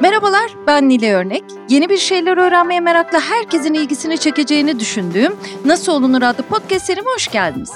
[0.00, 1.44] Merhabalar, ben Nile Örnek.
[1.68, 7.28] Yeni bir şeyler öğrenmeye merakla herkesin ilgisini çekeceğini düşündüğüm Nasıl Olunur adlı podcast serime hoş
[7.28, 7.72] geldiniz.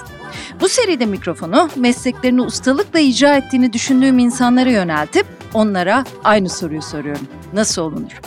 [0.61, 7.29] Bu seride mikrofonu mesleklerini ustalıkla icra ettiğini düşündüğüm insanlara yöneltip onlara aynı soruyu soruyorum.
[7.53, 8.21] Nasıl olunur?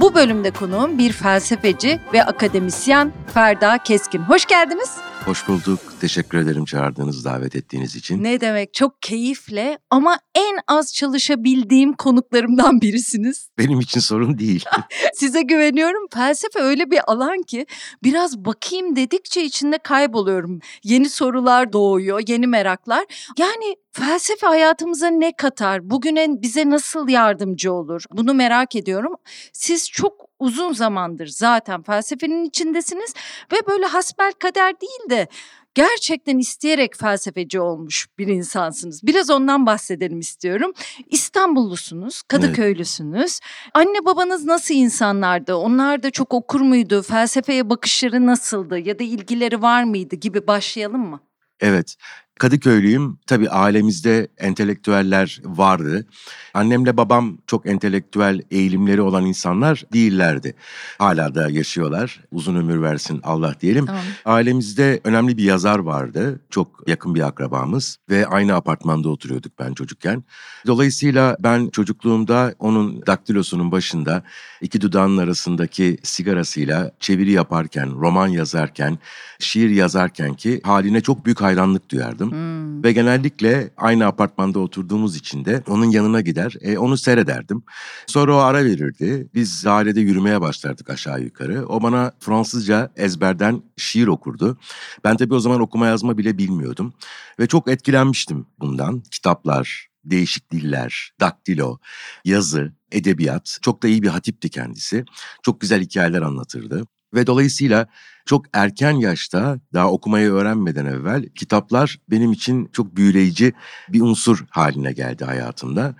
[0.00, 4.22] Bu bölümde konuğum bir felsefeci ve akademisyen Ferda Keskin.
[4.22, 4.90] Hoş geldiniz.
[5.26, 5.80] Hoş bulduk.
[6.00, 8.24] Teşekkür ederim çağırdığınız, davet ettiğiniz için.
[8.24, 13.48] Ne demek çok keyifle ama en az çalışabildiğim konuklarımdan birisiniz.
[13.58, 14.64] Benim için sorun değil.
[15.14, 16.06] Size güveniyorum.
[16.14, 17.66] Felsefe öyle bir alan ki
[18.02, 20.60] biraz bakayım dedikçe içinde kayboluyorum.
[20.84, 23.04] Yeni sorular doğuyor, yeni meraklar.
[23.38, 25.90] Yani felsefe hayatımıza ne katar?
[25.90, 28.04] Bugüne bize nasıl yardımcı olur?
[28.10, 29.14] Bunu merak ediyorum.
[29.52, 33.14] Siz çok uzun zamandır zaten felsefenin içindesiniz
[33.52, 35.28] ve böyle hasbel kader değil de
[35.74, 39.00] gerçekten isteyerek felsefeci olmuş bir insansınız.
[39.02, 40.72] Biraz ondan bahsedelim istiyorum.
[41.10, 43.20] İstanbullusunuz, Kadıköylüsünüz.
[43.20, 43.70] Evet.
[43.74, 45.54] Anne babanız nasıl insanlardı?
[45.54, 47.02] Onlar da çok okur muydu?
[47.02, 51.20] Felsefeye bakışları nasıldı ya da ilgileri var mıydı gibi başlayalım mı?
[51.60, 51.96] Evet.
[52.38, 53.18] Kadıköylüyüm.
[53.26, 56.06] Tabii ailemizde entelektüeller vardı.
[56.54, 60.54] Annemle babam çok entelektüel eğilimleri olan insanlar değillerdi.
[60.98, 62.20] Hala da yaşıyorlar.
[62.32, 63.86] Uzun ömür versin Allah diyelim.
[63.86, 64.02] Tamam.
[64.24, 66.40] Ailemizde önemli bir yazar vardı.
[66.50, 70.24] Çok yakın bir akrabamız ve aynı apartmanda oturuyorduk ben çocukken.
[70.66, 74.22] Dolayısıyla ben çocukluğumda onun daktilosunun başında
[74.60, 78.98] iki dudağının arasındaki sigarasıyla çeviri yaparken, roman yazarken,
[79.38, 82.76] şiir yazarken ki haline çok büyük hayranlık duyardım otururdum.
[82.76, 82.84] Hmm.
[82.84, 87.62] Ve genellikle aynı apartmanda oturduğumuz için de onun yanına gider, e, onu seyrederdim.
[88.06, 89.28] Sonra o ara verirdi.
[89.34, 91.66] Biz dairede yürümeye başlardık aşağı yukarı.
[91.66, 94.58] O bana Fransızca ezberden şiir okurdu.
[95.04, 96.92] Ben tabii o zaman okuma yazma bile bilmiyordum.
[97.40, 99.02] Ve çok etkilenmiştim bundan.
[99.10, 101.78] Kitaplar, değişik diller, daktilo,
[102.24, 103.58] yazı, edebiyat.
[103.62, 105.04] Çok da iyi bir hatipti kendisi.
[105.42, 106.86] Çok güzel hikayeler anlatırdı.
[107.16, 107.86] Ve dolayısıyla
[108.26, 113.52] çok erken yaşta daha okumayı öğrenmeden evvel kitaplar benim için çok büyüleyici
[113.88, 115.94] bir unsur haline geldi hayatımda.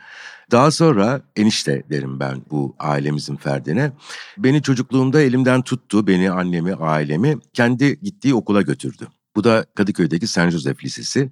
[0.50, 3.92] Daha sonra enişte derim ben bu ailemizin ferdine.
[4.38, 9.08] Beni çocukluğumda elimden tuttu, beni, annemi, ailemi kendi gittiği okula götürdü.
[9.36, 11.30] Bu da Kadıköy'deki Saint Joseph Lisesi.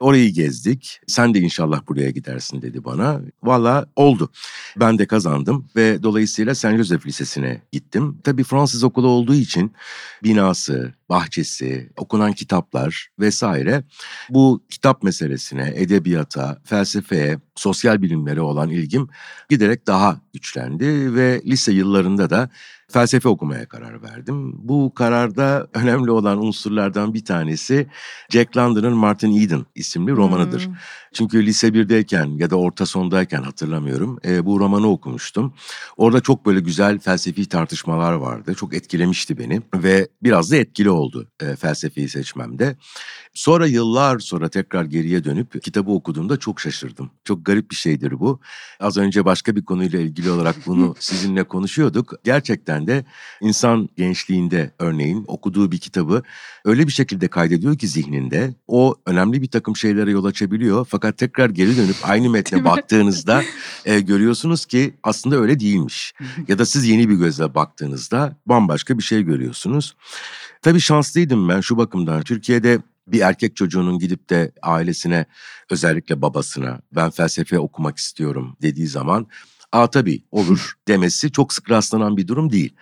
[0.00, 1.00] Orayı gezdik.
[1.06, 3.20] Sen de inşallah buraya gidersin dedi bana.
[3.42, 4.30] Valla oldu.
[4.76, 8.18] Ben de kazandım ve dolayısıyla Saint Joseph Lisesi'ne gittim.
[8.24, 9.72] Tabii Fransız okulu olduğu için
[10.24, 13.84] binası, bahçesi, okunan kitaplar vesaire
[14.30, 19.08] bu kitap meselesine, edebiyata, felsefeye, sosyal bilimlere olan ilgim
[19.48, 22.50] giderek daha güçlendi ve lise yıllarında da
[22.88, 24.52] felsefe okumaya karar verdim.
[24.58, 27.86] Bu kararda önemli olan unsurlardan bir tanesi
[28.30, 30.66] Jack London'ın Martin Eden isimli romanıdır.
[30.66, 30.74] Hmm.
[31.12, 35.54] Çünkü lise birdeyken ya da orta sondayken hatırlamıyorum e, bu romanı okumuştum.
[35.96, 38.54] Orada çok böyle güzel felsefi tartışmalar vardı.
[38.54, 42.76] Çok etkilemişti beni ve biraz da etkili oldu e, felsefeyi seçmemde.
[43.36, 47.10] Sonra yıllar sonra tekrar geriye dönüp kitabı okuduğumda çok şaşırdım.
[47.24, 48.40] Çok garip bir şeydir bu.
[48.80, 52.14] Az önce başka bir konuyla ilgili olarak bunu sizinle konuşuyorduk.
[52.24, 53.04] Gerçekten de
[53.40, 56.22] insan gençliğinde örneğin okuduğu bir kitabı
[56.64, 60.86] öyle bir şekilde kaydediyor ki zihninde o önemli bir takım şeylere yol açabiliyor.
[60.90, 63.42] Fakat tekrar geri dönüp aynı metne baktığınızda
[63.84, 66.14] e, görüyorsunuz ki aslında öyle değilmiş.
[66.48, 69.96] ya da siz yeni bir gözle baktığınızda bambaşka bir şey görüyorsunuz.
[70.62, 72.22] Tabii şanslıydım ben şu bakımdan.
[72.22, 75.26] Türkiye'de bir erkek çocuğunun gidip de ailesine
[75.70, 79.26] özellikle babasına ben felsefe okumak istiyorum dediği zaman
[79.72, 82.76] Aa tabii olur demesi çok sık rastlanan bir durum değil.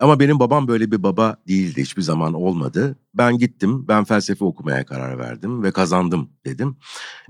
[0.00, 2.98] Ama benim babam böyle bir baba değildi hiçbir zaman olmadı.
[3.14, 6.76] Ben gittim ben felsefe okumaya karar verdim ve kazandım dedim.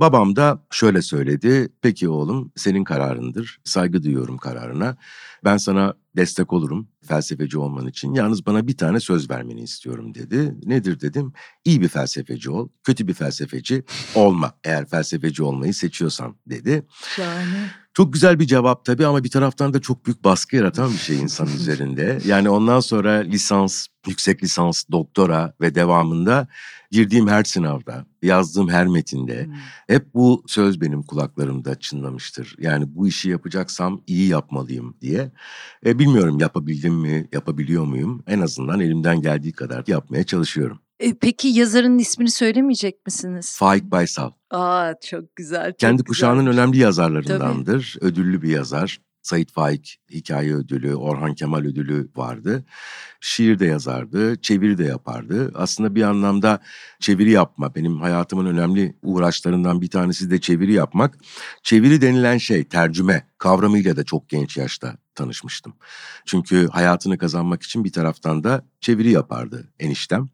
[0.00, 4.96] Babam da şöyle söyledi peki oğlum senin kararındır saygı duyuyorum kararına.
[5.44, 8.14] Ben sana destek olurum felsefeci olman için.
[8.14, 10.54] Yalnız bana bir tane söz vermeni istiyorum dedi.
[10.64, 11.32] Nedir dedim.
[11.64, 13.84] İyi bir felsefeci ol, kötü bir felsefeci
[14.14, 14.52] olma.
[14.64, 16.86] Eğer felsefeci olmayı seçiyorsan dedi.
[17.16, 17.70] Şahane.
[17.94, 21.16] Çok güzel bir cevap tabii ama bir taraftan da çok büyük baskı yaratan bir şey
[21.18, 22.18] insan üzerinde.
[22.26, 26.48] Yani ondan sonra lisans, yüksek lisans, doktora ve devamında
[26.90, 29.54] girdiğim her sınavda, yazdığım her metinde hmm.
[29.86, 32.56] hep bu söz benim kulaklarımda çınlamıştır.
[32.58, 35.32] Yani bu işi yapacaksam iyi yapmalıyım diye.
[35.86, 38.22] E, bilmiyorum yapabildim mi, yapabiliyor muyum?
[38.26, 40.78] En azından elimden geldiği kadar yapmaya çalışıyorum.
[41.00, 43.56] E, peki yazarın ismini söylemeyecek misiniz?
[43.58, 44.30] Faik Baysal.
[44.50, 45.70] Aa çok güzel.
[45.70, 46.06] Çok Kendi güzel.
[46.06, 47.96] kuşağının önemli yazarlarındandır.
[48.00, 48.10] Tabii.
[48.10, 49.00] Ödüllü bir yazar.
[49.26, 52.64] Sait Faik Hikaye Ödülü, Orhan Kemal Ödülü vardı.
[53.20, 55.52] Şiir de yazardı, çeviri de yapardı.
[55.54, 56.60] Aslında bir anlamda
[57.00, 61.18] çeviri yapma benim hayatımın önemli uğraşlarından bir tanesi de çeviri yapmak.
[61.62, 65.74] Çeviri denilen şey tercüme kavramıyla da çok genç yaşta tanışmıştım.
[66.26, 70.28] Çünkü hayatını kazanmak için bir taraftan da çeviri yapardı eniştem.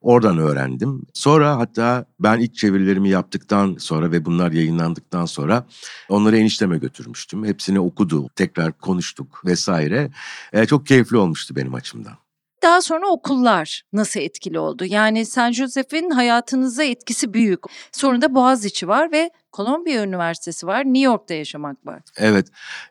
[0.00, 1.02] Oradan öğrendim.
[1.14, 5.66] Sonra hatta ben ilk çevirilerimi yaptıktan sonra ve bunlar yayınlandıktan sonra
[6.08, 7.44] onları enişteme götürmüştüm.
[7.44, 10.10] Hepsini okudu, tekrar konuştuk vesaire.
[10.52, 12.14] E, çok keyifli olmuştu benim açımdan.
[12.62, 14.84] Daha sonra okullar nasıl etkili oldu?
[14.84, 17.60] Yani San Joseph'in hayatınıza etkisi büyük.
[17.92, 22.02] Sonra da Boğaziçi var ve Kolombiya Üniversitesi var, New York'ta yaşamak var.
[22.16, 22.46] Evet,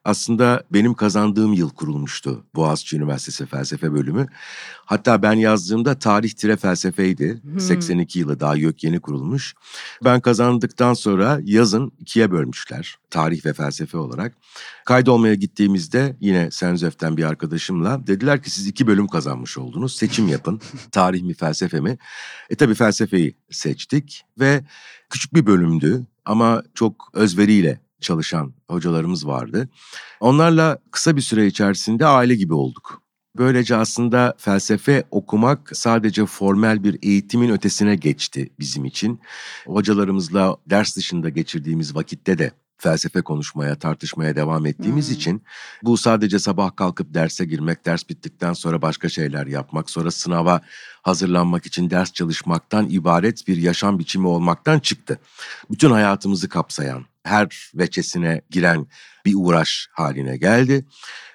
[0.06, 4.28] aslında benim kazandığım yıl kurulmuştu Boğaziçi Üniversitesi felsefe bölümü.
[4.86, 7.42] Hatta ben yazdığımda tarih tire felsefeydi.
[7.44, 7.60] Hmm.
[7.60, 9.56] 82 yılı daha yok yeni kurulmuş.
[10.04, 14.38] Ben kazandıktan sonra yazın ikiye bölmüşler tarih ve felsefe olarak.
[14.86, 19.96] Kaydolmaya gittiğimizde yine Senzöf'ten bir arkadaşımla dediler ki siz iki bölüm kazanmış oldunuz.
[19.96, 20.62] Seçim yapın.
[20.92, 21.98] tarih mi felsefe mi?
[22.50, 24.64] E tabii felsefeyi seçtik ve
[25.10, 29.70] küçük bir bölümdü ama çok özveriyle çalışan hocalarımız vardı.
[30.20, 33.02] Onlarla kısa bir süre içerisinde aile gibi olduk.
[33.38, 39.20] Böylece aslında felsefe okumak sadece formel bir eğitimin ötesine geçti bizim için.
[39.66, 45.16] Hocalarımızla ders dışında geçirdiğimiz vakitte de felsefe konuşmaya, tartışmaya devam ettiğimiz hmm.
[45.16, 45.44] için
[45.84, 50.62] bu sadece sabah kalkıp derse girmek, ders bittikten sonra başka şeyler yapmak, sonra sınava
[51.02, 55.20] hazırlanmak için ders çalışmaktan ibaret bir yaşam biçimi olmaktan çıktı.
[55.72, 58.88] Bütün hayatımızı kapsayan, her veçesine giren
[59.26, 60.86] bir uğraş haline geldi.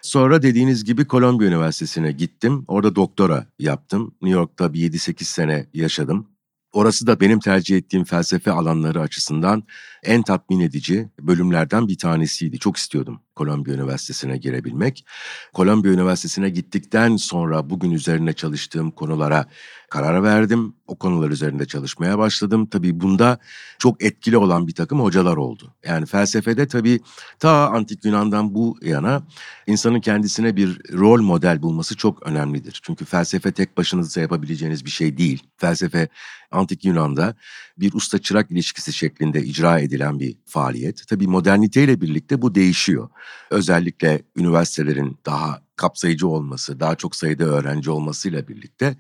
[0.03, 2.65] Sonra dediğiniz gibi Kolombiya Üniversitesi'ne gittim.
[2.69, 4.15] Orada doktora yaptım.
[4.23, 6.34] New York'ta bir 7-8 sene yaşadım.
[6.75, 9.63] Orası da benim tercih ettiğim felsefe alanları açısından
[10.03, 12.59] en tatmin edici bölümlerden bir tanesiydi.
[12.59, 15.07] Çok istiyordum Kolombiya Üniversitesi'ne girebilmek.
[15.53, 19.47] Kolombiya Üniversitesi'ne gittikten sonra bugün üzerine çalıştığım konulara
[19.91, 20.75] karar verdim.
[20.87, 22.67] O konular üzerinde çalışmaya başladım.
[22.67, 23.39] Tabii bunda
[23.79, 25.75] çok etkili olan bir takım hocalar oldu.
[25.87, 27.01] Yani felsefede tabii
[27.39, 29.23] ta antik Yunan'dan bu yana
[29.67, 32.81] insanın kendisine bir rol model bulması çok önemlidir.
[32.83, 35.43] Çünkü felsefe tek başınıza yapabileceğiniz bir şey değil.
[35.57, 36.09] Felsefe
[36.51, 37.35] antik Yunan'da
[37.79, 41.09] bir usta çırak ilişkisi şeklinde icra edilen bir faaliyet.
[41.09, 43.09] Tabii moderniteyle birlikte bu değişiyor.
[43.51, 48.97] Özellikle üniversitelerin daha kapsayıcı olması, daha çok sayıda öğrenci olmasıyla birlikte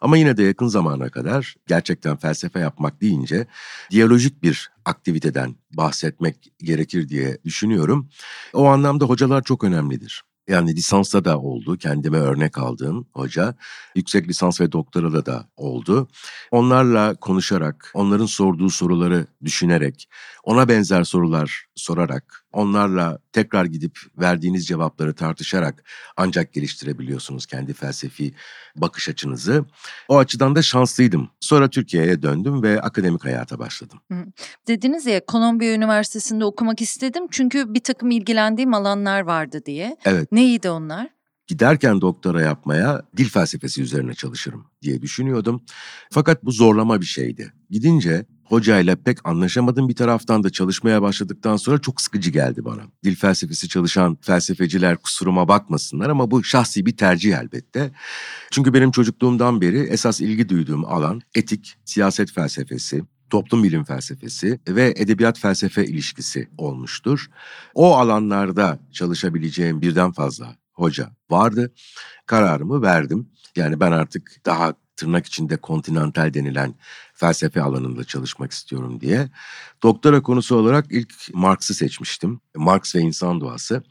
[0.00, 3.46] ama yine de yakın zamana kadar gerçekten felsefe yapmak deyince
[3.90, 8.08] diyalojik bir aktiviteden bahsetmek gerekir diye düşünüyorum.
[8.52, 10.22] O anlamda hocalar çok önemlidir.
[10.48, 11.78] Yani lisansta da oldu.
[11.78, 13.54] Kendime örnek aldığım hoca.
[13.94, 16.08] Yüksek lisans ve doktorada da oldu.
[16.50, 20.08] Onlarla konuşarak, onların sorduğu soruları düşünerek,
[20.44, 25.84] ona benzer sorular sorarak, onlarla tekrar gidip verdiğiniz cevapları tartışarak
[26.16, 28.34] ancak geliştirebiliyorsunuz kendi felsefi
[28.76, 29.64] bakış açınızı.
[30.08, 31.30] O açıdan da şanslıydım.
[31.40, 34.00] Sonra Türkiye'ye döndüm ve akademik hayata başladım.
[34.12, 34.24] Hı.
[34.68, 39.96] Dediniz ya Kolombiya Üniversitesi'nde okumak istedim çünkü bir takım ilgilendiğim alanlar vardı diye.
[40.04, 40.32] Evet.
[40.32, 41.18] Neydi onlar?
[41.48, 45.62] giderken doktora yapmaya dil felsefesi üzerine çalışırım diye düşünüyordum.
[46.10, 47.52] Fakat bu zorlama bir şeydi.
[47.70, 52.82] Gidince hocayla pek anlaşamadım bir taraftan da çalışmaya başladıktan sonra çok sıkıcı geldi bana.
[53.04, 57.90] Dil felsefesi çalışan felsefeciler kusuruma bakmasınlar ama bu şahsi bir tercih elbette.
[58.50, 64.94] Çünkü benim çocukluğumdan beri esas ilgi duyduğum alan etik, siyaset felsefesi, toplum bilim felsefesi ve
[64.96, 67.30] edebiyat felsefe ilişkisi olmuştur.
[67.74, 71.72] O alanlarda çalışabileceğim birden fazla hoca vardı.
[72.26, 73.28] Kararımı verdim.
[73.56, 76.74] Yani ben artık daha tırnak içinde kontinental denilen
[77.18, 79.28] felsefe alanında çalışmak istiyorum diye.
[79.82, 82.40] Doktora konusu olarak ilk Marx'ı seçmiştim.
[82.56, 83.82] Marx ve insan doğası.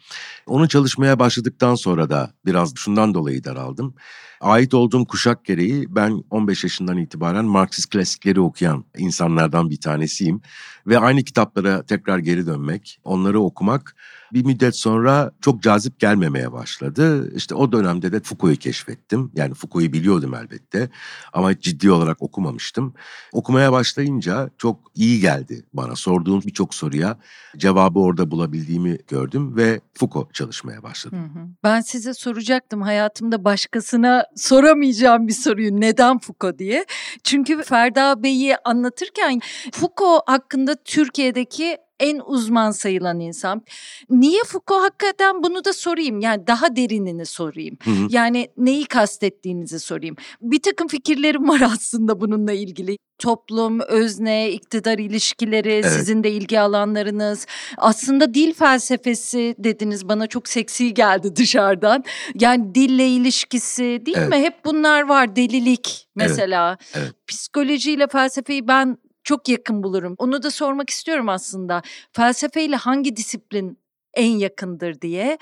[0.45, 3.95] Onu çalışmaya başladıktan sonra da biraz şundan dolayı daraldım.
[4.41, 10.41] Ait olduğum kuşak gereği ben 15 yaşından itibaren Marksist klasikleri okuyan insanlardan bir tanesiyim.
[10.87, 13.95] Ve aynı kitaplara tekrar geri dönmek, onları okumak
[14.33, 17.31] bir müddet sonra çok cazip gelmemeye başladı.
[17.35, 19.31] İşte o dönemde de Foucault'u keşfettim.
[19.35, 20.89] Yani Foucault'u biliyordum elbette
[21.33, 22.93] ama ciddi olarak okumamıştım.
[23.33, 25.95] Okumaya başlayınca çok iyi geldi bana.
[25.95, 27.17] Sorduğum birçok soruya
[27.57, 31.57] cevabı orada bulabildiğimi gördüm ve Foucault çalışmaya başladım.
[31.63, 36.85] Ben size soracaktım hayatımda başkasına soramayacağım bir soruyu neden Foucault diye.
[37.23, 39.39] Çünkü Ferda Bey'i anlatırken
[39.71, 43.61] Foucault hakkında Türkiye'deki en uzman sayılan insan.
[44.09, 46.19] Niye Foucault hakikaten bunu da sorayım.
[46.19, 47.77] Yani daha derinini sorayım.
[47.83, 48.07] Hı hı.
[48.09, 50.15] Yani neyi kastettiğinizi sorayım.
[50.41, 52.97] Bir takım fikirlerim var aslında bununla ilgili.
[53.19, 55.91] Toplum, özne, iktidar ilişkileri, Evet.
[55.91, 57.45] sizin de ilgi alanlarınız.
[57.77, 62.03] Aslında dil felsefesi dediniz bana çok seksi geldi dışarıdan.
[62.39, 64.29] Yani dille ilişkisi değil Evet.
[64.29, 64.35] mi?
[64.35, 65.35] Hep bunlar var.
[65.35, 66.77] Delilik Evet, mesela.
[66.93, 67.11] evet.
[67.27, 70.15] Psikolojiyle felsefeyi ben çok yakın bulurum.
[70.17, 71.81] Onu da sormak istiyorum aslında.
[72.13, 73.77] Felsefeyle hangi disiplin
[74.13, 75.37] en yakındır diye.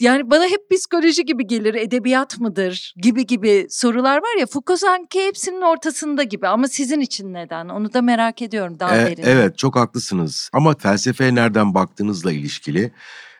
[0.00, 4.46] Yani bana hep psikoloji gibi gelir, edebiyat mıdır gibi gibi sorular var ya.
[4.46, 7.68] Foucault sanki hepsinin ortasında gibi ama sizin için neden?
[7.68, 9.22] Onu da merak ediyorum daha E, derin.
[9.26, 12.92] evet çok haklısınız ama felsefeye nereden baktığınızla ilişkili.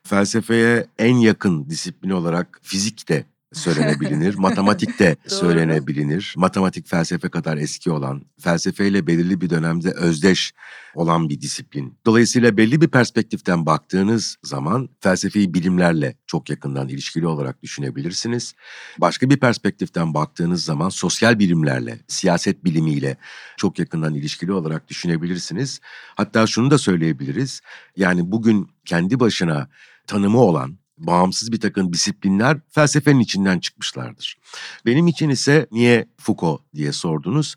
[0.04, 6.34] Felsefeye en yakın disiplin olarak fizik de söylenebilir, matematik de söylenebilir.
[6.36, 10.52] Matematik felsefe kadar eski olan, felsefeyle belirli bir dönemde özdeş
[10.94, 11.98] olan bir disiplin.
[12.06, 18.54] Dolayısıyla belli bir perspektiften baktığınız zaman felsefeyi bilimlerle çok yakından ilişkili olarak düşünebilirsiniz.
[18.98, 23.16] Başka bir perspektiften baktığınız zaman sosyal bilimlerle, siyaset bilimiyle
[23.56, 25.80] çok yakından ilişkili olarak düşünebilirsiniz.
[26.16, 27.60] Hatta şunu da söyleyebiliriz.
[27.96, 29.68] Yani bugün kendi başına
[30.06, 34.38] tanımı olan bağımsız bir takım disiplinler felsefenin içinden çıkmışlardır.
[34.86, 37.54] Benim için ise niye Foucault diye sordunuz.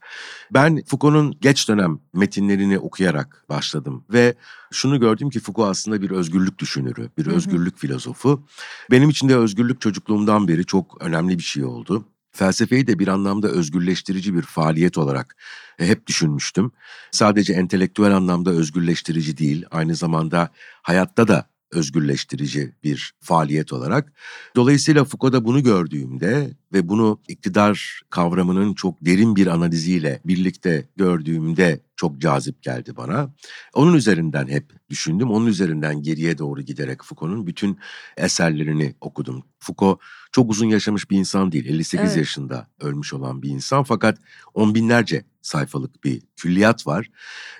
[0.52, 4.36] Ben Foucault'un geç dönem metinlerini okuyarak başladım ve
[4.72, 8.48] şunu gördüm ki Foucault aslında bir özgürlük düşünürü, bir özgürlük filozofu.
[8.92, 12.06] Benim için de özgürlük çocukluğumdan beri çok önemli bir şey oldu.
[12.32, 15.36] Felsefeyi de bir anlamda özgürleştirici bir faaliyet olarak
[15.80, 16.72] e, hep düşünmüştüm.
[17.12, 20.50] Sadece entelektüel anlamda özgürleştirici değil, aynı zamanda
[20.82, 24.14] hayatta da özgürleştirici bir faaliyet olarak.
[24.56, 32.22] Dolayısıyla Foucault'da bunu gördüğümde ve bunu iktidar kavramının çok derin bir analiziyle birlikte gördüğümde çok
[32.22, 33.34] cazip geldi bana.
[33.74, 35.32] Onun üzerinden hep düşündüm.
[35.32, 37.78] Onun üzerinden geriye doğru giderek Foucault'un bütün
[38.18, 39.44] eserlerini okudum.
[39.60, 40.00] Foucault
[40.32, 41.66] çok uzun yaşamış bir insan değil.
[41.66, 42.18] 58 Evet.
[42.18, 44.18] yaşında ölmüş olan bir insan fakat
[44.54, 47.10] on binlerce sayfalık bir külliyat var.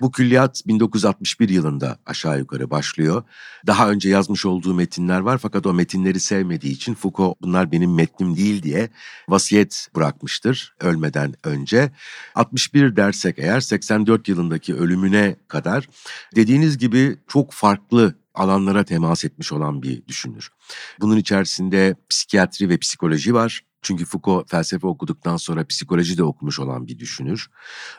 [0.00, 3.22] Bu külliyat 1961 yılında aşağı yukarı başlıyor.
[3.66, 8.36] Daha önce yazmış olduğu metinler var fakat o metinleri sevmediği için Foucault bunlar benim metnim
[8.36, 8.90] değil diye
[9.28, 11.92] vasiyet bırakmıştır ölmeden önce.
[12.34, 15.88] 61 dersek eğer 84 yılındaki ölümüne kadar
[16.36, 20.50] dediğiniz gibi çok farklı alanlara temas etmiş olan bir düşünür.
[21.00, 23.64] Bunun içerisinde psikiyatri ve psikoloji var.
[23.82, 27.50] Çünkü Foucault felsefe okuduktan sonra psikoloji de okumuş olan bir düşünür.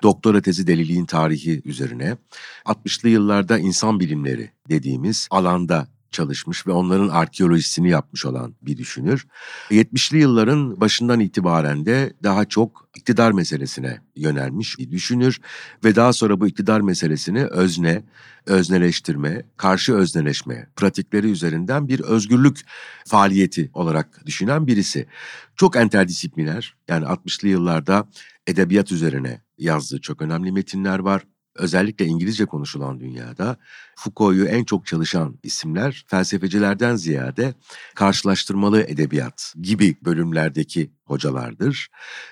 [0.04, 2.18] Doktora tezi deliliğin tarihi üzerine.
[2.66, 9.28] 60'lı yıllarda insan bilimleri dediğimiz alanda çalışmış ve onların arkeolojisini yapmış olan bir düşünür.
[9.72, 15.40] 70'li yılların başından itibaren de daha çok iktidar meselesine yönelmiş bir düşünür
[15.84, 18.04] ve daha sonra bu iktidar meselesini özne,
[18.46, 22.60] özneleştirme, karşı özneleşme pratikleri üzerinden bir özgürlük
[23.08, 25.08] faaliyeti olarak düşünen birisi.
[25.56, 28.08] Çok interdisipliner yani 60'lı yıllarda
[28.48, 31.24] edebiyat üzerine yazdığı çok önemli metinler var.
[31.56, 33.58] Özellikle İngilizce konuşulan dünyada
[33.96, 37.54] Foucault'u en çok çalışan isimler felsefecilerden ziyade
[37.96, 41.90] karşılaştırmalı edebiyat gibi bölümlerdeki hocalardır.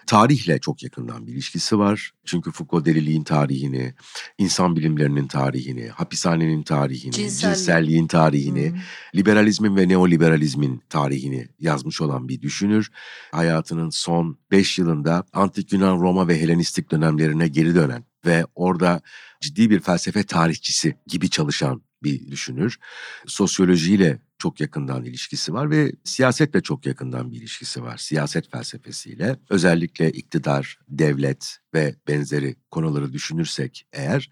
[0.07, 2.11] Tarihle çok yakından bir ilişkisi var.
[2.25, 3.93] Çünkü Foucault deliliğin tarihini,
[4.37, 7.55] insan bilimlerinin tarihini, hapishanenin tarihini, Cinsellik.
[7.57, 8.75] cinselliğin tarihini, Hı.
[9.15, 12.91] liberalizmin ve neoliberalizmin tarihini yazmış olan bir düşünür.
[13.31, 19.01] Hayatının son 5 yılında Antik Yunan, Roma ve Helenistik dönemlerine geri dönen ve orada
[19.41, 22.79] ciddi bir felsefe tarihçisi gibi çalışan bir düşünür.
[23.27, 27.97] Sosyolojiyle çok yakından ilişkisi var ve siyasetle çok yakından bir ilişkisi var.
[27.97, 34.29] Siyaset felsefesiyle özellikle iktidar, devlet ve benzeri konuları düşünürsek eğer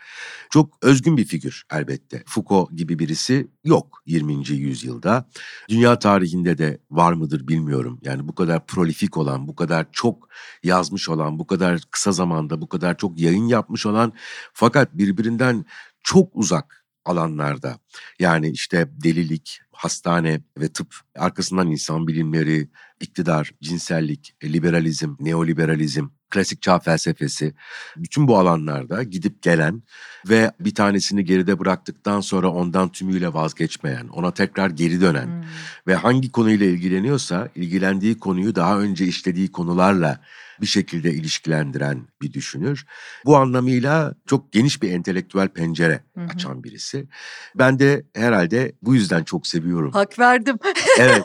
[0.49, 2.23] çok özgün bir figür elbette.
[2.27, 4.49] Foucault gibi birisi yok 20.
[4.49, 5.29] yüzyılda.
[5.69, 7.99] Dünya tarihinde de var mıdır bilmiyorum.
[8.03, 10.29] Yani bu kadar prolifik olan, bu kadar çok
[10.63, 14.13] yazmış olan, bu kadar kısa zamanda bu kadar çok yayın yapmış olan
[14.53, 15.65] fakat birbirinden
[16.03, 17.79] çok uzak alanlarda
[18.19, 22.67] yani işte delilik, hastane ve tıp, arkasından insan bilimleri,
[22.99, 27.53] iktidar, cinsellik, liberalizm, neoliberalizm, klasik çağ felsefesi
[27.97, 29.83] bütün bu alanlarda gidip gelen
[30.29, 35.43] ve bir tanesini geride bıraktıktan sonra ondan tümüyle vazgeçmeyen, ona tekrar geri dönen Hmm.
[35.87, 40.19] ve hangi konuyla ilgileniyorsa ilgilendiği konuyu daha önce işlediği konularla
[40.61, 42.85] bir şekilde ilişkilendiren bir düşünür.
[43.25, 47.07] Bu anlamıyla çok geniş bir entelektüel pencere açan birisi.
[47.55, 49.68] Ben de herhalde bu yüzden çok seviyorum.
[49.93, 50.57] Hak verdim.
[50.99, 51.23] Evet.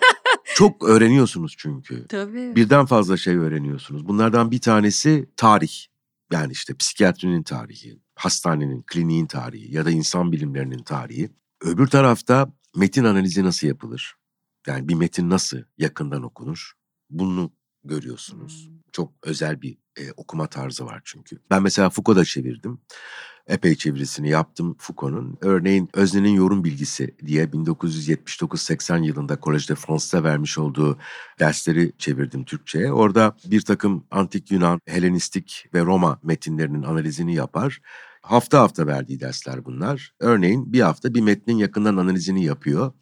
[0.54, 2.06] Çok öğreniyorsunuz çünkü.
[2.08, 2.56] Tabii.
[2.56, 4.08] Birden fazla şey öğreniyorsunuz.
[4.08, 5.72] Bunlardan bir tanesi tarih.
[6.32, 11.30] Yani işte psikiyatrinin tarihi, hastanenin, kliniğin tarihi ya da insan bilimlerinin tarihi.
[11.60, 14.14] Öbür tarafta metin analizi nasıl yapılır?
[14.66, 16.72] Yani bir metin nasıl yakından okunur?
[17.10, 17.52] Bunu
[17.84, 18.66] görüyorsunuz.
[18.68, 18.74] Hmm.
[18.92, 21.38] Çok özel bir e, okuma tarzı var çünkü.
[21.50, 22.80] Ben mesela Foucault'da çevirdim.
[23.46, 25.38] Epey çevirisini yaptım Foucault'un.
[25.40, 30.98] Örneğin Özne'nin yorum bilgisi diye 1979-80 yılında Collège de France'da vermiş olduğu
[31.40, 32.92] dersleri çevirdim Türkçe'ye.
[32.92, 37.80] Orada bir takım antik Yunan, Helenistik ve Roma metinlerinin analizini yapar.
[38.22, 40.14] Hafta hafta verdiği dersler bunlar.
[40.20, 42.92] Örneğin bir hafta bir metnin yakından analizini yapıyor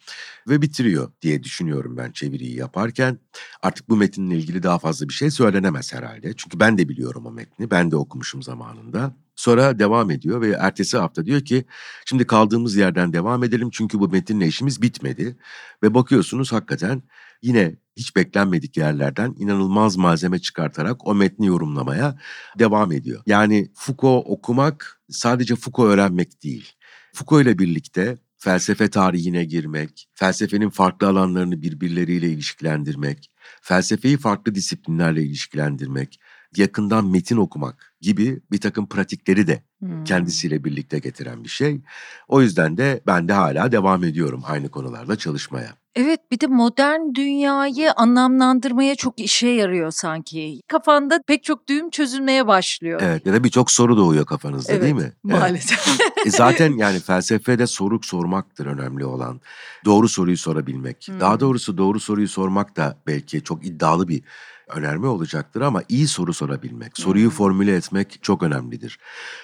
[0.49, 3.19] ve bitiriyor diye düşünüyorum ben çeviriyi yaparken.
[3.61, 6.33] Artık bu metinle ilgili daha fazla bir şey söylenemez herhalde.
[6.37, 9.22] Çünkü ben de biliyorum o metni, ben de okumuşum zamanında.
[9.35, 11.65] Sonra devam ediyor ve ertesi hafta diyor ki
[12.05, 15.37] şimdi kaldığımız yerden devam edelim çünkü bu metinle işimiz bitmedi.
[15.83, 17.03] Ve bakıyorsunuz hakikaten
[17.41, 22.19] yine hiç beklenmedik yerlerden inanılmaz malzeme çıkartarak o metni yorumlamaya
[22.59, 23.21] devam ediyor.
[23.25, 26.73] Yani Foucault okumak sadece Foucault öğrenmek değil.
[27.13, 36.19] Foucault ile birlikte felsefe tarihine girmek, felsefenin farklı alanlarını birbirleriyle ilişkilendirmek, felsefeyi farklı disiplinlerle ilişkilendirmek,
[36.57, 40.03] yakından metin okumak gibi bir takım pratikleri de hmm.
[40.03, 41.81] kendisiyle birlikte getiren bir şey.
[42.27, 45.83] O yüzden de ben de hala devam ediyorum aynı konularda çalışmaya.
[45.95, 50.61] Evet bir de modern dünyayı anlamlandırmaya çok işe yarıyor sanki.
[50.67, 53.01] Kafanda pek çok düğüm çözülmeye başlıyor.
[53.03, 55.13] Evet ya da birçok soru doğuyor kafanızda evet, değil mi?
[55.23, 55.87] Maalesef.
[55.87, 56.27] Evet.
[56.27, 59.41] e zaten yani felsefede soruk sormaktır önemli olan.
[59.85, 61.07] Doğru soruyu sorabilmek.
[61.07, 61.19] Hmm.
[61.19, 64.23] Daha doğrusu doğru soruyu sormak da belki çok iddialı bir
[64.67, 68.99] önerme olacaktır ama iyi soru sorabilmek, soruyu formüle etmek çok önemlidir.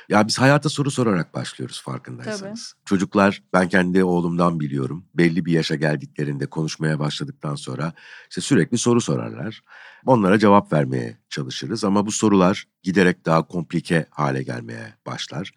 [0.09, 2.73] Ya biz hayata soru sorarak başlıyoruz farkındaysanız.
[2.73, 2.85] Tabii.
[2.85, 5.05] Çocuklar ben kendi oğlumdan biliyorum.
[5.13, 7.93] Belli bir yaşa geldiklerinde konuşmaya başladıktan sonra
[8.29, 9.61] işte sürekli soru sorarlar.
[10.05, 15.51] Onlara cevap vermeye çalışırız ama bu sorular giderek daha komplike hale gelmeye başlar.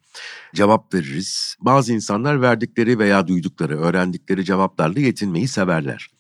[0.55, 1.57] Cevap veririz.
[1.61, 6.11] Bazı insanlar verdikleri veya duydukları, öğrendikleri cevaplarla yetinmeyi severler.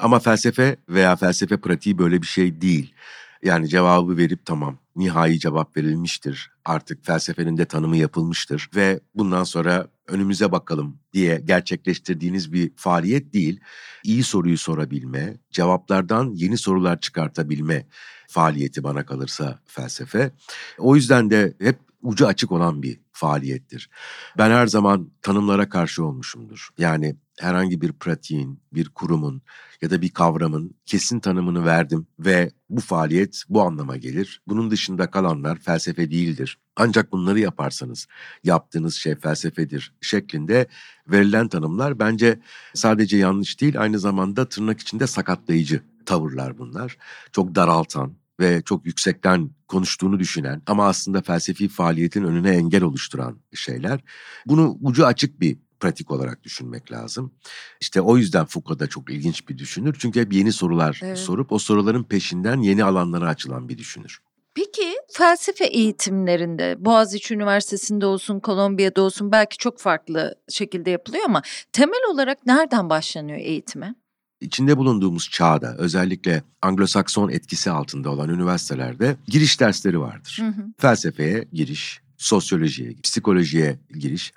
[0.00, 2.94] Ama felsefe veya felsefe pratiği böyle bir şey değil.
[3.42, 6.50] Yani cevabı verip tamam nihai cevap verilmiştir.
[6.64, 13.60] Artık felsefenin de tanımı yapılmıştır ve bundan sonra önümüze bakalım diye gerçekleştirdiğiniz bir faaliyet değil.
[14.04, 17.86] İyi soruyu sorabilme, cevaplardan yeni sorular çıkartabilme
[18.28, 20.30] faaliyeti bana kalırsa felsefe.
[20.78, 23.90] O yüzden de hep ucu açık olan bir faaliyettir.
[24.38, 26.68] Ben her zaman tanımlara karşı olmuşumdur.
[26.78, 29.42] Yani herhangi bir pratiğin, bir kurumun
[29.82, 34.42] ya da bir kavramın kesin tanımını verdim ve bu faaliyet bu anlama gelir.
[34.46, 36.58] Bunun dışında kalanlar felsefe değildir.
[36.76, 38.06] Ancak bunları yaparsanız
[38.44, 40.66] yaptığınız şey felsefedir şeklinde
[41.08, 42.40] verilen tanımlar bence
[42.74, 46.96] sadece yanlış değil aynı zamanda tırnak içinde sakatlayıcı tavırlar bunlar.
[47.32, 54.00] Çok daraltan, ve çok yüksekten konuştuğunu düşünen ama aslında felsefi faaliyetin önüne engel oluşturan şeyler.
[54.46, 57.32] Bunu ucu açık bir pratik olarak düşünmek lazım.
[57.80, 59.96] İşte o yüzden Foucault da çok ilginç bir düşünür.
[59.98, 61.18] Çünkü hep yeni sorular evet.
[61.18, 64.18] sorup o soruların peşinden yeni alanlara açılan bir düşünür.
[64.54, 72.00] Peki felsefe eğitimlerinde Boğaziçi Üniversitesi'nde olsun, Kolombiya'da olsun belki çok farklı şekilde yapılıyor ama temel
[72.12, 73.94] olarak nereden başlanıyor eğitime?
[74.40, 80.38] içinde bulunduğumuz çağda özellikle Anglo-Sakson etkisi altında olan üniversitelerde giriş dersleri vardır.
[80.40, 80.64] Hı hı.
[80.78, 84.32] Felsefeye giriş, sosyolojiye, psikolojiye giriş.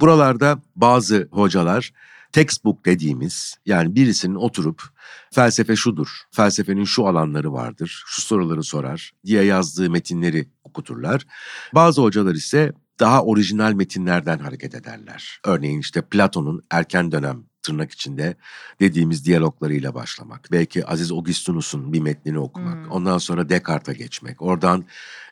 [0.00, 1.92] Buralarda bazı hocalar
[2.32, 4.82] textbook dediğimiz yani birisinin oturup
[5.32, 11.26] felsefe şudur, felsefenin şu alanları vardır, şu soruları sorar diye yazdığı metinleri okuturlar.
[11.74, 15.40] Bazı hocalar ise daha orijinal metinlerden hareket ederler.
[15.44, 18.36] Örneğin işte Platon'un erken dönem tırnak içinde
[18.80, 20.48] dediğimiz diyaloglarıyla başlamak.
[20.52, 22.74] Belki Aziz Augustinus'un bir metnini okumak.
[22.74, 22.90] Hmm.
[22.90, 24.42] Ondan sonra Descartes'a geçmek.
[24.42, 24.84] Oradan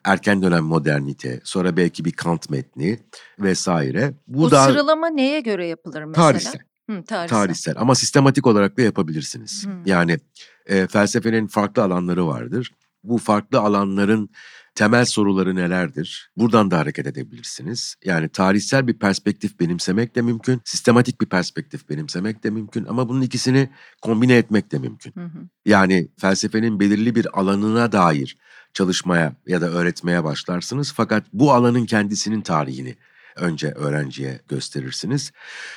[0.04, 2.98] erken dönem modernite, sonra belki bir Kant metni
[3.38, 4.14] vesaire.
[4.26, 6.26] Bu, Bu da sıralama neye göre yapılır mesela?
[6.26, 6.60] Tarihsel.
[6.90, 7.28] Hı, tarihsel.
[7.28, 9.66] tarihsel ama sistematik olarak da yapabilirsiniz.
[9.66, 9.86] Hmm.
[9.86, 10.18] Yani
[10.66, 12.72] e, felsefenin farklı alanları vardır.
[13.04, 14.30] Bu farklı alanların
[14.78, 16.30] temel soruları nelerdir?
[16.36, 17.94] Buradan da hareket edebilirsiniz.
[18.04, 23.20] Yani tarihsel bir perspektif benimsemek de mümkün, sistematik bir perspektif benimsemek de mümkün ama bunun
[23.20, 23.70] ikisini
[24.02, 25.12] kombine etmek de mümkün.
[25.14, 25.38] Hı hı.
[25.66, 28.38] Yani felsefenin belirli bir alanına dair
[28.74, 32.96] çalışmaya ya da öğretmeye başlarsınız fakat bu alanın kendisinin tarihini
[33.36, 35.32] önce öğrenciye gösterirsiniz.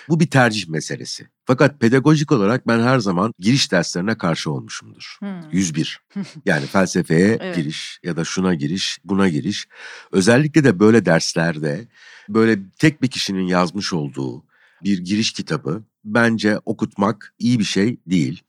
[0.10, 1.28] Bu bir tercih meselesi.
[1.52, 5.18] Fakat pedagojik olarak ben her zaman giriş derslerine karşı olmuşumdur.
[5.20, 5.52] Hmm.
[5.52, 6.00] 101.
[6.46, 7.56] Yani felsefeye evet.
[7.56, 9.68] giriş ya da şuna giriş, buna giriş.
[10.12, 11.88] Özellikle de böyle derslerde
[12.30, 14.44] böyle tek bir kişinin yazmış olduğu
[14.84, 18.42] bir giriş kitabı bence okutmak iyi bir şey değil.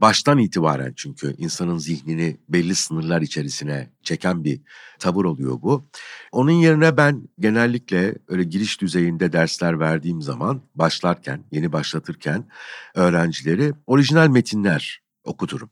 [0.00, 4.60] Baştan itibaren çünkü insanın zihnini belli sınırlar içerisine çeken bir
[4.98, 5.88] tavır oluyor bu.
[6.32, 12.48] Onun yerine ben genellikle öyle giriş düzeyinde dersler verdiğim zaman başlarken, yeni başlatırken
[12.94, 15.70] öğrencileri orijinal metinler okuturum.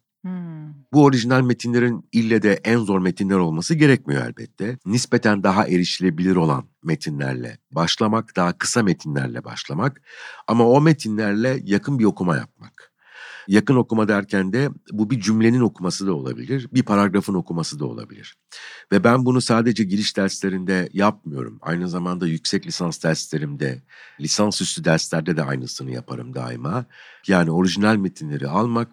[0.93, 4.79] Bu orijinal metinlerin ille de en zor metinler olması gerekmiyor elbette.
[4.87, 10.03] Nispeten daha erişilebilir olan metinlerle başlamak, daha kısa metinlerle başlamak
[10.47, 12.93] ama o metinlerle yakın bir okuma yapmak.
[13.49, 18.37] Yakın okuma derken de bu bir cümlenin okuması da olabilir, bir paragrafın okuması da olabilir.
[18.93, 21.59] Ve ben bunu sadece giriş derslerinde yapmıyorum.
[21.63, 23.83] Aynı zamanda yüksek lisans derslerimde,
[24.21, 26.87] lisansüstü derslerde de aynısını yaparım daima.
[27.27, 28.89] Yani orijinal metinleri almak,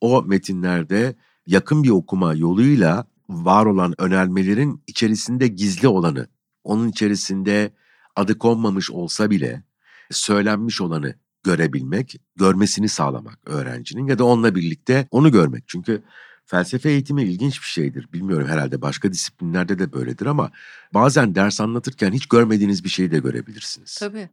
[0.00, 6.28] o metinlerde yakın bir okuma yoluyla var olan önermelerin içerisinde gizli olanı,
[6.64, 7.72] onun içerisinde
[8.16, 9.62] adı konmamış olsa bile
[10.10, 15.64] söylenmiş olanı görebilmek, görmesini sağlamak öğrencinin ya da onunla birlikte onu görmek.
[15.66, 16.02] Çünkü
[16.46, 18.08] felsefe eğitimi ilginç bir şeydir.
[18.12, 20.50] Bilmiyorum herhalde başka disiplinlerde de böyledir ama
[20.94, 23.96] bazen ders anlatırken hiç görmediğiniz bir şeyi de görebilirsiniz.
[24.00, 24.28] Tabii.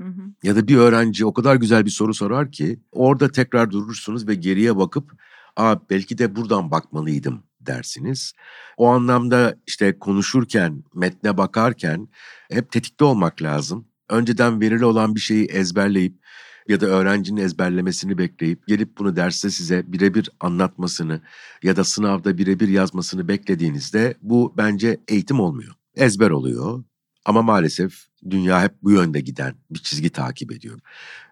[0.00, 0.22] Hı hı.
[0.42, 4.34] Ya da bir öğrenci o kadar güzel bir soru sorar ki orada tekrar durursunuz ve
[4.34, 5.12] geriye bakıp
[5.56, 8.32] Aa, belki de buradan bakmalıydım dersiniz.
[8.76, 12.08] O anlamda işte konuşurken, metne bakarken
[12.50, 13.88] hep tetikte olmak lazım.
[14.10, 16.14] Önceden verili olan bir şeyi ezberleyip
[16.68, 21.20] ya da öğrencinin ezberlemesini bekleyip gelip bunu derste size birebir anlatmasını
[21.62, 25.74] ya da sınavda birebir yazmasını beklediğinizde bu bence eğitim olmuyor.
[25.96, 26.84] Ezber oluyor
[27.24, 30.80] ama maalesef dünya hep bu yönde giden bir çizgi takip ediyor.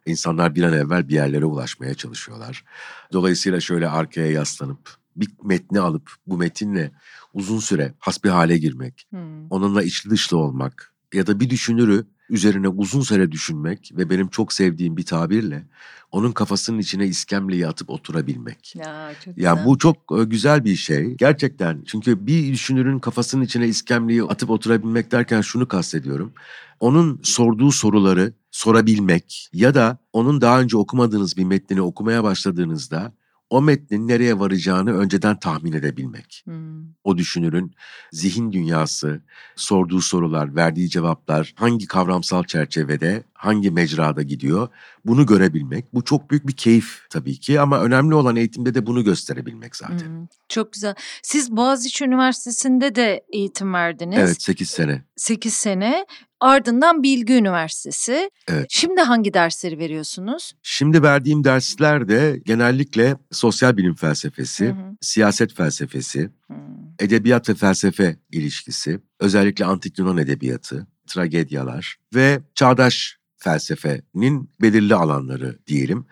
[0.07, 2.64] İnsanlar bir an evvel bir yerlere ulaşmaya çalışıyorlar.
[3.12, 6.92] Dolayısıyla şöyle arkaya yaslanıp bir metni alıp bu metinle
[7.35, 9.48] uzun süre hasbi hale girmek, hmm.
[9.51, 14.52] onunla içli dışlı olmak ya da bir düşünürü üzerine uzun süre düşünmek ve benim çok
[14.52, 15.64] sevdiğim bir tabirle
[16.12, 18.76] onun kafasının içine iskemleyi atıp oturabilmek.
[18.76, 21.14] Ya, çok yani bu çok e, güzel bir şey.
[21.14, 26.32] Gerçekten çünkü bir düşünürün kafasının içine iskemleyi atıp oturabilmek derken şunu kastediyorum.
[26.80, 33.12] Onun sorduğu soruları sorabilmek ya da onun daha önce okumadığınız bir metnini okumaya başladığınızda
[33.50, 36.42] o metnin nereye varacağını önceden tahmin edebilmek.
[36.44, 36.84] Hmm.
[37.04, 37.74] O düşünürün
[38.12, 39.20] zihin dünyası,
[39.56, 44.68] sorduğu sorular, verdiği cevaplar hangi kavramsal çerçevede, hangi mecrada gidiyor
[45.04, 45.94] bunu görebilmek.
[45.94, 50.06] Bu çok büyük bir keyif tabii ki ama önemli olan eğitimde de bunu gösterebilmek zaten.
[50.06, 50.94] Hmm, çok güzel.
[51.22, 54.18] Siz Boğaziçi Üniversitesi'nde de eğitim verdiniz.
[54.18, 55.02] Evet 8 sene.
[55.16, 56.06] 8 sene.
[56.40, 58.31] Ardından Bilgi Üniversitesi.
[58.48, 58.66] Evet.
[58.68, 60.53] Şimdi hangi dersleri veriyorsunuz?
[60.62, 64.96] Şimdi verdiğim dersler de genellikle sosyal bilim felsefesi, hı hı.
[65.01, 66.55] siyaset felsefesi, hı.
[67.01, 76.07] edebiyat ve felsefe ilişkisi, özellikle antik Yunan edebiyatı, tragedyalar ve çağdaş felsefenin belirli alanları diyelim.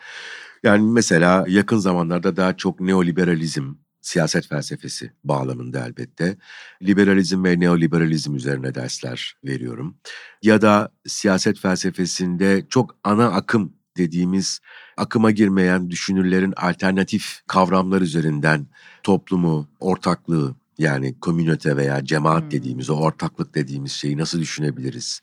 [0.63, 3.75] Yani mesela yakın zamanlarda daha çok neoliberalizm,
[4.07, 6.37] siyaset felsefesi bağlamında elbette.
[6.83, 9.97] Liberalizm ve neoliberalizm üzerine dersler veriyorum.
[10.43, 14.61] Ya da siyaset felsefesinde çok ana akım dediğimiz
[14.97, 18.67] akıma girmeyen düşünürlerin alternatif kavramlar üzerinden
[19.03, 22.51] toplumu, ortaklığı yani komünite veya cemaat hmm.
[22.51, 25.21] dediğimiz o ortaklık dediğimiz şeyi nasıl düşünebiliriz?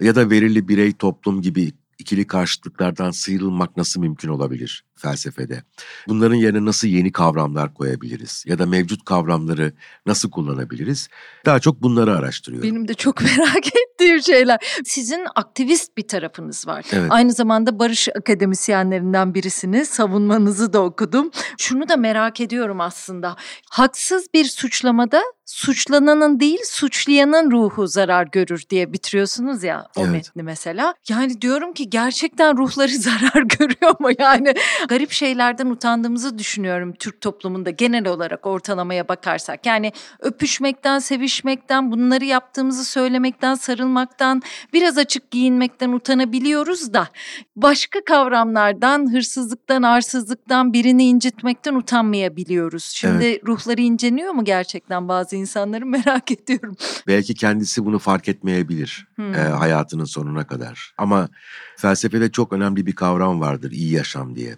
[0.00, 5.62] Ya da verili birey toplum gibi ikili karşıtlıklardan sıyrılmak nasıl mümkün olabilir felsefede?
[6.08, 8.44] Bunların yerine nasıl yeni kavramlar koyabiliriz?
[8.46, 9.72] Ya da mevcut kavramları
[10.06, 11.08] nasıl kullanabiliriz?
[11.46, 12.70] Daha çok bunları araştırıyorum.
[12.70, 14.58] Benim de çok merak ettiğim şeyler.
[14.84, 16.84] Sizin aktivist bir tarafınız var.
[16.92, 17.12] Evet.
[17.12, 19.88] Aynı zamanda barış akademisyenlerinden birisiniz.
[19.88, 21.30] Savunmanızı da okudum.
[21.58, 23.36] Şunu da merak ediyorum aslında.
[23.70, 30.10] Haksız bir suçlamada suçlananın değil suçlayanın ruhu zarar görür diye bitiriyorsunuz ya o evet.
[30.10, 30.94] metni mesela.
[31.08, 34.54] Yani diyorum ki gerçekten ruhları zarar görüyor mu yani?
[34.88, 39.66] Garip şeylerden utandığımızı düşünüyorum Türk toplumunda genel olarak ortalamaya bakarsak.
[39.66, 47.08] Yani öpüşmekten, sevişmekten, bunları yaptığımızı söylemekten, sarılmaktan, biraz açık giyinmekten utanabiliyoruz da
[47.56, 52.84] başka kavramlardan, hırsızlıktan, arsızlıktan, birini incitmekten utanmayabiliyoruz.
[52.84, 53.46] Şimdi evet.
[53.46, 56.76] ruhları inceniyor mu gerçekten bazı insanları merak ediyorum.
[57.06, 59.34] Belki kendisi bunu fark etmeyebilir hmm.
[59.34, 60.94] e, hayatının sonuna kadar.
[60.98, 61.28] Ama
[61.76, 64.56] felsefede çok önemli bir kavram vardır iyi yaşam diye.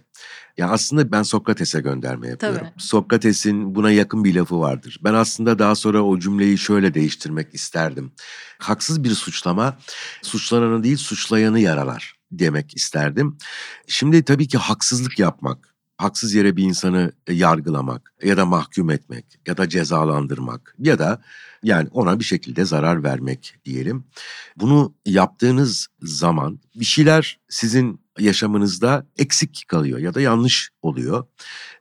[0.58, 2.58] Ya aslında ben Sokrates'e gönderme yapıyorum.
[2.58, 2.70] Tabii.
[2.78, 5.00] Sokrates'in buna yakın bir lafı vardır.
[5.04, 8.12] Ben aslında daha sonra o cümleyi şöyle değiştirmek isterdim.
[8.58, 9.78] Haksız bir suçlama
[10.22, 13.38] suçlananı değil suçlayanı yaralar demek isterdim.
[13.86, 15.71] Şimdi tabii ki haksızlık yapmak
[16.02, 21.22] haksız yere bir insanı e, yargılamak ya da mahkum etmek ya da cezalandırmak ya da
[21.62, 24.04] yani ona bir şekilde zarar vermek diyelim.
[24.56, 31.24] Bunu yaptığınız zaman bir şeyler sizin yaşamınızda eksik kalıyor ya da yanlış oluyor.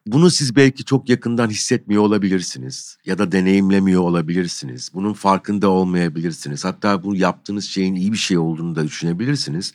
[0.07, 4.89] Bunu siz belki çok yakından hissetmiyor olabilirsiniz ya da deneyimlemiyor olabilirsiniz.
[4.93, 6.65] Bunun farkında olmayabilirsiniz.
[6.65, 9.73] Hatta bu yaptığınız şeyin iyi bir şey olduğunu da düşünebilirsiniz.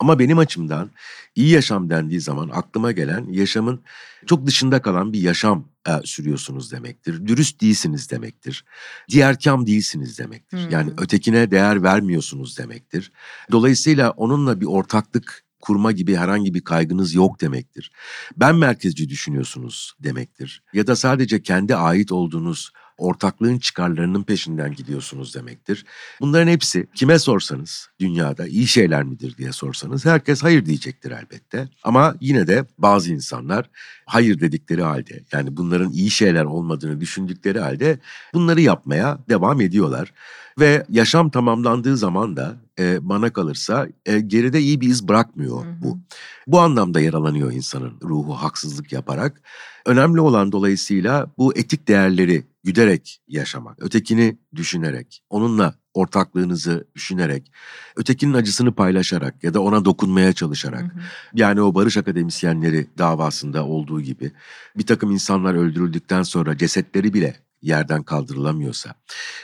[0.00, 0.90] Ama benim açımdan
[1.34, 3.80] iyi yaşam dendiği zaman aklıma gelen yaşamın
[4.26, 7.26] çok dışında kalan bir yaşam e, sürüyorsunuz demektir.
[7.26, 8.64] Dürüst değilsiniz demektir.
[9.10, 10.64] Diğerkam değilsiniz demektir.
[10.64, 10.70] Hmm.
[10.70, 13.12] Yani ötekine değer vermiyorsunuz demektir.
[13.52, 17.92] Dolayısıyla onunla bir ortaklık kurma gibi herhangi bir kaygınız yok demektir.
[18.36, 20.62] Ben merkezci düşünüyorsunuz demektir.
[20.72, 25.84] Ya da sadece kendi ait olduğunuz ortaklığın çıkarlarının peşinden gidiyorsunuz demektir.
[26.20, 31.68] Bunların hepsi kime sorsanız dünyada iyi şeyler midir diye sorsanız herkes hayır diyecektir elbette.
[31.82, 33.70] Ama yine de bazı insanlar
[34.06, 37.98] hayır dedikleri halde yani bunların iyi şeyler olmadığını düşündükleri halde
[38.34, 40.12] bunları yapmaya devam ediyorlar.
[40.58, 45.70] Ve yaşam tamamlandığı zaman da e, bana kalırsa e, geride iyi bir iz bırakmıyor hı
[45.70, 45.82] hı.
[45.82, 45.98] bu.
[46.46, 49.42] Bu anlamda yaralanıyor insanın ruhu haksızlık yaparak.
[49.86, 57.52] Önemli olan dolayısıyla bu etik değerleri güderek yaşamak, ötekini düşünerek, onunla ortaklığınızı düşünerek,
[57.96, 60.82] ötekinin acısını paylaşarak ya da ona dokunmaya çalışarak.
[60.82, 61.00] Hı hı.
[61.34, 64.32] Yani o barış akademisyenleri davasında olduğu gibi
[64.76, 68.94] bir takım insanlar öldürüldükten sonra cesetleri bile yerden kaldırılamıyorsa,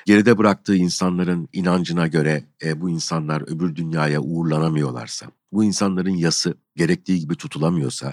[0.07, 7.21] geride bıraktığı insanların inancına göre e, bu insanlar öbür dünyaya uğurlanamıyorlarsa, bu insanların yası gerektiği
[7.21, 8.12] gibi tutulamıyorsa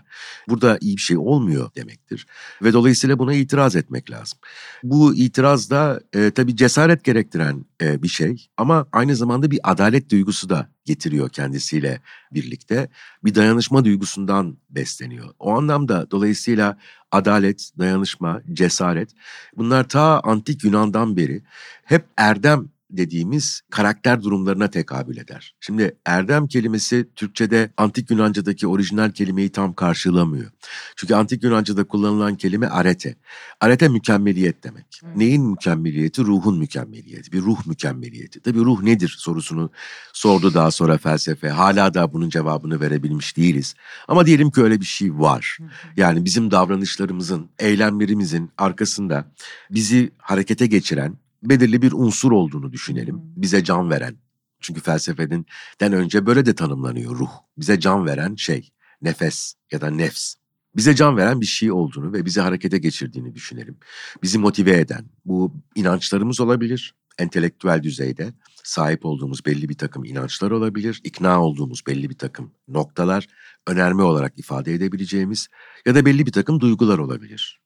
[0.49, 2.27] burada iyi bir şey olmuyor demektir.
[2.61, 4.39] Ve dolayısıyla buna itiraz etmek lazım.
[4.83, 10.11] Bu itiraz da e, tabii cesaret gerektiren e, bir şey ama aynı zamanda bir adalet
[10.11, 12.01] duygusu da getiriyor kendisiyle
[12.33, 12.89] birlikte.
[13.23, 15.29] Bir dayanışma duygusundan besleniyor.
[15.39, 16.77] O anlamda dolayısıyla
[17.11, 19.09] adalet, dayanışma, cesaret
[19.57, 21.43] bunlar ta antik Yunan'dan beri
[21.83, 25.55] hep erdem dediğimiz karakter durumlarına tekabül eder.
[25.59, 30.51] Şimdi erdem kelimesi Türkçe'de antik Yunanca'daki orijinal kelimeyi tam karşılamıyor.
[30.95, 33.15] Çünkü antik Yunanca'da kullanılan kelime arete.
[33.61, 35.01] Arete mükemmeliyet demek.
[35.15, 36.21] Neyin mükemmeliyeti?
[36.21, 37.31] Ruhun mükemmeliyeti.
[37.31, 38.39] Bir ruh mükemmeliyeti.
[38.39, 39.69] Tabii ruh nedir sorusunu
[40.13, 41.49] sordu daha sonra felsefe.
[41.49, 43.75] Hala da bunun cevabını verebilmiş değiliz.
[44.07, 45.57] Ama diyelim ki öyle bir şey var.
[45.97, 49.25] Yani bizim davranışlarımızın, eylemlerimizin arkasında
[49.69, 53.21] bizi harekete geçiren belirli bir unsur olduğunu düşünelim.
[53.21, 54.15] Bize can veren.
[54.61, 55.45] Çünkü felsefeden
[55.93, 57.31] önce böyle de tanımlanıyor ruh.
[57.57, 58.69] Bize can veren şey,
[59.01, 60.35] nefes ya da nefs.
[60.75, 63.77] Bize can veren bir şey olduğunu ve bizi harekete geçirdiğini düşünelim.
[64.23, 71.01] Bizi motive eden, bu inançlarımız olabilir, entelektüel düzeyde sahip olduğumuz belli bir takım inançlar olabilir,
[71.03, 73.27] ikna olduğumuz belli bir takım noktalar,
[73.67, 75.47] önerme olarak ifade edebileceğimiz
[75.85, 77.61] ya da belli bir takım duygular olabilir.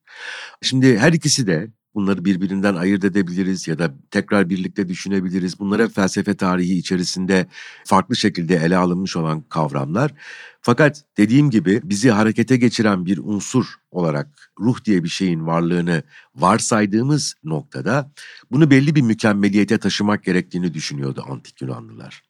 [0.61, 5.59] Şimdi her ikisi de Bunları birbirinden ayırt edebiliriz ya da tekrar birlikte düşünebiliriz.
[5.59, 7.47] Bunlar hep felsefe tarihi içerisinde
[7.85, 10.13] farklı şekilde ele alınmış olan kavramlar.
[10.61, 16.03] Fakat dediğim gibi bizi harekete geçiren bir unsur olarak ruh diye bir şeyin varlığını
[16.35, 18.11] varsaydığımız noktada
[18.51, 22.23] bunu belli bir mükemmeliyete taşımak gerektiğini düşünüyordu antik Yunanlılar.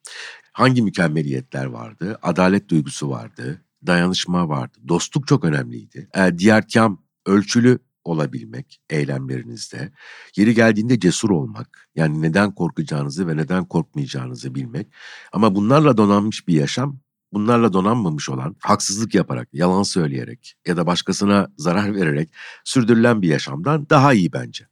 [0.54, 2.20] Hangi mükemmeliyetler vardı?
[2.22, 6.10] Adalet duygusu vardı, dayanışma vardı, dostluk çok önemliydi.
[6.16, 9.92] E, diğer kam ölçülü olabilmek eylemlerinizde,
[10.36, 14.88] yeri geldiğinde cesur olmak, yani neden korkacağınızı ve neden korkmayacağınızı bilmek.
[15.32, 17.00] Ama bunlarla donanmış bir yaşam,
[17.34, 22.30] bunlarla donanmamış olan, haksızlık yaparak, yalan söyleyerek ya da başkasına zarar vererek
[22.64, 24.68] sürdürülen bir yaşamdan daha iyi bence.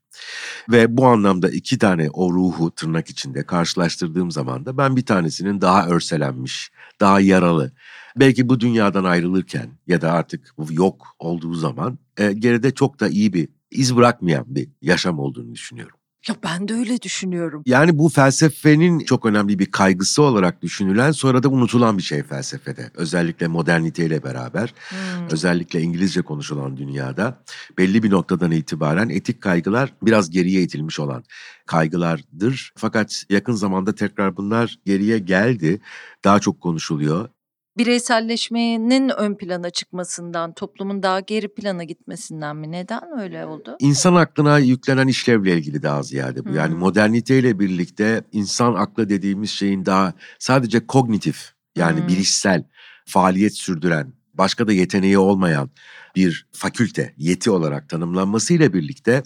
[0.72, 5.62] Ve bu anlamda iki tane o ruhu tırnak içinde karşılaştırdığım zaman da ben bir tanesinin
[5.62, 7.72] daha örselenmiş, daha yaralı,
[8.16, 13.34] belki bu dünyadan ayrılırken ya da artık yok olduğu zaman e, geride çok da iyi
[13.34, 15.98] bir iz bırakmayan bir yaşam olduğunu düşünüyorum.
[16.28, 17.64] Ya ben de öyle düşünüyorum.
[17.66, 22.92] Yani bu felsefenin çok önemli bir kaygısı olarak düşünülen sonra da unutulan bir şey felsefede.
[22.94, 25.28] Özellikle moderniteyle beraber, hmm.
[25.32, 27.44] özellikle İngilizce konuşulan dünyada
[27.78, 31.24] belli bir noktadan itibaren etik kaygılar biraz geriye itilmiş olan
[31.66, 32.74] kaygılardır.
[32.76, 35.82] Fakat yakın zamanda tekrar bunlar geriye geldi.
[36.24, 37.30] Daha çok konuşuluyor
[37.78, 42.72] bireyselleşmenin ön plana çıkmasından, toplumun daha geri plana gitmesinden mi?
[42.72, 43.78] Neden öyle oldu?
[43.80, 46.50] İnsan aklına yüklenen işlevle ilgili daha ziyade bu.
[46.50, 46.56] Hmm.
[46.56, 52.08] Yani moderniteyle birlikte insan aklı dediğimiz şeyin daha sadece kognitif yani hmm.
[52.08, 52.64] bilişsel
[53.06, 55.70] faaliyet sürdüren, başka da yeteneği olmayan
[56.16, 59.24] bir fakülte, yeti olarak tanımlanmasıyla birlikte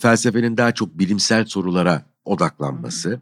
[0.00, 3.20] felsefenin daha çok bilimsel sorulara odaklanması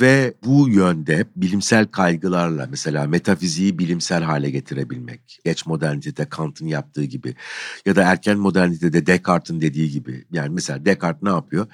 [0.00, 5.40] ve bu yönde bilimsel kaygılarla mesela metafiziği bilimsel hale getirebilmek.
[5.44, 7.34] Geç modernitede Kant'ın yaptığı gibi
[7.86, 10.24] ya da erken modernitede Descartes'in dediği gibi.
[10.32, 11.66] Yani mesela Descartes ne yapıyor?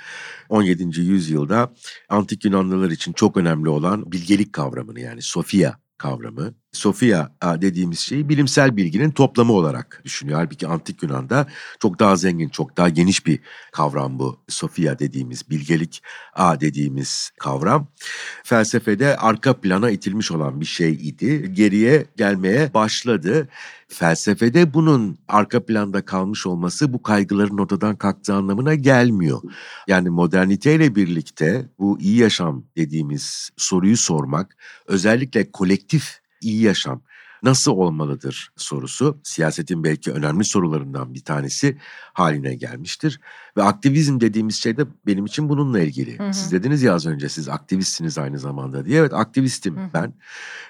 [0.48, 1.00] 17.
[1.00, 1.74] yüzyılda
[2.08, 8.76] antik Yunanlılar için çok önemli olan bilgelik kavramını yani sofia kavramı Sofia dediğimiz şeyi bilimsel
[8.76, 10.38] bilginin toplamı olarak düşünüyor.
[10.38, 11.46] Halbuki antik Yunan'da
[11.80, 13.40] çok daha zengin, çok daha geniş bir
[13.72, 14.40] kavram bu.
[14.48, 16.02] Sofia dediğimiz, bilgelik
[16.34, 17.88] a dediğimiz kavram.
[18.44, 21.52] Felsefede arka plana itilmiş olan bir şey idi.
[21.52, 23.48] Geriye gelmeye başladı.
[23.88, 29.40] Felsefede bunun arka planda kalmış olması bu kaygıların ortadan kalktığı anlamına gelmiyor.
[29.86, 37.02] Yani moderniteyle birlikte bu iyi yaşam dediğimiz soruyu sormak özellikle kolektif iyi yaşam
[37.42, 41.78] nasıl olmalıdır sorusu siyasetin belki önemli sorularından bir tanesi
[42.12, 43.20] haline gelmiştir.
[43.58, 46.18] Ve aktivizm dediğimiz şey de benim için bununla ilgili.
[46.18, 46.34] Hı hı.
[46.34, 48.98] Siz dediniz ya az önce siz aktivistsiniz aynı zamanda diye.
[48.98, 49.90] Evet aktivistim hı hı.
[49.94, 50.14] ben.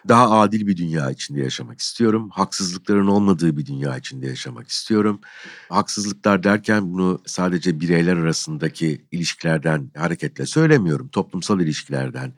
[0.09, 2.31] Daha adil bir dünya içinde yaşamak istiyorum.
[2.33, 5.20] Haksızlıkların olmadığı bir dünya içinde yaşamak istiyorum.
[5.68, 11.09] Haksızlıklar derken bunu sadece bireyler arasındaki ilişkilerden hareketle söylemiyorum.
[11.09, 12.33] Toplumsal ilişkilerden,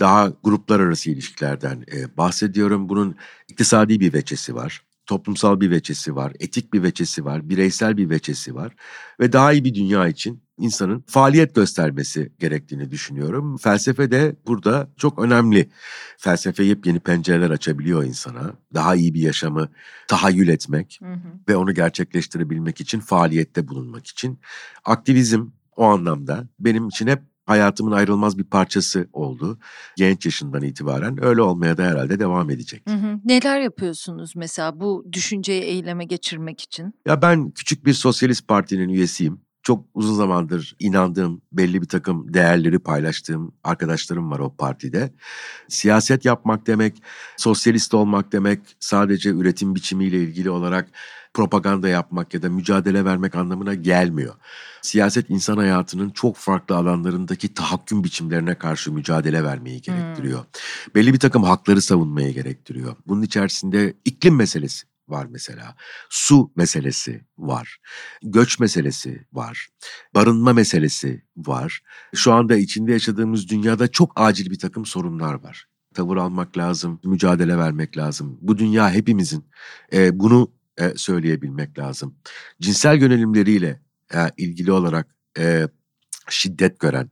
[0.00, 2.88] daha gruplar arası ilişkilerden e, bahsediyorum.
[2.88, 3.16] Bunun
[3.48, 8.54] iktisadi bir veçesi var toplumsal bir veçesi var, etik bir veçesi var, bireysel bir veçesi
[8.54, 8.72] var
[9.20, 13.56] ve daha iyi bir dünya için insanın faaliyet göstermesi gerektiğini düşünüyorum.
[13.56, 15.70] Felsefe de burada çok önemli.
[16.18, 18.52] Felsefe yepyeni pencereler açabiliyor insana.
[18.74, 19.68] Daha iyi bir yaşamı
[20.08, 21.18] tahayyül etmek hı hı.
[21.48, 24.38] ve onu gerçekleştirebilmek için faaliyette bulunmak için.
[24.84, 29.58] Aktivizm o anlamda benim için hep hayatımın ayrılmaz bir parçası oldu.
[29.96, 32.82] Genç yaşından itibaren öyle olmaya da herhalde devam edecek.
[32.88, 33.20] Hı hı.
[33.24, 36.94] Neler yapıyorsunuz mesela bu düşünceyi eyleme geçirmek için?
[37.06, 39.40] Ya ben küçük bir sosyalist partinin üyesiyim.
[39.64, 45.14] Çok uzun zamandır inandığım belli bir takım değerleri paylaştığım arkadaşlarım var o partide.
[45.68, 47.02] Siyaset yapmak demek,
[47.36, 50.88] sosyalist olmak demek sadece üretim biçimiyle ilgili olarak
[51.34, 54.34] propaganda yapmak ya da mücadele vermek anlamına gelmiyor.
[54.82, 60.38] Siyaset insan hayatının çok farklı alanlarındaki tahakküm biçimlerine karşı mücadele vermeyi gerektiriyor.
[60.38, 60.94] Hmm.
[60.94, 62.96] Belli bir takım hakları savunmaya gerektiriyor.
[63.06, 65.76] Bunun içerisinde iklim meselesi var mesela.
[66.10, 67.78] Su meselesi var.
[68.22, 69.68] Göç meselesi var.
[70.14, 71.82] Barınma meselesi var.
[72.14, 75.66] Şu anda içinde yaşadığımız dünyada çok acil bir takım sorunlar var.
[75.94, 78.38] Tavır almak lazım, mücadele vermek lazım.
[78.40, 79.44] Bu dünya hepimizin.
[79.92, 82.14] E, bunu e, söyleyebilmek lazım.
[82.60, 83.80] Cinsel yönelimleriyle
[84.14, 85.68] e, ilgili olarak e,
[86.28, 87.10] şiddet gören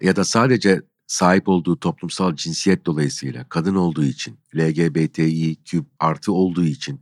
[0.00, 7.00] ya da sadece sahip olduğu toplumsal cinsiyet dolayısıyla kadın olduğu için LGBTİQ artı olduğu için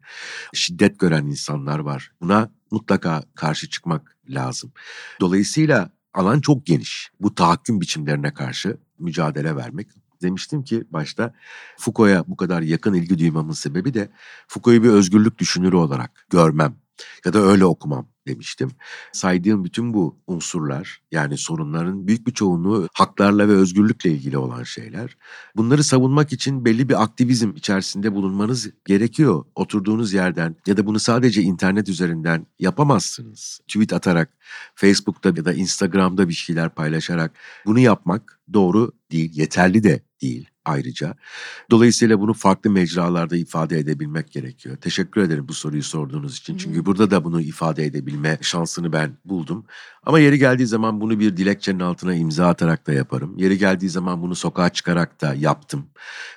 [0.54, 2.12] şiddet gören insanlar var.
[2.20, 4.72] Buna mutlaka karşı çıkmak lazım.
[5.20, 7.10] Dolayısıyla alan çok geniş.
[7.20, 9.88] Bu tahakküm biçimlerine karşı mücadele vermek
[10.22, 11.34] demiştim ki başta
[11.78, 14.10] Foucault'a bu kadar yakın ilgi duymamın sebebi de
[14.48, 16.76] Foucault'u bir özgürlük düşünürü olarak görmem
[17.24, 18.70] ya da öyle okumam demiştim.
[19.12, 25.16] Saydığım bütün bu unsurlar yani sorunların büyük bir çoğunluğu haklarla ve özgürlükle ilgili olan şeyler.
[25.56, 29.44] Bunları savunmak için belli bir aktivizm içerisinde bulunmanız gerekiyor.
[29.54, 33.60] Oturduğunuz yerden ya da bunu sadece internet üzerinden yapamazsınız.
[33.68, 34.30] Tweet atarak,
[34.74, 37.32] Facebook'ta ya da Instagram'da bir şeyler paylaşarak
[37.66, 41.14] bunu yapmak doğru değil, yeterli de değil ayrıca.
[41.70, 44.76] Dolayısıyla bunu farklı mecralarda ifade edebilmek gerekiyor.
[44.76, 46.56] Teşekkür ederim bu soruyu sorduğunuz için.
[46.56, 49.66] Çünkü burada da bunu ifade edebilme şansını ben buldum.
[50.02, 53.38] Ama yeri geldiği zaman bunu bir dilekçenin altına imza atarak da yaparım.
[53.38, 55.86] Yeri geldiği zaman bunu sokağa çıkarak da yaptım.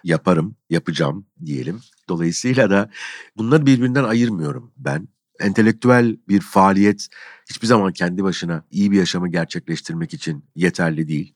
[0.03, 1.81] Yaparım, yapacağım diyelim.
[2.09, 2.89] Dolayısıyla da
[3.37, 5.07] bunları birbirinden ayırmıyorum ben
[5.39, 7.07] entelektüel bir faaliyet
[7.49, 11.35] hiçbir zaman kendi başına iyi bir yaşamı gerçekleştirmek için yeterli değil.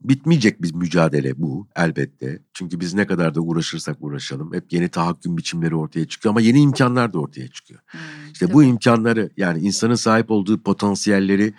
[0.00, 2.42] Bitmeyecek bir mücadele bu elbette.
[2.54, 6.60] Çünkü biz ne kadar da uğraşırsak uğraşalım hep yeni tahakküm biçimleri ortaya çıkıyor ama yeni
[6.60, 7.80] imkanlar da ortaya çıkıyor.
[7.86, 8.00] Hmm,
[8.32, 8.54] işte tabii.
[8.54, 11.54] bu imkanları yani insanın sahip olduğu potansiyelleri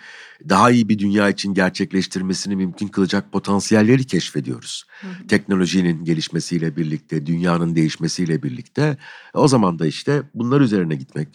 [0.48, 4.84] daha iyi bir dünya için gerçekleştirmesini mümkün kılacak potansiyelleri keşfediyoruz.
[5.00, 5.26] Hmm.
[5.28, 8.96] Teknolojinin gelişmesiyle birlikte, dünyanın değişmesiyle birlikte
[9.34, 11.28] o zaman da işte bunlar üzerine gitmek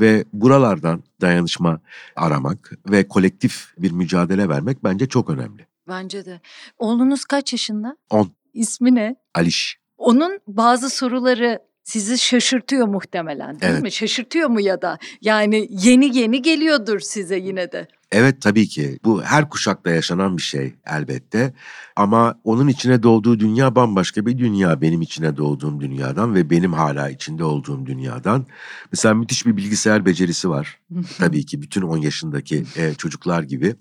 [0.00, 1.80] ve buralardan dayanışma
[2.16, 5.71] aramak ve kolektif bir mücadele vermek bence çok önemli.
[5.92, 6.40] Bence de.
[6.78, 7.96] Oğlunuz kaç yaşında?
[8.10, 8.32] 10.
[8.54, 9.16] İsmi ne?
[9.34, 9.78] Aliş.
[9.98, 13.82] Onun bazı soruları sizi şaşırtıyor muhtemelen değil evet.
[13.82, 13.92] mi?
[13.92, 14.98] Şaşırtıyor mu ya da?
[15.20, 17.88] Yani yeni yeni geliyordur size yine de.
[18.12, 21.54] Evet tabii ki bu her kuşakta yaşanan bir şey elbette
[21.96, 27.10] ama onun içine doğduğu dünya bambaşka bir dünya benim içine doğduğum dünyadan ve benim hala
[27.10, 28.46] içinde olduğum dünyadan.
[28.92, 30.78] Mesela müthiş bir bilgisayar becerisi var
[31.18, 33.76] tabii ki bütün 10 yaşındaki e, çocuklar gibi.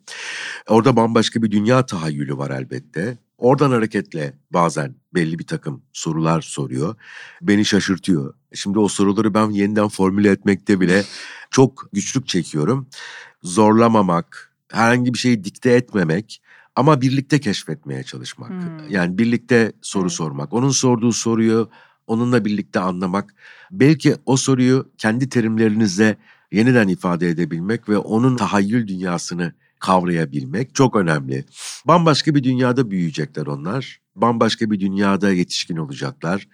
[0.68, 3.18] Orada bambaşka bir dünya tahayyülü var elbette.
[3.38, 6.96] Oradan hareketle bazen belli bir takım sorular soruyor.
[7.42, 8.34] Beni şaşırtıyor.
[8.54, 11.04] Şimdi o soruları ben yeniden formüle etmekte bile
[11.52, 12.88] çok güçlük çekiyorum
[13.44, 16.42] zorlamamak, herhangi bir şeyi dikte etmemek
[16.76, 18.50] ama birlikte keşfetmeye çalışmak.
[18.50, 18.90] Hmm.
[18.90, 20.12] Yani birlikte soru evet.
[20.12, 20.54] sormak.
[20.54, 21.70] Onun sorduğu soruyu
[22.08, 23.34] onunla birlikte anlamak,
[23.72, 26.18] belki o soruyu kendi terimlerinizle
[26.52, 31.46] yeniden ifade edebilmek ve onun tahayyül dünyasını kavrayabilmek çok önemli.
[31.86, 34.02] Bambaşka bir dünyada büyüyecekler onlar.
[34.16, 36.48] Bambaşka bir dünyada yetişkin olacaklar.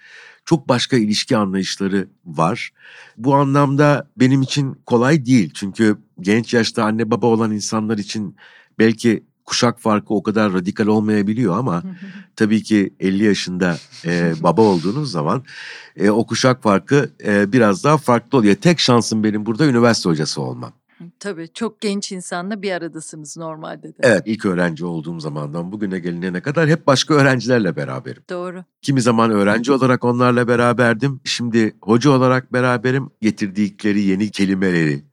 [0.47, 2.71] Çok başka ilişki anlayışları var.
[3.17, 5.51] Bu anlamda benim için kolay değil.
[5.53, 8.35] Çünkü genç yaşta anne baba olan insanlar için
[8.79, 11.83] belki kuşak farkı o kadar radikal olmayabiliyor ama
[12.35, 15.43] tabii ki 50 yaşında e, baba olduğunuz zaman
[15.95, 18.55] e, o kuşak farkı e, biraz daha farklı oluyor.
[18.55, 20.73] Tek şansım benim burada üniversite hocası olmam.
[21.19, 23.97] Tabii çok genç insanla bir aradasınız normalde de.
[24.01, 28.23] Evet ilk öğrenci olduğum zamandan bugüne gelinene kadar hep başka öğrencilerle beraberim.
[28.29, 28.63] Doğru.
[28.81, 31.19] Kimi zaman öğrenci olarak onlarla beraberdim.
[31.23, 33.09] Şimdi hoca olarak beraberim.
[33.21, 35.03] Getirdikleri yeni kelimeleri,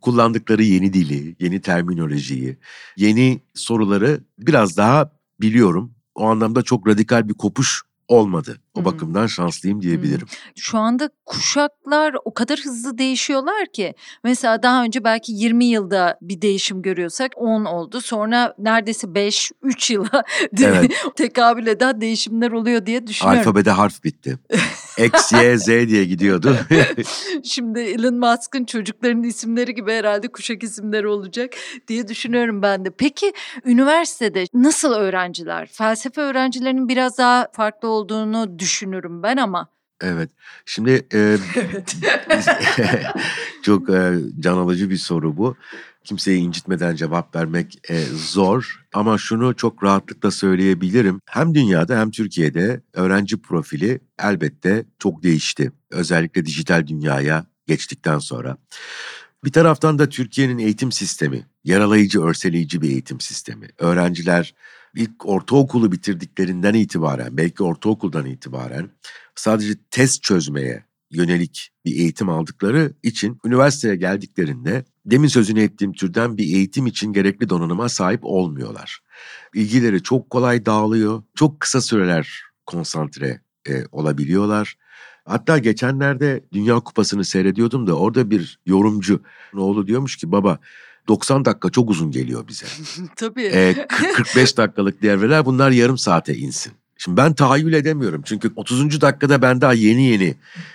[0.00, 2.56] kullandıkları yeni dili, yeni terminolojiyi,
[2.96, 5.92] yeni soruları biraz daha biliyorum.
[6.14, 8.60] O anlamda çok radikal bir kopuş olmadı.
[8.74, 10.26] O bakımdan şanslıyım diyebilirim.
[10.56, 13.94] Şu anda kuşaklar o kadar hızlı değişiyorlar ki
[14.24, 18.00] mesela daha önce belki 20 yılda bir değişim görüyorsak 10 oldu.
[18.00, 20.24] Sonra neredeyse 5 3 yıla
[20.62, 20.92] evet.
[21.16, 23.40] tekabül eden değişimler oluyor diye düşünüyorum.
[23.40, 24.38] Alfabede harf bitti.
[24.98, 26.56] X, Y, Z diye gidiyordu.
[27.44, 31.52] Şimdi Elon Musk'ın çocuklarının isimleri gibi herhalde kuşak isimleri olacak
[31.88, 32.90] diye düşünüyorum ben de.
[32.90, 33.32] Peki
[33.64, 35.66] üniversitede nasıl öğrenciler?
[35.72, 39.68] Felsefe öğrencilerinin biraz daha farklı olduğunu düşünürüm ben ama.
[40.00, 40.30] Evet.
[40.64, 41.18] Şimdi e,
[41.56, 41.96] evet.
[43.62, 45.56] çok e, can alıcı bir soru bu.
[46.06, 51.20] Kimseyi incitmeden cevap vermek e, zor ama şunu çok rahatlıkla söyleyebilirim.
[51.26, 55.72] Hem dünyada hem Türkiye'de öğrenci profili elbette çok değişti.
[55.90, 58.56] Özellikle dijital dünyaya geçtikten sonra.
[59.44, 63.68] Bir taraftan da Türkiye'nin eğitim sistemi, yaralayıcı, örseleyici bir eğitim sistemi.
[63.78, 64.54] Öğrenciler
[64.94, 68.90] ilk ortaokulu bitirdiklerinden itibaren, belki ortaokuldan itibaren
[69.34, 76.44] sadece test çözmeye yönelik bir eğitim aldıkları için üniversiteye geldiklerinde demin sözünü ettiğim türden bir
[76.44, 79.00] eğitim için gerekli donanıma sahip olmuyorlar.
[79.54, 84.76] İlgileri çok kolay dağılıyor, çok kısa süreler konsantre e, olabiliyorlar.
[85.24, 89.20] Hatta geçenlerde Dünya Kupası'nı seyrediyordum da orada bir yorumcu
[89.56, 90.58] oğlu diyormuş ki baba
[91.08, 92.66] 90 dakika çok uzun geliyor bize.
[93.16, 93.44] Tabii.
[93.44, 96.72] Ee, 45 dakikalık devreler bunlar yarım saate insin.
[96.98, 98.22] Şimdi ben tahayyül edemiyorum.
[98.24, 99.00] Çünkü 30.
[99.00, 100.34] dakikada ben daha yeni yeni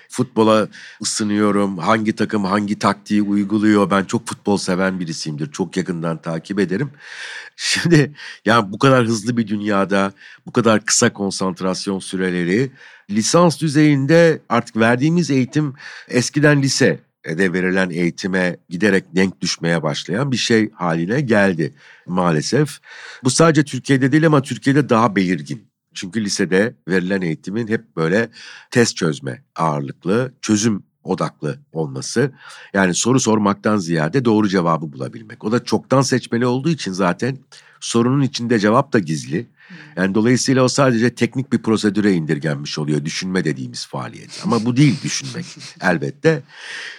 [0.09, 0.67] futbola
[1.01, 1.77] ısınıyorum.
[1.77, 3.89] Hangi takım hangi taktiği uyguluyor.
[3.89, 5.51] Ben çok futbol seven birisiyimdir.
[5.51, 6.91] Çok yakından takip ederim.
[7.55, 8.11] Şimdi
[8.45, 10.11] yani bu kadar hızlı bir dünyada
[10.45, 12.71] bu kadar kısa konsantrasyon süreleri
[13.09, 15.73] lisans düzeyinde artık verdiğimiz eğitim
[16.07, 21.73] eskiden lise de verilen eğitime giderek denk düşmeye başlayan bir şey haline geldi
[22.07, 22.79] maalesef.
[23.23, 25.70] Bu sadece Türkiye'de değil ama Türkiye'de daha belirgin.
[25.93, 28.29] Çünkü lisede verilen eğitimin hep böyle
[28.71, 32.31] test çözme ağırlıklı, çözüm odaklı olması.
[32.73, 35.43] Yani soru sormaktan ziyade doğru cevabı bulabilmek.
[35.43, 37.37] O da çoktan seçmeli olduğu için zaten
[37.79, 39.47] sorunun içinde cevap da gizli.
[39.95, 44.41] Yani dolayısıyla o sadece teknik bir prosedüre indirgenmiş oluyor düşünme dediğimiz faaliyet.
[44.43, 45.45] Ama bu değil düşünmek
[45.81, 46.43] elbette.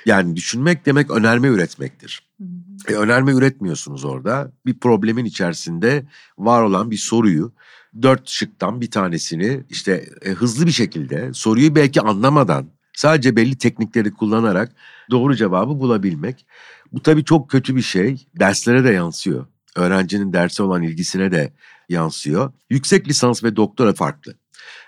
[0.06, 2.22] Yani düşünmek demek önerme üretmektir.
[2.88, 4.52] E, önerme üretmiyorsunuz orada.
[4.66, 6.04] Bir problemin içerisinde
[6.38, 7.52] var olan bir soruyu
[8.02, 14.14] dört şıktan bir tanesini işte e, hızlı bir şekilde soruyu belki anlamadan sadece belli teknikleri
[14.14, 14.72] kullanarak
[15.10, 16.46] doğru cevabı bulabilmek.
[16.92, 18.26] Bu tabii çok kötü bir şey.
[18.38, 19.46] Derslere de yansıyor.
[19.76, 21.52] Öğrencinin derse olan ilgisine de
[21.88, 22.52] yansıyor.
[22.70, 24.34] Yüksek lisans ve doktora farklı.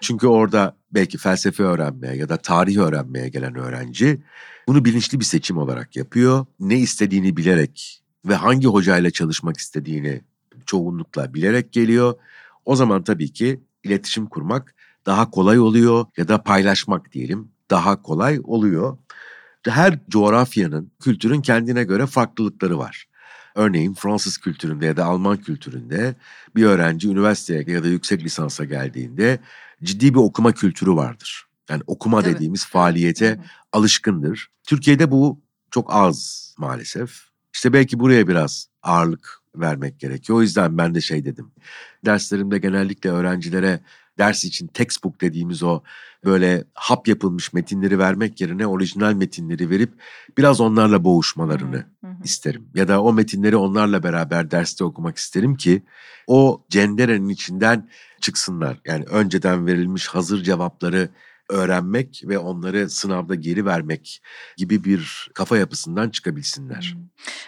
[0.00, 4.20] Çünkü orada belki felsefe öğrenmeye ya da tarih öğrenmeye gelen öğrenci
[4.68, 6.46] bunu bilinçli bir seçim olarak yapıyor.
[6.60, 10.20] Ne istediğini bilerek ve hangi hocayla çalışmak istediğini
[10.66, 12.14] çoğunlukla bilerek geliyor
[12.64, 14.74] o zaman tabii ki iletişim kurmak
[15.06, 18.98] daha kolay oluyor ya da paylaşmak diyelim daha kolay oluyor.
[19.66, 23.08] Her coğrafyanın, kültürün kendine göre farklılıkları var.
[23.54, 26.14] Örneğin Fransız kültüründe ya da Alman kültüründe
[26.56, 29.38] bir öğrenci üniversiteye ya da yüksek lisansa geldiğinde
[29.82, 31.46] ciddi bir okuma kültürü vardır.
[31.70, 32.34] Yani okuma evet.
[32.34, 33.38] dediğimiz faaliyete evet.
[33.72, 34.50] alışkındır.
[34.62, 35.40] Türkiye'de bu
[35.70, 37.20] çok az maalesef.
[37.54, 40.38] İşte belki buraya biraz ağırlık vermek gerekiyor.
[40.38, 41.50] O yüzden ben de şey dedim.
[42.04, 43.80] Derslerimde genellikle öğrencilere
[44.18, 45.82] ders için textbook dediğimiz o
[46.24, 49.92] böyle hap yapılmış metinleri vermek yerine orijinal metinleri verip
[50.38, 52.16] biraz onlarla boğuşmalarını hı hı.
[52.24, 52.68] isterim.
[52.74, 55.82] Ya da o metinleri onlarla beraber derste okumak isterim ki
[56.26, 57.88] o cenderenin içinden
[58.20, 58.80] çıksınlar.
[58.84, 61.08] Yani önceden verilmiş hazır cevapları
[61.48, 64.22] öğrenmek ve onları sınavda geri vermek
[64.56, 66.96] gibi bir kafa yapısından çıkabilsinler.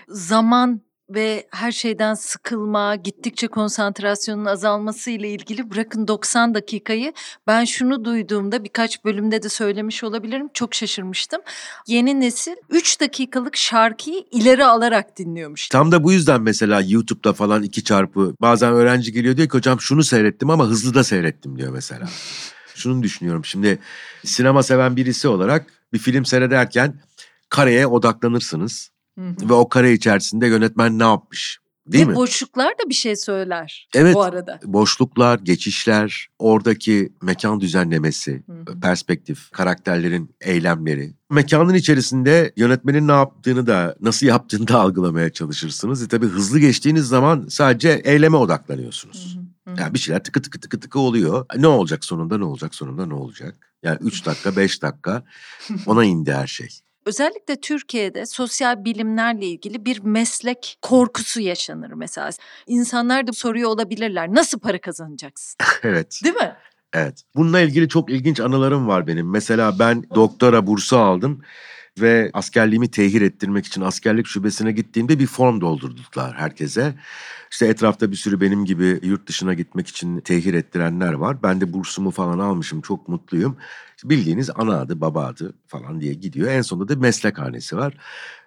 [0.08, 0.80] Zaman
[1.10, 7.12] ve her şeyden sıkılma, gittikçe konsantrasyonun azalması ile ilgili bırakın 90 dakikayı
[7.46, 10.48] ben şunu duyduğumda birkaç bölümde de söylemiş olabilirim.
[10.54, 11.40] Çok şaşırmıştım.
[11.86, 15.68] Yeni nesil 3 dakikalık şarkıyı ileri alarak dinliyormuş.
[15.68, 19.80] Tam da bu yüzden mesela YouTube'da falan iki çarpı bazen öğrenci geliyor diyor ki hocam
[19.80, 22.08] şunu seyrettim ama hızlı da seyrettim diyor mesela.
[22.74, 23.78] Şunu düşünüyorum şimdi
[24.24, 27.00] sinema seven birisi olarak bir film seyrederken
[27.48, 28.90] kareye odaklanırsınız.
[29.18, 29.48] Hı hı.
[29.48, 31.58] Ve o kare içerisinde yönetmen ne yapmış?
[31.86, 32.16] Değil Ve mi?
[32.16, 34.60] boşluklar da bir şey söyler evet, bu arada.
[34.64, 38.80] Boşluklar, geçişler, oradaki mekan düzenlemesi, Hı.
[38.80, 41.14] perspektif, karakterlerin eylemleri.
[41.30, 46.02] Mekanın içerisinde yönetmenin ne yaptığını da nasıl yaptığını da algılamaya çalışırsınız.
[46.02, 49.38] E tabii hızlı geçtiğiniz zaman sadece eyleme odaklanıyorsunuz.
[49.64, 49.80] Hı hı.
[49.80, 51.46] Yani bir şeyler tıkı tıkı tıkı tıkı oluyor.
[51.56, 53.72] Ne olacak sonunda ne olacak sonunda ne olacak?
[53.82, 55.22] Yani üç dakika beş dakika
[55.86, 56.68] ona indi her şey.
[57.06, 62.30] Özellikle Türkiye'de sosyal bilimlerle ilgili bir meslek korkusu yaşanır mesela.
[62.66, 64.34] İnsanlar da soruyor olabilirler.
[64.34, 65.56] Nasıl para kazanacaksın?
[65.82, 66.20] evet.
[66.24, 66.56] Değil mi?
[66.92, 67.22] Evet.
[67.36, 69.30] Bununla ilgili çok ilginç anılarım var benim.
[69.30, 71.42] Mesela ben doktora bursu aldım
[72.00, 76.94] ve askerliğimi tehir ettirmek için askerlik şubesine gittiğimde bir form doldurdular herkese.
[77.50, 81.42] İşte etrafta bir sürü benim gibi yurt dışına gitmek için tehir ettirenler var.
[81.42, 83.56] Ben de bursumu falan almışım çok mutluyum.
[84.04, 86.50] Bildiğiniz ana adı baba adı falan diye gidiyor.
[86.50, 87.94] En sonunda da meslekhanesi var.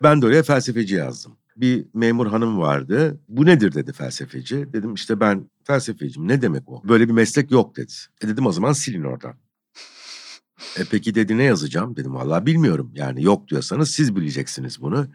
[0.03, 1.37] Ben de oraya felsefeci yazdım.
[1.57, 3.19] Bir memur hanım vardı.
[3.29, 4.73] Bu nedir dedi felsefeci.
[4.73, 6.27] Dedim işte ben felsefeciyim.
[6.27, 6.81] Ne demek o?
[6.89, 7.93] Böyle bir meslek yok dedi.
[8.21, 9.33] E dedim o zaman silin oradan.
[10.77, 11.95] E peki dedi ne yazacağım?
[11.95, 12.91] Dedim vallahi bilmiyorum.
[12.95, 15.07] Yani yok diyorsanız siz bileceksiniz bunu.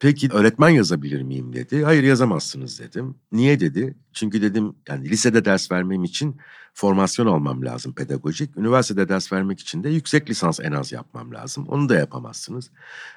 [0.00, 1.84] Peki öğretmen yazabilir miyim dedi.
[1.84, 3.14] Hayır yazamazsınız dedim.
[3.32, 3.94] Niye dedi?
[4.12, 6.36] Çünkü dedim yani lisede ders vermem için
[6.74, 8.56] formasyon almam lazım pedagojik.
[8.56, 11.68] Üniversitede ders vermek için de yüksek lisans en az yapmam lazım.
[11.68, 12.70] Onu da yapamazsınız.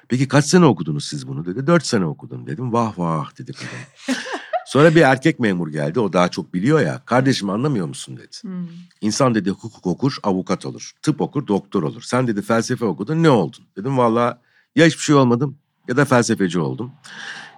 [0.08, 1.66] Peki kaç sene okudunuz siz bunu dedi.
[1.66, 2.72] Dört sene okudum dedim.
[2.72, 4.18] Vah vah dedi kadın.
[4.72, 6.00] Sonra bir erkek memur geldi.
[6.00, 7.02] O daha çok biliyor ya.
[7.06, 8.36] Kardeşim anlamıyor musun dedi.
[8.40, 8.68] Hmm.
[9.00, 10.92] İnsan dedi hukuk okur, avukat olur.
[11.02, 12.02] Tıp okur, doktor olur.
[12.02, 13.64] Sen dedi felsefe okudun, ne oldun?
[13.76, 14.40] Dedim valla
[14.76, 15.58] ya hiçbir şey olmadım
[15.88, 16.92] ya da felsefeci oldum.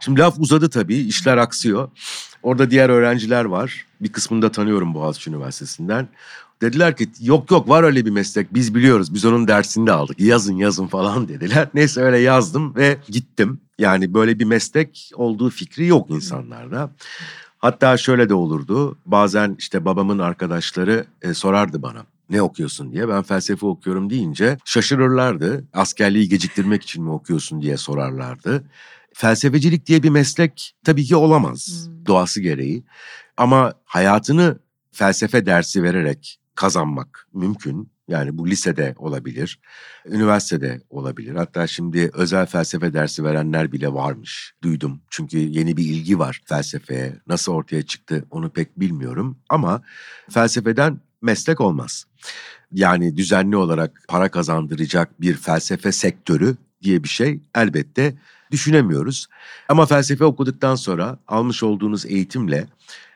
[0.00, 1.90] Şimdi laf uzadı tabii, işler aksıyor.
[2.42, 3.86] Orada diğer öğrenciler var.
[4.00, 6.08] Bir kısmını da tanıyorum Boğaziçi Üniversitesi'nden.
[6.62, 10.20] Dediler ki yok yok var öyle bir meslek biz biliyoruz biz onun dersini de aldık
[10.20, 11.68] yazın yazın falan dediler.
[11.74, 13.60] Neyse öyle yazdım ve gittim.
[13.78, 16.90] Yani böyle bir meslek olduğu fikri yok insanlarda.
[17.58, 23.08] Hatta şöyle de olurdu bazen işte babamın arkadaşları e, sorardı bana ne okuyorsun diye.
[23.08, 25.64] Ben felsefe okuyorum deyince şaşırırlardı.
[25.72, 28.64] Askerliği geciktirmek için mi okuyorsun diye sorarlardı.
[29.12, 32.06] Felsefecilik diye bir meslek tabii ki olamaz hmm.
[32.06, 32.84] doğası gereği.
[33.36, 34.58] Ama hayatını
[34.92, 37.94] felsefe dersi vererek kazanmak mümkün.
[38.08, 39.60] Yani bu lisede olabilir,
[40.06, 41.34] üniversitede olabilir.
[41.34, 44.54] Hatta şimdi özel felsefe dersi verenler bile varmış.
[44.62, 45.00] Duydum.
[45.10, 47.16] Çünkü yeni bir ilgi var felsefeye.
[47.26, 49.38] Nasıl ortaya çıktı onu pek bilmiyorum.
[49.48, 49.82] Ama
[50.30, 52.04] felsefeden meslek olmaz.
[52.72, 58.14] Yani düzenli olarak para kazandıracak bir felsefe sektörü diye bir şey elbette
[58.50, 59.26] düşünemiyoruz.
[59.68, 62.66] Ama felsefe okuduktan sonra almış olduğunuz eğitimle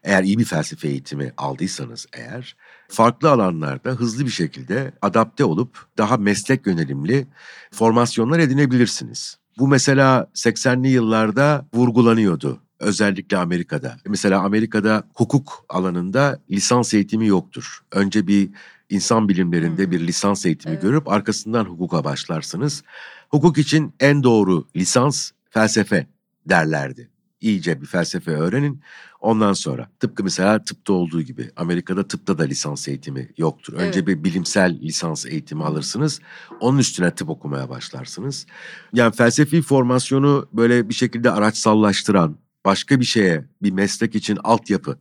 [0.03, 2.57] eğer iyi bir felsefe eğitimi aldıysanız eğer
[2.89, 7.27] farklı alanlarda hızlı bir şekilde adapte olup daha meslek yönelimli
[7.73, 9.39] formasyonlar edinebilirsiniz.
[9.59, 13.97] Bu mesela 80'li yıllarda vurgulanıyordu özellikle Amerika'da.
[14.07, 17.79] Mesela Amerika'da hukuk alanında lisans eğitimi yoktur.
[17.93, 18.51] Önce bir
[18.91, 19.91] insan bilimlerinde hmm.
[19.91, 20.83] bir lisans eğitimi evet.
[20.83, 22.83] görüp arkasından hukuka başlarsınız.
[23.29, 26.07] Hukuk için en doğru lisans felsefe
[26.47, 27.11] derlerdi.
[27.41, 28.83] İyice bir felsefe öğrenin.
[29.21, 33.73] Ondan sonra tıpkı mesela tıpta olduğu gibi Amerika'da tıpta da lisans eğitimi yoktur.
[33.73, 34.09] Önce evet.
[34.09, 36.21] bir bilimsel lisans eğitimi alırsınız.
[36.61, 38.47] Onun üstüne tıp okumaya başlarsınız.
[38.93, 44.99] Yani felsefi formasyonu böyle bir şekilde araçsallaştıran, başka bir şeye, bir meslek için altyapı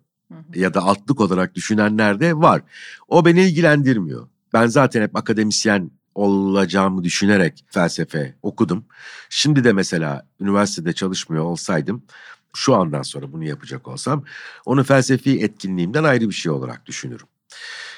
[0.55, 2.61] ya da altlık olarak düşünenler de var.
[3.07, 4.27] O beni ilgilendirmiyor.
[4.53, 8.86] Ben zaten hep akademisyen olacağımı düşünerek felsefe okudum.
[9.30, 12.03] Şimdi de mesela üniversitede çalışmıyor olsaydım
[12.55, 14.24] şu andan sonra bunu yapacak olsam
[14.65, 17.28] onu felsefi etkinliğimden ayrı bir şey olarak düşünürüm.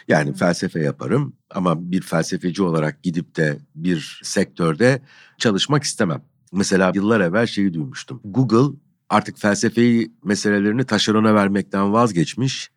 [0.07, 5.01] Yani felsefe yaparım ama bir felsefeci olarak gidip de bir sektörde
[5.38, 6.22] çalışmak istemem.
[6.51, 8.22] Mesela yıllar evvel şeyi duymuştum.
[8.24, 8.78] Google
[9.09, 12.72] artık felsefeyi meselelerini taşerona vermekten vazgeçmiş.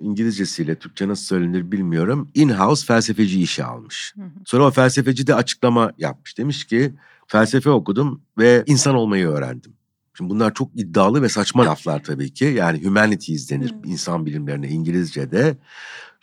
[0.00, 2.28] İngilizcesiyle Türkçe nasıl söylenir bilmiyorum.
[2.34, 4.14] In-house felsefeci işe almış.
[4.44, 6.38] Sonra o felsefeci de açıklama yapmış.
[6.38, 6.94] Demiş ki
[7.26, 9.72] felsefe okudum ve insan olmayı öğrendim.
[10.16, 12.44] Şimdi bunlar çok iddialı ve saçma laflar tabii ki.
[12.44, 13.90] Yani humanities denir hmm.
[13.92, 15.56] insan bilimlerine İngilizce'de.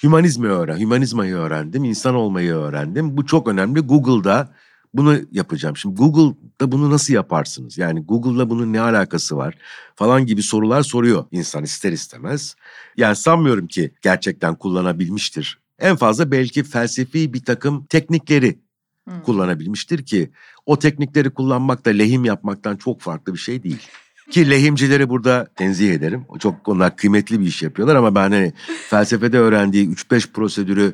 [0.03, 3.17] Hümanizmi öğren, hümanizmayı öğrendim, insan olmayı öğrendim.
[3.17, 3.80] Bu çok önemli.
[3.80, 4.49] Google'da
[4.93, 5.77] Bunu yapacağım.
[5.77, 7.77] Şimdi Google'da bunu nasıl yaparsınız?
[7.77, 9.57] Yani Google'la bunun ne alakası var?
[9.95, 12.55] Falan gibi sorular soruyor insan ister istemez.
[12.97, 15.59] Yani sanmıyorum ki gerçekten kullanabilmiştir.
[15.79, 18.59] En fazla belki felsefi bir takım teknikleri
[19.07, 19.21] hmm.
[19.21, 20.31] kullanabilmiştir ki
[20.65, 23.81] o teknikleri kullanmak da lehim yapmaktan çok farklı bir şey değil.
[24.34, 26.25] Ki lehimcileri burada tenzih ederim.
[26.39, 28.53] Çok onlar kıymetli bir iş yapıyorlar ama ben hani
[28.89, 30.93] felsefede öğrendiği 3-5 prosedürü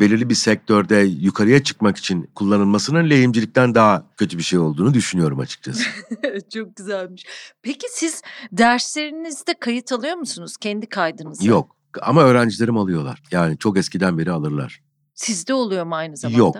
[0.00, 5.82] belirli bir sektörde yukarıya çıkmak için kullanılmasının lehimcilikten daha kötü bir şey olduğunu düşünüyorum açıkçası.
[6.54, 7.26] Çok güzelmiş.
[7.62, 8.22] Peki siz
[8.52, 11.48] derslerinizde kayıt alıyor musunuz kendi kaydınızı?
[11.48, 13.22] Yok ama öğrencilerim alıyorlar.
[13.30, 14.82] Yani çok eskiden beri alırlar.
[15.14, 16.38] Sizde oluyor mu aynı zamanda?
[16.38, 16.56] Yok.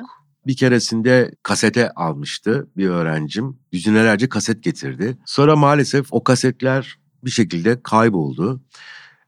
[0.51, 3.59] Bir keresinde kasete almıştı bir öğrencim.
[3.73, 5.19] Yüzünelerce kaset getirdi.
[5.27, 8.61] Sonra maalesef o kasetler bir şekilde kayboldu.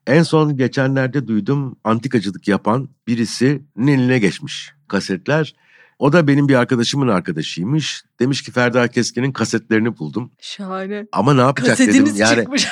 [0.06, 5.54] En son geçenlerde duydum antikacılık yapan birisinin eline geçmiş kasetler.
[5.98, 8.04] O da benim bir arkadaşımın arkadaşıymış.
[8.20, 10.32] Demiş ki Ferda Keskin'in kasetlerini buldum.
[10.40, 11.06] Şahane.
[11.12, 12.16] Ama ne yapacak Kasetiniz dedim.
[12.16, 12.66] Yani çıkmış.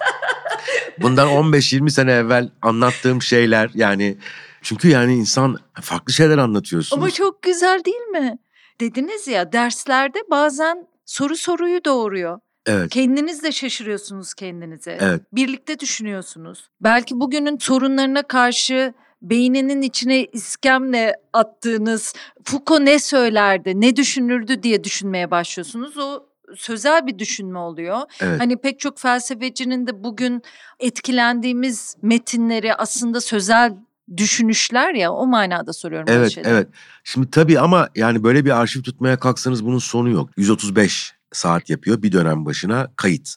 [1.00, 4.16] bundan 15-20 sene evvel anlattığım şeyler yani
[4.62, 7.02] çünkü yani insan farklı şeyler anlatıyorsunuz.
[7.02, 8.38] Ama çok güzel değil mi?
[8.80, 12.40] Dediniz ya derslerde bazen soru soruyu doğuruyor.
[12.66, 12.90] Evet.
[12.90, 14.98] Kendiniz de şaşırıyorsunuz kendinize.
[15.00, 15.22] Evet.
[15.32, 16.68] Birlikte düşünüyorsunuz.
[16.80, 25.30] Belki bugünün sorunlarına karşı beyninin içine iskemle attığınız Foucault ne söylerdi, ne düşünürdü diye düşünmeye
[25.30, 25.98] başlıyorsunuz.
[25.98, 28.00] O sözel bir düşünme oluyor.
[28.20, 28.40] Evet.
[28.40, 30.42] Hani pek çok felsefecinin de bugün
[30.80, 33.72] etkilendiğimiz metinleri aslında sözel
[34.16, 36.06] düşünüşler ya o manada soruyorum.
[36.08, 36.68] Evet, evet.
[37.04, 40.30] Şimdi tabii ama yani böyle bir arşiv tutmaya kalksanız bunun sonu yok.
[40.36, 43.34] 135 saat yapıyor bir dönem başına kayıt.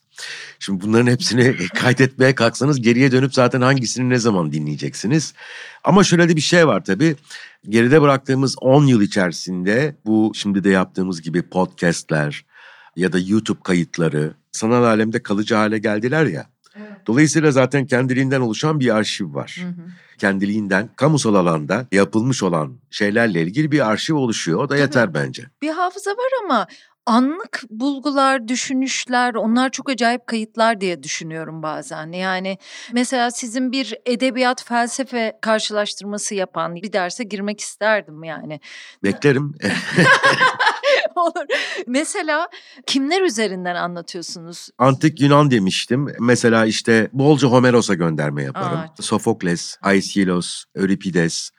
[0.60, 5.34] Şimdi bunların hepsini kaydetmeye kalksanız geriye dönüp zaten hangisini ne zaman dinleyeceksiniz?
[5.84, 7.16] Ama şöyle de bir şey var tabii.
[7.70, 12.46] Geride bıraktığımız 10 yıl içerisinde bu şimdi de yaptığımız gibi podcastler
[12.96, 16.53] ya da YouTube kayıtları sanal alemde kalıcı hale geldiler ya.
[17.08, 19.60] Dolayısıyla zaten kendiliğinden oluşan bir arşiv var.
[19.62, 19.86] Hı hı.
[20.18, 24.60] Kendiliğinden kamusal alanda yapılmış olan şeylerle ilgili bir arşiv oluşuyor.
[24.60, 24.80] O da Tabii.
[24.80, 25.44] yeter bence.
[25.62, 26.68] Bir hafıza var ama
[27.06, 32.12] anlık bulgular, düşünüşler onlar çok acayip kayıtlar diye düşünüyorum bazen.
[32.12, 32.58] Yani
[32.94, 38.60] mesela sizin bir edebiyat felsefe karşılaştırması yapan bir derse girmek isterdim yani.
[39.04, 39.56] Beklerim.
[41.16, 41.46] Olur.
[41.88, 42.48] Mesela
[42.86, 44.70] kimler üzerinden anlatıyorsunuz?
[44.78, 46.08] Antik Yunan demiştim.
[46.20, 48.80] Mesela işte bolca Homeros'a gönderme yaparım.
[48.80, 51.50] Aa, Sofokles, Aeschylus, Euripides.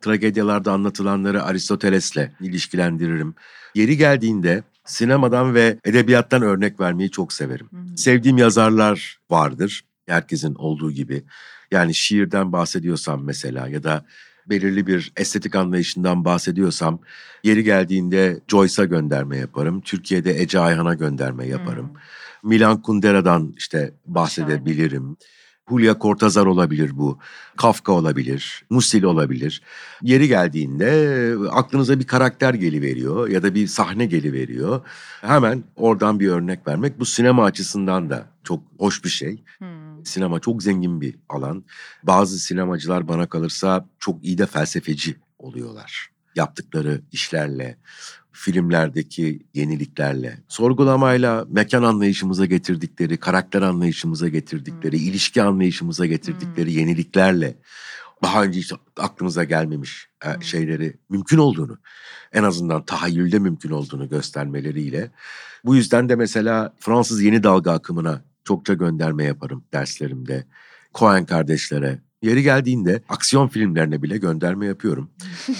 [0.00, 3.34] Tragedyalarda anlatılanları Aristoteles'le ilişkilendiririm.
[3.74, 7.68] Yeri geldiğinde sinemadan ve edebiyattan örnek vermeyi çok severim.
[7.70, 7.96] Hı-hı.
[7.96, 9.84] Sevdiğim yazarlar vardır.
[10.06, 11.24] Herkesin olduğu gibi.
[11.70, 14.04] Yani şiirden bahsediyorsam mesela ya da
[14.46, 17.00] belirli bir estetik anlayışından bahsediyorsam
[17.44, 19.80] yeri geldiğinde Joyce'a gönderme yaparım.
[19.80, 21.88] Türkiye'de Ece Ayhan'a gönderme yaparım.
[21.88, 22.50] Hmm.
[22.50, 25.02] Milan Kundera'dan işte bahsedebilirim.
[25.02, 25.16] Şahane.
[25.68, 27.18] Julia Cortazar olabilir bu.
[27.56, 28.64] Kafka olabilir.
[28.70, 29.62] Musil olabilir.
[30.02, 34.80] Yeri geldiğinde aklınıza bir karakter geliveriyor ya da bir sahne geliveriyor.
[35.20, 39.44] Hemen oradan bir örnek vermek bu sinema açısından da çok hoş bir şey.
[39.58, 40.06] Hmm.
[40.06, 41.64] Sinema çok zengin bir alan.
[42.02, 46.10] Bazı sinemacılar bana kalırsa çok iyi de felsefeci oluyorlar.
[46.36, 47.78] Yaptıkları işlerle,
[48.34, 55.08] filmlerdeki yeniliklerle, sorgulamayla mekan anlayışımıza getirdikleri, karakter anlayışımıza getirdikleri, hmm.
[55.08, 56.78] ilişki anlayışımıza getirdikleri hmm.
[56.78, 57.56] yeniliklerle
[58.22, 60.42] daha önce hiç aklımıza gelmemiş e, hmm.
[60.42, 61.78] şeyleri mümkün olduğunu,
[62.32, 65.10] en azından tahayyülde mümkün olduğunu göstermeleriyle.
[65.64, 70.44] Bu yüzden de mesela Fransız yeni dalga akımına çokça gönderme yaparım derslerimde.
[70.94, 75.10] Coen kardeşlere, Yeri geldiğinde aksiyon filmlerine bile gönderme yapıyorum.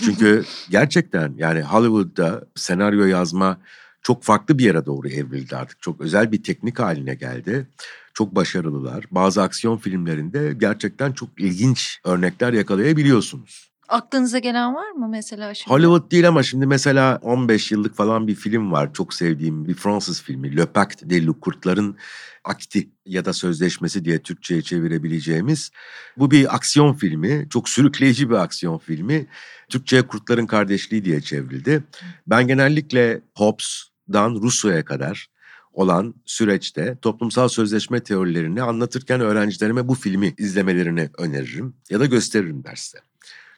[0.04, 3.58] Çünkü gerçekten yani Hollywood'da senaryo yazma
[4.02, 5.82] çok farklı bir yere doğru evrildi artık.
[5.82, 7.68] Çok özel bir teknik haline geldi.
[8.14, 9.04] Çok başarılılar.
[9.10, 13.73] Bazı aksiyon filmlerinde gerçekten çok ilginç örnekler yakalayabiliyorsunuz.
[13.88, 15.74] Aklınıza gelen var mı mesela şimdi?
[15.74, 18.92] Hollywood değil ama şimdi mesela 15 yıllık falan bir film var.
[18.92, 20.56] Çok sevdiğim bir Fransız filmi.
[20.56, 21.96] Le Pacte Loups Kurtların
[22.44, 25.70] Akti ya da Sözleşmesi diye Türkçe'ye çevirebileceğimiz.
[26.16, 27.46] Bu bir aksiyon filmi.
[27.50, 29.26] Çok sürükleyici bir aksiyon filmi.
[29.68, 31.84] Türkçe'ye Kurtların Kardeşliği diye çevrildi.
[32.26, 35.28] Ben genellikle Hobbes'dan Rousseau'ya kadar
[35.72, 42.98] olan süreçte toplumsal sözleşme teorilerini anlatırken öğrencilerime bu filmi izlemelerini öneririm ya da gösteririm derste.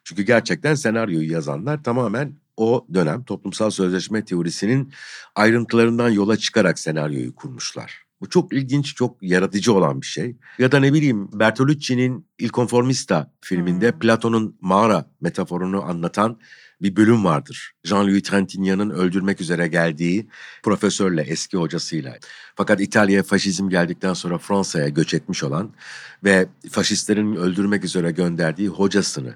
[0.06, 4.92] Çünkü gerçekten senaryoyu yazanlar tamamen o dönem toplumsal sözleşme teorisinin
[5.34, 8.02] ayrıntılarından yola çıkarak senaryoyu kurmuşlar.
[8.20, 10.36] Bu çok ilginç, çok yaratıcı olan bir şey.
[10.58, 13.98] Ya da ne bileyim Bertolucci'nin Il Conformista filminde hmm.
[13.98, 16.38] Platon'un mağara metaforunu anlatan
[16.80, 17.72] bir bölüm vardır.
[17.84, 20.28] Jean-Louis Trintignant'ın öldürmek üzere geldiği
[20.62, 22.16] profesörle, eski hocasıyla.
[22.54, 25.72] Fakat İtalya'ya faşizm geldikten sonra Fransa'ya göç etmiş olan
[26.24, 29.34] ve faşistlerin öldürmek üzere gönderdiği hocasını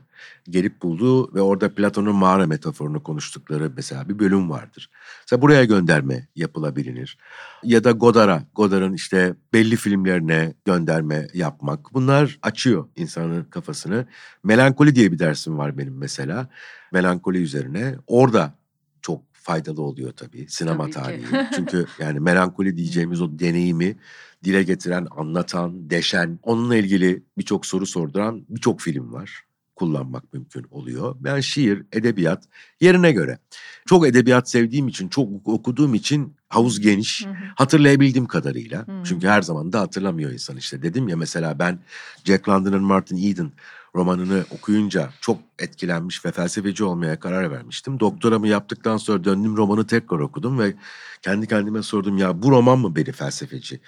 [0.48, 4.90] gelip bulduğu ve orada Platon'un mağara metaforunu konuştukları mesela bir bölüm vardır.
[5.20, 7.18] Mesela buraya gönderme yapılabilir.
[7.62, 11.94] Ya da Godard'a, Godard'ın işte belli filmlerine gönderme yapmak.
[11.94, 14.06] Bunlar açıyor insanın kafasını.
[14.44, 16.48] Melankoli diye bir dersim var benim mesela.
[16.92, 17.94] Melankoli üzerine.
[18.06, 18.54] Orada
[19.02, 21.48] çok faydalı oluyor tabii sinema tabii tarihi.
[21.54, 23.96] Çünkü yani melankoli diyeceğimiz o deneyimi
[24.44, 29.44] dile getiren, anlatan, deşen, onunla ilgili birçok soru sorduran birçok film var
[29.80, 31.16] kullanmak mümkün oluyor.
[31.20, 32.44] Ben şiir, edebiyat
[32.80, 33.38] yerine göre.
[33.86, 37.26] Çok edebiyat sevdiğim için, çok okuduğum için havuz geniş.
[37.54, 38.86] Hatırlayabildiğim kadarıyla.
[39.04, 40.82] Çünkü her zaman da hatırlamıyor insan işte.
[40.82, 41.78] Dedim ya mesela ben
[42.24, 43.52] Jack London'ın Martin Eden
[43.94, 48.00] romanını okuyunca çok etkilenmiş ve felsefeci olmaya karar vermiştim.
[48.00, 50.74] Doktoramı yaptıktan sonra döndüm romanı tekrar okudum ve
[51.22, 53.80] kendi kendime sordum ya bu roman mı beni felsefeci?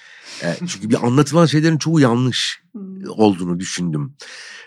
[0.43, 3.11] E, çünkü bir anlatılan şeylerin çoğu yanlış hmm.
[3.11, 4.15] olduğunu düşündüm.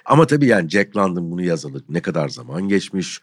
[0.05, 3.21] Ama tabii yani Jack London bunu yazalı ne kadar zaman geçmiş.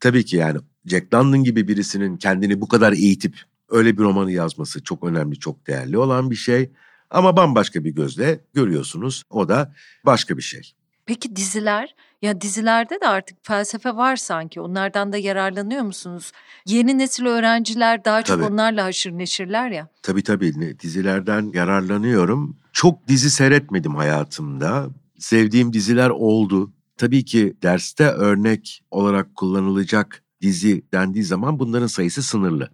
[0.00, 3.36] Tabii ki yani Jack London gibi birisinin kendini bu kadar eğitip
[3.68, 6.70] öyle bir romanı yazması çok önemli, çok değerli olan bir şey.
[7.10, 9.22] Ama bambaşka bir gözle görüyorsunuz.
[9.30, 9.74] O da
[10.06, 10.72] başka bir şey.
[11.08, 11.94] Peki diziler?
[12.22, 14.60] Ya dizilerde de artık felsefe var sanki.
[14.60, 16.32] Onlardan da yararlanıyor musunuz?
[16.66, 18.52] Yeni nesil öğrenciler daha çok tabii.
[18.52, 19.88] onlarla haşır neşirler ya.
[20.02, 22.56] Tabii tabii dizilerden yararlanıyorum.
[22.72, 24.86] Çok dizi seyretmedim hayatımda.
[25.18, 26.72] Sevdiğim diziler oldu.
[26.96, 32.70] Tabii ki derste örnek olarak kullanılacak dizi dendiği zaman bunların sayısı sınırlı.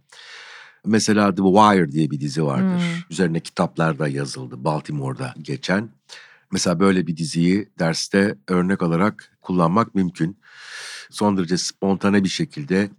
[0.86, 2.80] Mesela The Wire diye bir dizi vardır.
[2.80, 3.02] Hmm.
[3.10, 5.90] Üzerine kitaplar da yazıldı Baltimore'da geçen.
[6.54, 10.38] Mesela böyle bir diziyi derste örnek olarak kullanmak mümkün.
[11.10, 12.90] Son derece spontane bir şekilde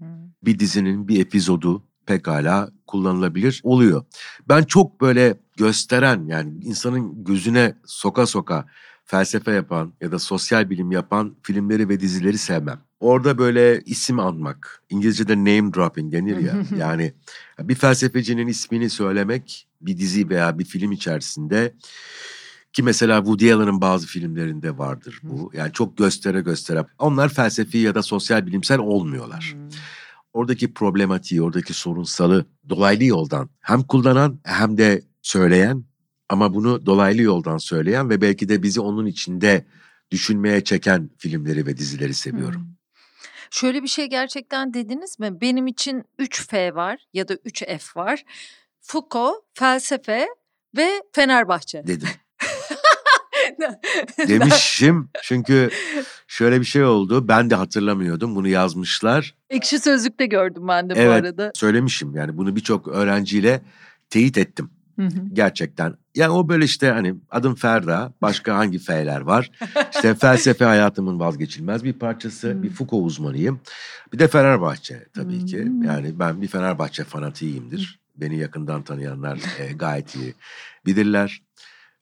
[0.43, 4.05] bir dizinin bir epizodu pekala kullanılabilir oluyor.
[4.49, 8.65] Ben çok böyle gösteren yani insanın gözüne soka soka
[9.05, 12.79] felsefe yapan ya da sosyal bilim yapan filmleri ve dizileri sevmem.
[12.99, 16.53] Orada böyle isim anmak, İngilizce'de name dropping denir ya.
[16.77, 17.13] yani
[17.59, 21.73] bir felsefecinin ismini söylemek bir dizi veya bir film içerisinde
[22.75, 25.51] ki mesela Woody Allen'ın bazı filmlerinde vardır bu.
[25.53, 26.85] Yani çok göstere göstere.
[26.99, 29.55] Onlar felsefi ya da sosyal bilimsel olmuyorlar.
[30.33, 35.85] Oradaki problematiği, oradaki sorunsalı dolaylı yoldan hem kullanan hem de söyleyen
[36.29, 39.65] ama bunu dolaylı yoldan söyleyen ve belki de bizi onun içinde
[40.11, 42.61] düşünmeye çeken filmleri ve dizileri seviyorum.
[42.61, 42.75] Hmm.
[43.51, 45.41] Şöyle bir şey gerçekten dediniz mi?
[45.41, 48.23] Benim için 3 F var ya da 3 F var.
[48.81, 50.27] Foucault, felsefe
[50.77, 51.87] ve Fenerbahçe.
[51.87, 52.09] Dedim.
[54.27, 55.69] Demişim çünkü
[56.27, 57.27] şöyle bir şey oldu.
[57.27, 58.35] Ben de hatırlamıyordum.
[58.35, 59.35] Bunu yazmışlar.
[59.49, 61.51] Ekşi Sözlük'te gördüm ben de evet, bu arada.
[61.55, 62.15] söylemişim.
[62.15, 63.61] Yani bunu birçok öğrenciyle
[64.09, 64.69] teyit ettim.
[64.95, 65.09] Hı hı.
[65.33, 65.95] Gerçekten.
[66.15, 69.51] Yani o böyle işte hani adım Ferda, başka hangi F'ler var?
[69.95, 72.49] İşte felsefe hayatımın vazgeçilmez bir parçası.
[72.49, 72.63] Hı.
[72.63, 73.59] Bir Foucault uzmanıyım.
[74.13, 75.45] Bir de Fenerbahçe tabii hı.
[75.45, 75.67] ki.
[75.85, 77.99] Yani ben bir Fenerbahçe fanatiyimdir.
[78.15, 80.33] Beni yakından tanıyanlar e, gayet iyi
[80.85, 81.41] bilirler.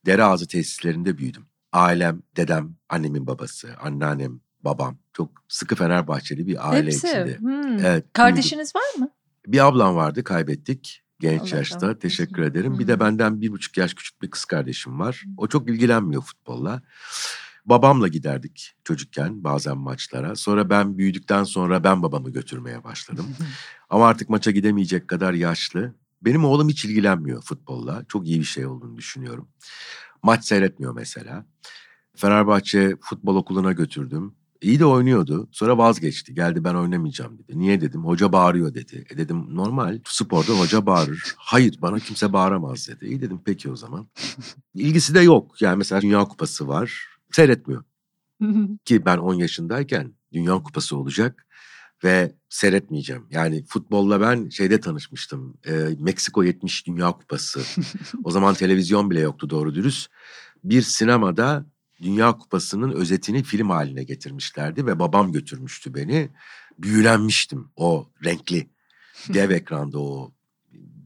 [0.06, 1.46] Dere ağzı tesislerinde büyüdüm.
[1.72, 7.08] Ailem, dedem, annemin babası, anneannem, babam çok sıkı Fenerbahçeli bir aile Hepsi.
[7.08, 7.38] içinde.
[7.38, 7.86] Hmm.
[7.86, 8.06] Evet.
[8.14, 9.02] Kardeşiniz büyüdüm.
[9.02, 9.12] var mı?
[9.48, 11.88] Bir ablam vardı kaybettik genç Allah yaşta.
[11.88, 12.00] Allah.
[12.00, 12.72] Teşekkür ederim.
[12.72, 12.80] Hmm.
[12.80, 15.24] Bir de benden bir buçuk yaş küçük bir kız kardeşim var.
[15.38, 16.82] O çok ilgilenmiyor futbolla.
[17.66, 20.36] Babamla giderdik çocukken bazen maçlara.
[20.36, 23.26] Sonra ben büyüdükten sonra ben babamı götürmeye başladım.
[23.90, 25.96] Ama artık maça gidemeyecek kadar yaşlı.
[26.26, 28.06] Benim oğlum hiç ilgilenmiyor futbolla.
[28.08, 29.48] Çok iyi bir şey olduğunu düşünüyorum.
[30.24, 31.46] Maç seyretmiyor mesela.
[32.16, 34.36] Fenerbahçe futbol okuluna götürdüm.
[34.62, 35.50] İyi de oynuyordu.
[35.52, 36.34] Sonra vazgeçti.
[36.34, 37.60] Geldi ben oynamayacağım dedi.
[37.60, 38.06] Niye dedim?
[38.06, 39.06] Hoca bağırıyor dedi.
[39.10, 41.36] E dedim normal sporda hoca bağırır.
[41.38, 43.06] Hayır bana kimse bağıramaz dedi.
[43.06, 44.08] İyi dedim peki o zaman.
[44.74, 45.62] İlgisi de yok.
[45.62, 47.08] Yani mesela Dünya Kupası var.
[47.32, 47.84] Seyretmiyor.
[48.86, 51.48] Ki ben 10 yaşındayken Dünya Kupası olacak
[52.04, 53.26] ve seyretmeyeceğim.
[53.32, 55.58] Yani futbolla ben şeyde tanışmıştım.
[55.66, 57.62] E, Meksiko 70 Dünya Kupası.
[58.24, 60.12] o zaman televizyon bile yoktu doğru dürüst.
[60.64, 61.66] Bir sinemada
[62.02, 66.30] Dünya Kupası'nın özetini film haline getirmişlerdi ve babam götürmüştü beni.
[66.80, 68.70] Büyülenmiştim o renkli
[69.30, 70.32] dev ekranda o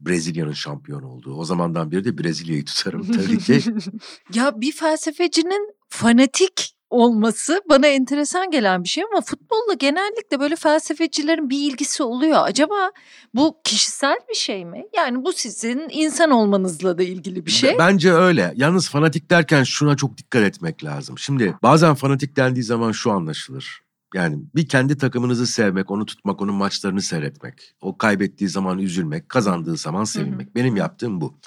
[0.02, 1.36] Brezilya'nın şampiyon olduğu.
[1.36, 3.62] O zamandan beri de Brezilya'yı tutarım tabii ki.
[4.34, 11.50] ya bir felsefecinin fanatik olması bana enteresan gelen bir şey ama futbolla genellikle böyle felsefecilerin
[11.50, 12.40] bir ilgisi oluyor.
[12.44, 12.92] Acaba
[13.34, 14.84] bu kişisel bir şey mi?
[14.96, 17.76] Yani bu sizin insan olmanızla da ilgili bir şey.
[17.80, 18.54] Bence öyle.
[18.56, 21.18] Yalnız fanatik derken şuna çok dikkat etmek lazım.
[21.18, 23.82] Şimdi bazen fanatik dendiği zaman şu anlaşılır.
[24.16, 27.76] Yani bir kendi takımınızı sevmek, onu tutmak, onun maçlarını seyretmek.
[27.82, 30.56] O kaybettiği zaman üzülmek, kazandığı zaman sevinmek.
[30.56, 31.40] Benim yaptığım bu.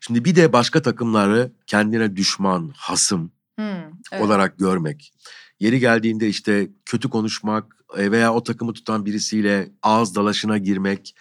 [0.00, 4.24] Şimdi bir de başka takımları kendine düşman, hasım Hmm, evet.
[4.24, 5.12] olarak görmek.
[5.60, 11.14] Yeri geldiğinde işte kötü konuşmak e, veya o takımı tutan birisiyle ağız dalaşına girmek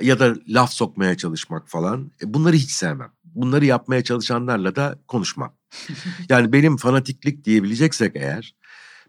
[0.00, 2.10] ya da laf sokmaya çalışmak falan.
[2.22, 3.12] E, Bunları hiç sevmem.
[3.24, 5.56] Bunları yapmaya çalışanlarla da konuşmam.
[6.28, 8.54] Yani benim fanatiklik diyebileceksek eğer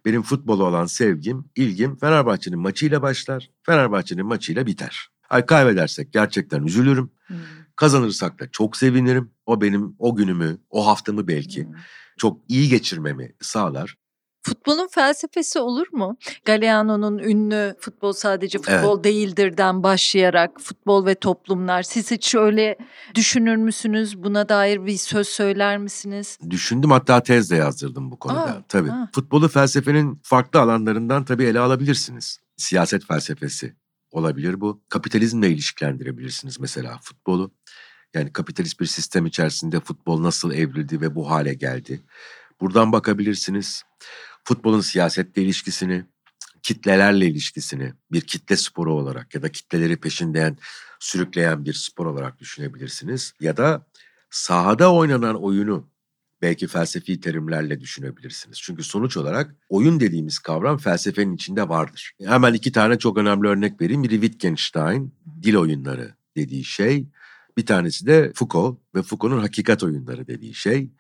[0.06, 5.10] benim futbola olan sevgim, ilgim Fenerbahçe'nin maçıyla başlar, Fenerbahçe'nin maçıyla biter.
[5.30, 7.12] Ay kaybedersek gerçekten üzülürüm.
[7.28, 7.38] Hmm,
[7.76, 9.32] Kazanırsak da çok sevinirim.
[9.46, 11.74] O benim o günümü, o haftamı belki hmm.
[12.18, 13.96] Çok iyi geçirmemi sağlar.
[14.48, 16.18] Futbolun felsefesi olur mu?
[16.46, 21.84] Galeano'nun ünlü futbol sadece futbol değildirden başlayarak futbol ve toplumlar.
[21.84, 22.78] Siz hiç öyle
[23.16, 24.24] düşünür müsünüz?
[24.24, 26.38] Buna dair bir söz söyler misiniz?
[26.50, 28.42] Düşündüm hatta tez de yazdırdım bu konuda.
[28.42, 28.92] Aa, tabii.
[28.92, 29.10] aa.
[29.16, 32.40] Futbolu felsefenin farklı alanlarından tabii ele alabilirsiniz.
[32.58, 33.76] Siyaset felsefesi
[34.12, 34.84] olabilir bu.
[34.90, 37.52] Kapitalizmle ilişkilendirebilirsiniz mesela futbolu.
[38.14, 42.02] Yani kapitalist bir sistem içerisinde futbol nasıl evrildi ve bu hale geldi.
[42.62, 43.84] Buradan bakabilirsiniz.
[44.44, 46.06] Futbolun siyasetle ilişkisini,
[46.64, 50.58] kitlelerle ilişkisini bir kitle sporu olarak ya da kitleleri peşinden
[51.00, 53.34] sürükleyen bir spor olarak düşünebilirsiniz.
[53.40, 53.86] Ya da
[54.30, 55.90] sahada oynanan oyunu
[56.42, 58.58] belki felsefi terimlerle düşünebilirsiniz.
[58.62, 62.12] Çünkü sonuç olarak oyun dediğimiz kavram felsefenin içinde vardır.
[62.24, 64.04] Hemen iki tane çok önemli örnek vereyim.
[64.04, 67.08] Biri Wittgenstein, dil oyunları dediği şey.
[67.58, 70.92] Bir tanesi de Foucault ve Foucault'un hakikat oyunları dediği şey.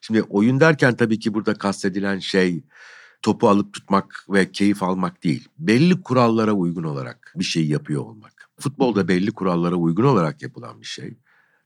[0.00, 2.64] Şimdi oyun derken tabii ki burada kastedilen şey
[3.22, 5.48] topu alıp tutmak ve keyif almak değil.
[5.58, 8.50] Belli kurallara uygun olarak bir şey yapıyor olmak.
[8.60, 11.18] Futbolda belli kurallara uygun olarak yapılan bir şey.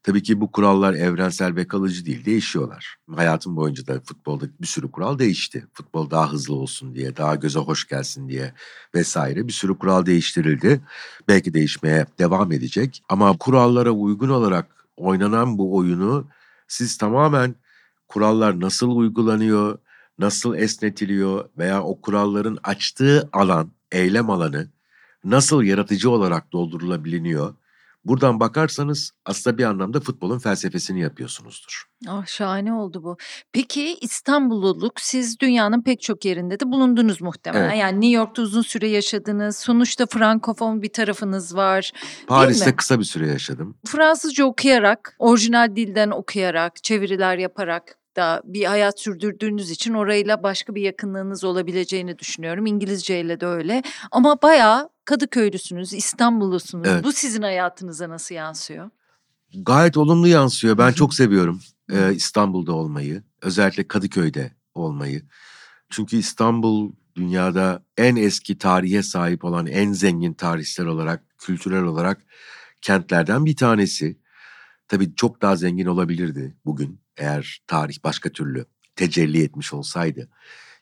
[0.02, 2.96] Tabii ki bu kurallar evrensel ve kalıcı değil, değişiyorlar.
[3.16, 5.66] Hayatım boyunca da futbolda bir sürü kural değişti.
[5.72, 8.54] Futbol daha hızlı olsun diye, daha göze hoş gelsin diye
[8.94, 10.80] vesaire bir sürü kural değiştirildi.
[11.28, 13.02] Belki değişmeye devam edecek.
[13.08, 16.28] Ama kurallara uygun olarak oynanan bu oyunu
[16.68, 17.54] siz tamamen
[18.08, 19.78] kurallar nasıl uygulanıyor,
[20.18, 24.68] nasıl esnetiliyor veya o kuralların açtığı alan, eylem alanı
[25.24, 27.54] nasıl yaratıcı olarak doldurulabiliyor?
[28.04, 31.84] Buradan bakarsanız aslında bir anlamda futbolun felsefesini yapıyorsunuzdur.
[32.08, 33.16] Ah şahane oldu bu.
[33.52, 37.68] Peki İstanbulluluk siz dünyanın pek çok yerinde de bulundunuz muhtemelen.
[37.68, 37.78] Evet.
[37.78, 39.56] Yani New York'ta uzun süre yaşadınız.
[39.56, 41.92] Sonuçta frankofon bir tarafınız var.
[42.26, 43.76] Paris'te kısa bir süre yaşadım.
[43.86, 50.82] Fransızca okuyarak, orijinal dilden okuyarak, çeviriler yaparak da bir hayat sürdürdüğünüz için orayla başka bir
[50.82, 52.66] yakınlığınız olabileceğini düşünüyorum.
[52.66, 53.82] İngilizceyle de öyle.
[54.10, 56.88] Ama bayağı Kadıköylüsünüz, İstanbullusunuz.
[56.88, 57.04] Evet.
[57.04, 58.90] Bu sizin hayatınıza nasıl yansıyor?
[59.54, 60.78] Gayet olumlu yansıyor.
[60.78, 61.60] Ben çok seviyorum
[61.92, 63.22] e, İstanbul'da olmayı.
[63.42, 65.22] Özellikle Kadıköy'de olmayı.
[65.90, 72.22] Çünkü İstanbul dünyada en eski tarihe sahip olan en zengin tarihsel olarak, kültürel olarak
[72.82, 74.18] kentlerden bir tanesi.
[74.88, 80.28] Tabii çok daha zengin olabilirdi bugün eğer tarih başka türlü tecelli etmiş olsaydı.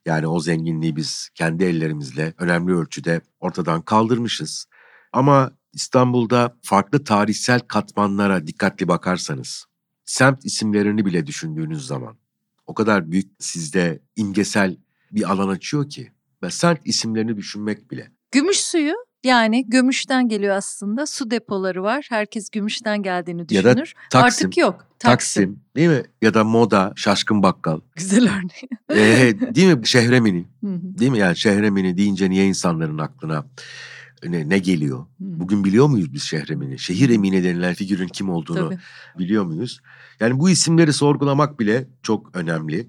[0.06, 4.66] Yani o zenginliği biz kendi ellerimizle önemli ölçüde ortadan kaldırmışız.
[5.12, 9.64] Ama İstanbul'da farklı tarihsel katmanlara dikkatli bakarsanız,
[10.04, 12.18] semt isimlerini bile düşündüğünüz zaman
[12.66, 14.76] o kadar büyük sizde imgesel
[15.12, 16.12] bir alan açıyor ki.
[16.42, 18.12] Ve semt isimlerini düşünmek bile.
[18.32, 18.94] Gümüş suyu
[19.24, 21.06] yani gömüşten geliyor aslında.
[21.06, 22.06] Su depoları var.
[22.08, 23.94] Herkes gümüşten geldiğini Ya da düşünür.
[24.10, 24.86] Taksim, Artık yok.
[24.98, 26.02] Taksim değil mi?
[26.22, 27.80] Ya da Moda, Şaşkın Bakkal.
[27.96, 28.62] Güzel örnek.
[28.90, 29.86] Ee, değil mi?
[29.86, 30.44] Şehremini.
[30.62, 31.18] Değil mi?
[31.18, 33.44] Yani Şehremini deyince niye insanların aklına
[34.24, 35.06] ne, ne geliyor?
[35.20, 36.78] Bugün biliyor muyuz biz Şehremini?
[36.78, 38.78] Şehir Emine denilen figürün kim olduğunu Tabii.
[39.18, 39.80] biliyor muyuz?
[40.20, 42.86] Yani bu isimleri sorgulamak bile çok önemli.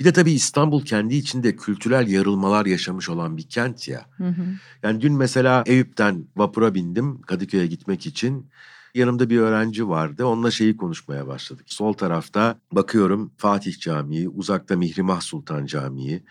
[0.00, 4.06] Bir de tabii İstanbul kendi içinde kültürel yarılmalar yaşamış olan bir kent ya.
[4.16, 4.42] Hı hı.
[4.82, 8.50] Yani dün mesela Eyüp'ten vapura bindim Kadıköy'e gitmek için.
[8.94, 10.26] Yanımda bir öğrenci vardı.
[10.26, 11.64] Onunla şeyi konuşmaya başladık.
[11.66, 16.22] Sol tarafta bakıyorum Fatih Camii, uzakta Mihrimah Sultan Camii,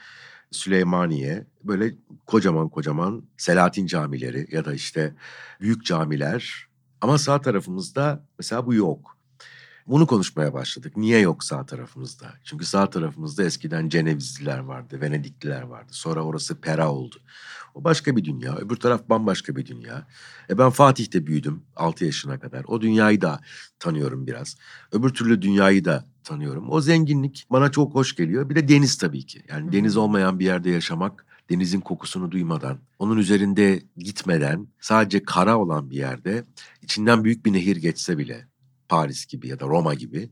[0.51, 1.47] Süleymaniye.
[1.63, 1.95] Böyle
[2.25, 5.15] kocaman kocaman Selahattin camileri ya da işte
[5.61, 6.67] büyük camiler.
[7.01, 9.18] Ama sağ tarafımızda mesela bu yok.
[9.89, 10.97] Bunu konuşmaya başladık.
[10.97, 12.33] Niye yok sağ tarafımızda?
[12.43, 15.87] Çünkü sağ tarafımızda eskiden Cenevizliler vardı, Venedikliler vardı.
[15.91, 17.15] Sonra orası Pera oldu.
[17.75, 18.55] O başka bir dünya.
[18.55, 20.07] Öbür taraf bambaşka bir dünya.
[20.49, 22.63] E ben Fatih'te büyüdüm 6 yaşına kadar.
[22.67, 23.39] O dünyayı da
[23.79, 24.57] tanıyorum biraz.
[24.91, 26.71] Öbür türlü dünyayı da tanıyorum.
[26.71, 28.49] O zenginlik bana çok hoş geliyor.
[28.49, 29.43] Bir de deniz tabii ki.
[29.49, 29.71] Yani Hı.
[29.71, 35.95] deniz olmayan bir yerde yaşamak, denizin kokusunu duymadan, onun üzerinde gitmeden, sadece kara olan bir
[35.95, 36.43] yerde
[36.81, 38.49] içinden büyük bir nehir geçse bile
[38.89, 40.31] Paris gibi ya da Roma gibi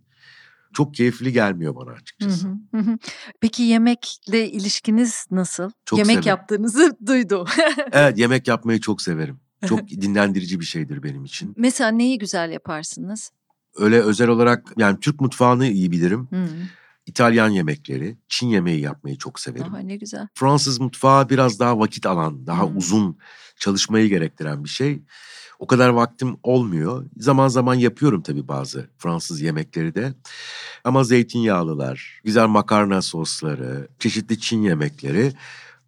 [0.73, 2.47] çok keyifli gelmiyor bana açıkçası.
[2.47, 2.97] Hı hı, hı.
[3.41, 5.71] Peki yemekle ilişkiniz nasıl?
[5.85, 6.27] Çok Yemek severim.
[6.27, 7.47] yaptığınızı duydum.
[7.91, 9.39] Evet yemek yapmayı çok severim.
[9.67, 11.53] Çok dinlendirici bir şeydir benim için.
[11.57, 13.31] Mesela neyi güzel yaparsınız?
[13.75, 16.27] Öyle özel olarak yani Türk mutfağını iyi bilirim.
[16.31, 16.45] Hı.
[17.05, 19.73] İtalyan yemekleri, Çin yemeği yapmayı çok severim.
[19.73, 20.27] Aha, ne güzel.
[20.35, 22.77] Fransız mutfağı biraz daha vakit alan, daha Hmm.
[22.77, 23.17] uzun
[23.59, 25.03] çalışmayı gerektiren bir şey.
[25.59, 27.05] O kadar vaktim olmuyor.
[27.17, 30.13] Zaman zaman yapıyorum tabii bazı Fransız yemekleri de.
[30.83, 35.33] Ama zeytinyağlılar, güzel makarna sosları, çeşitli Çin yemekleri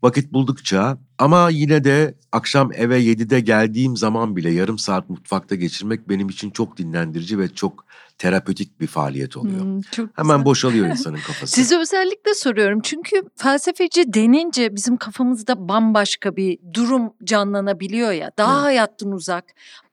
[0.03, 6.09] vakit buldukça ama yine de akşam eve 7'de geldiğim zaman bile yarım saat mutfakta geçirmek
[6.09, 7.85] benim için çok dinlendirici ve çok
[8.19, 9.61] terapötik bir faaliyet oluyor.
[9.61, 10.45] Hmm, çok Hemen güzel.
[10.45, 11.47] boşalıyor insanın kafası.
[11.55, 18.31] Size özellikle soruyorum çünkü felsefeci denince bizim kafamızda bambaşka bir durum canlanabiliyor ya.
[18.37, 18.63] Daha Evet.
[18.63, 19.45] hayattan uzak,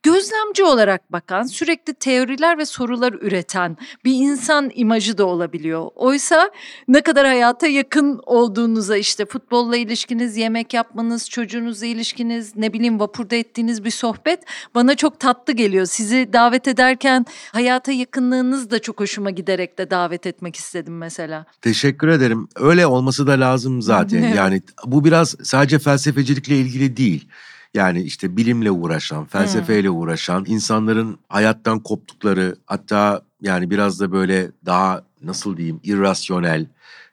[0.07, 5.89] gözlemci olarak bakan, sürekli teoriler ve sorular üreten bir insan imajı da olabiliyor.
[5.95, 6.51] Oysa
[6.89, 13.37] ne kadar hayata yakın olduğunuza işte futbolla ilişkiniz, yemek yapmanız, çocuğunuzla ilişkiniz, ne bileyim vapurda
[13.37, 14.41] ettiğiniz bir sohbet
[14.75, 15.87] bana çok tatlı geliyor.
[15.87, 21.47] Sizi davet ederken hayata yakınlığınız da çok hoşuma giderek de davet etmek istedim mesela.
[21.63, 22.49] Teşekkür ederim.
[22.57, 24.17] Öyle olması da lazım zaten.
[24.27, 24.37] Evet.
[24.37, 27.29] Yani bu biraz sadece felsefecilikle ilgili değil.
[27.77, 35.03] Yani işte bilimle uğraşan, felsefeyle uğraşan, insanların hayattan koptukları, hatta yani biraz da böyle daha
[35.23, 36.67] nasıl diyeyim, irrasyonel,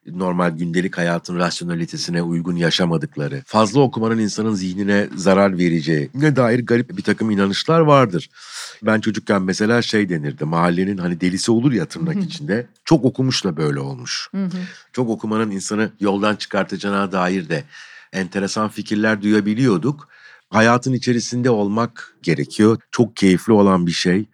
[0.08, 6.98] normal gündelik hayatın rasyonalitesine uygun yaşamadıkları, fazla okumanın insanın zihnine zarar vereceği ne dair garip
[6.98, 8.30] bir takım inanışlar vardır.
[8.84, 13.58] Ben çocukken mesela şey denirdi, mahallenin hani delisi olur ya tırnak içinde, çok okumuş da
[13.58, 14.30] böyle olmuş.
[14.32, 14.50] Hı.
[14.94, 17.64] Çok okumanın insanı yoldan çıkartacağına dair de
[18.14, 20.13] enteresan fikirler duyabiliyorduk.
[20.54, 22.78] Hayatın içerisinde olmak gerekiyor.
[22.92, 24.26] Çok keyifli olan bir şey.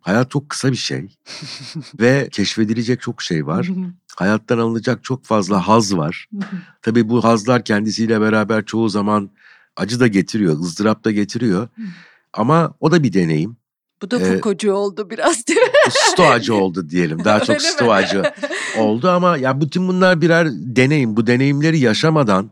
[0.00, 1.16] Hayat çok kısa bir şey
[2.00, 3.68] ve keşfedilecek çok şey var.
[4.16, 6.28] Hayattan alınacak çok fazla haz var.
[6.82, 9.30] Tabii bu hazlar kendisiyle beraber çoğu zaman
[9.76, 11.68] acı da getiriyor, ızdırap da getiriyor.
[12.32, 13.56] Ama o da bir deneyim.
[14.02, 15.90] Bu da Ee, Foucault'cu oldu biraz değil mi?
[15.90, 17.24] Stoacı oldu diyelim.
[17.24, 18.22] Daha çok stoacı
[18.78, 21.16] oldu ama ya bütün bunlar birer deneyim.
[21.16, 22.50] Bu deneyimleri yaşamadan,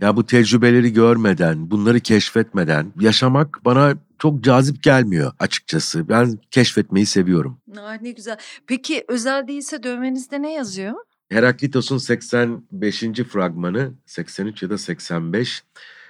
[0.00, 6.08] ya bu tecrübeleri görmeden, bunları keşfetmeden yaşamak bana çok cazip gelmiyor açıkçası.
[6.08, 7.58] Ben keşfetmeyi seviyorum.
[7.82, 8.38] Ay ne güzel.
[8.66, 10.94] Peki özel değilse dövmenizde ne yazıyor?
[11.30, 13.04] Heraklitos'un 85.
[13.28, 15.62] fragmanı 83 ya da 85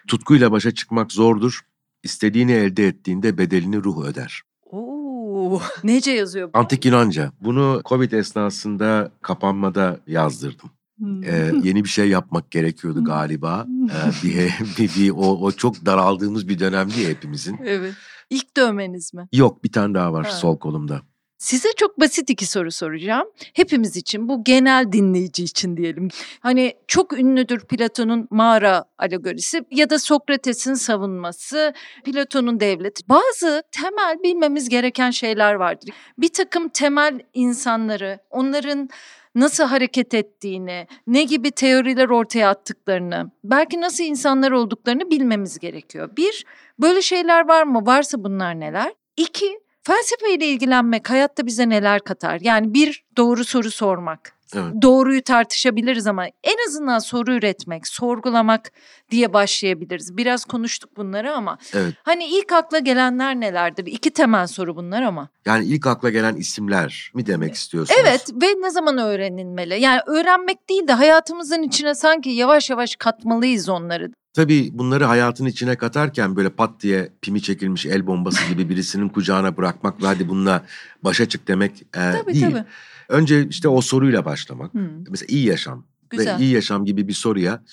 [0.09, 1.61] tutkuyla başa çıkmak zordur.
[2.03, 4.43] İstediğini elde ettiğinde bedelini ruh öder.
[4.71, 6.53] Oo, nece yazıyor?
[6.53, 6.59] bu?
[6.59, 7.33] Antik Yunanca.
[7.41, 10.71] Bunu Covid esnasında kapanmada yazdırdım.
[10.99, 11.23] Hmm.
[11.25, 13.67] Ee, yeni bir şey yapmak gerekiyordu galiba.
[13.89, 14.35] Ee, bir,
[14.79, 17.59] bir, bir- o, o çok daraldığımız bir dönemdi hepimizin.
[17.65, 17.95] Evet.
[18.31, 19.29] İlk dövmeniz mi?
[19.33, 20.33] Yok bir tane daha var Ha.
[20.33, 21.03] sol kolumda.
[21.39, 23.27] Size çok basit iki soru soracağım.
[23.55, 26.09] Hepimiz için bu genel dinleyici için diyelim.
[26.41, 31.75] Hani çok ünlüdür Platon'un mağara alegorisi ya da Sokrates'in savunması,
[32.05, 33.09] Platon'un devleti.
[33.09, 35.91] Bazı temel bilmemiz gereken şeyler vardır.
[36.19, 38.89] Bir takım temel insanları, onların
[39.35, 46.11] nasıl hareket ettiğini, ne gibi teoriler ortaya attıklarını, belki nasıl insanlar olduklarını bilmemiz gerekiyor.
[46.17, 46.47] Bir,
[46.79, 47.87] böyle şeyler var mı?
[47.87, 48.93] Varsa bunlar neler?
[49.17, 52.39] İki, felsefeyle ilgilenmek hayatta bize neler katar?
[52.41, 54.38] Yani bir, doğru soru sormak.
[54.55, 54.83] Evet.
[54.83, 58.73] Doğruyu tartışabiliriz ama en azından soru üretmek, sorgulamak
[59.11, 60.17] diye başlayabiliriz.
[60.17, 61.95] Biraz konuştuk bunları ama Evet.
[62.03, 63.87] hani ilk akla gelenler nelerdir?
[63.87, 65.29] İki temel soru bunlar ama.
[65.47, 68.01] Yani ilk akla gelen isimler mi demek istiyorsunuz?
[68.03, 69.81] Evet ve ne zaman öğrenilmeli?
[69.81, 74.11] Yani öğrenmek değil de hayatımızın içine sanki yavaş yavaş katmalıyız onları.
[74.39, 79.57] Tabii bunları hayatın içine katarken böyle pat diye pimi çekilmiş el bombası gibi birisinin kucağına
[79.57, 80.65] bırakmak ve hadi bununla
[81.05, 82.47] başa çık demek e, Tabii değil.
[82.51, 82.65] tabii.
[83.09, 84.75] Önce işte o soruyla başlamak.
[84.75, 86.39] Hı, Mesela iyi yaşam güzel.
[86.39, 87.65] ve iyi yaşam gibi bir soruya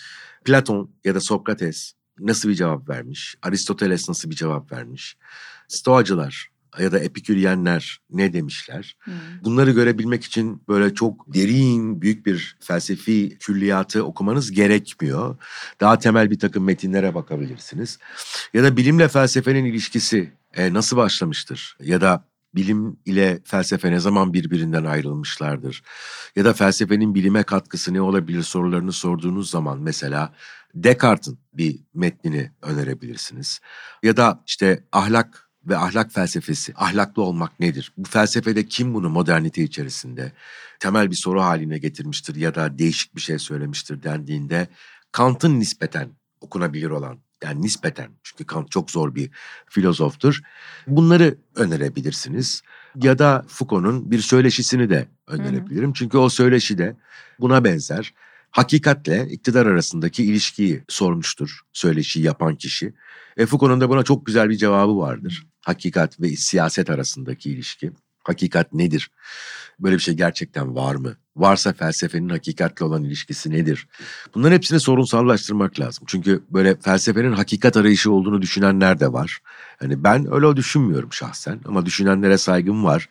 [0.45, 3.35] Platon ya da Sokrates nasıl bir cevap vermiş?
[3.41, 5.17] Aristoteles nasıl bir cevap vermiş?
[5.67, 6.49] Stoacılar
[6.79, 8.97] ya da Epiküryenler ne demişler?
[8.99, 9.11] Hı.
[9.43, 15.37] Bunları görebilmek için böyle çok derin, büyük bir felsefi külliyatı okumanız gerekmiyor.
[15.81, 17.99] Daha temel bir takım metinlere bakabilirsiniz.
[18.53, 21.77] Ya da bilimle felsefenin ilişkisi e, nasıl başlamıştır?
[21.83, 25.83] Ya da bilim ile felsefe ne zaman birbirinden ayrılmışlardır?
[26.35, 30.33] Ya da felsefenin bilime katkısı ne olabilir sorularını sorduğunuz zaman mesela
[30.75, 33.59] Descartes'in bir metnini önerebilirsiniz.
[34.03, 37.91] Ya da işte ahlak ve ahlak felsefesi, ahlaklı olmak nedir?
[37.97, 40.31] Bu felsefede kim bunu modernite içerisinde
[40.79, 44.67] temel bir soru haline getirmiştir ya da değişik bir şey söylemiştir dendiğinde
[45.11, 46.09] Kant'ın nispeten
[46.41, 49.29] okunabilir olan Yani nispeten çünkü Kant çok zor bir
[49.69, 50.41] filozoftur.
[50.87, 52.61] Bunları önerebilirsiniz.
[52.95, 55.85] Ya da Foucault'un bir söyleşisini de önerebilirim.
[55.85, 55.93] Hı hı.
[55.93, 56.95] Çünkü o söyleşi de
[57.39, 58.13] buna benzer.
[58.51, 62.93] Hakikatle iktidar arasındaki ilişkiyi sormuştur söyleşi yapan kişi.
[63.37, 65.47] E Foucault'un da buna çok güzel bir cevabı vardır.
[65.65, 67.91] Hakikat ve siyaset arasındaki ilişki.
[68.23, 69.11] Hakikat nedir?
[69.79, 71.15] Böyle bir şey gerçekten var mı?
[71.35, 73.87] Varsa felsefenin hakikatle olan ilişkisi nedir?
[74.35, 76.03] Bunların hepsini sorunsallaştırmak lazım.
[76.07, 79.39] Çünkü böyle felsefenin hakikat arayışı olduğunu düşünenler de var.
[79.81, 83.09] Yani ben öyle düşünmüyorum şahsen ama düşünenlere saygım var.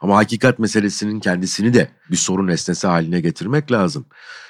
[0.00, 4.06] Ama hakikat meselesinin kendisini de bir sorun esnesi haline getirmek lazım.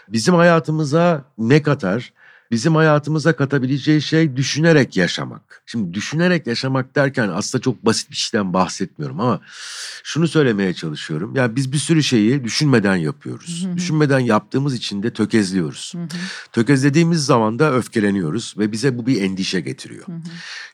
[0.09, 2.13] Bizim hayatımıza ne katar?
[2.51, 5.63] Bizim hayatımıza katabileceği şey düşünerek yaşamak.
[5.67, 9.41] Şimdi düşünerek yaşamak derken aslında çok basit bir şeyden bahsetmiyorum ama
[10.05, 11.37] şunu söylemeye çalışıyorum.
[11.37, 13.65] Ya yani biz bir sürü şeyi düşünmeden yapıyoruz.
[13.65, 13.77] Hı hı.
[13.77, 15.93] Düşünmeden yaptığımız için de tökezliyoruz.
[15.97, 16.09] Hı hı.
[16.53, 20.07] Tökezlediğimiz zaman da öfkeleniyoruz ve bize bu bir endişe getiriyor.
[20.07, 20.21] Hı hı.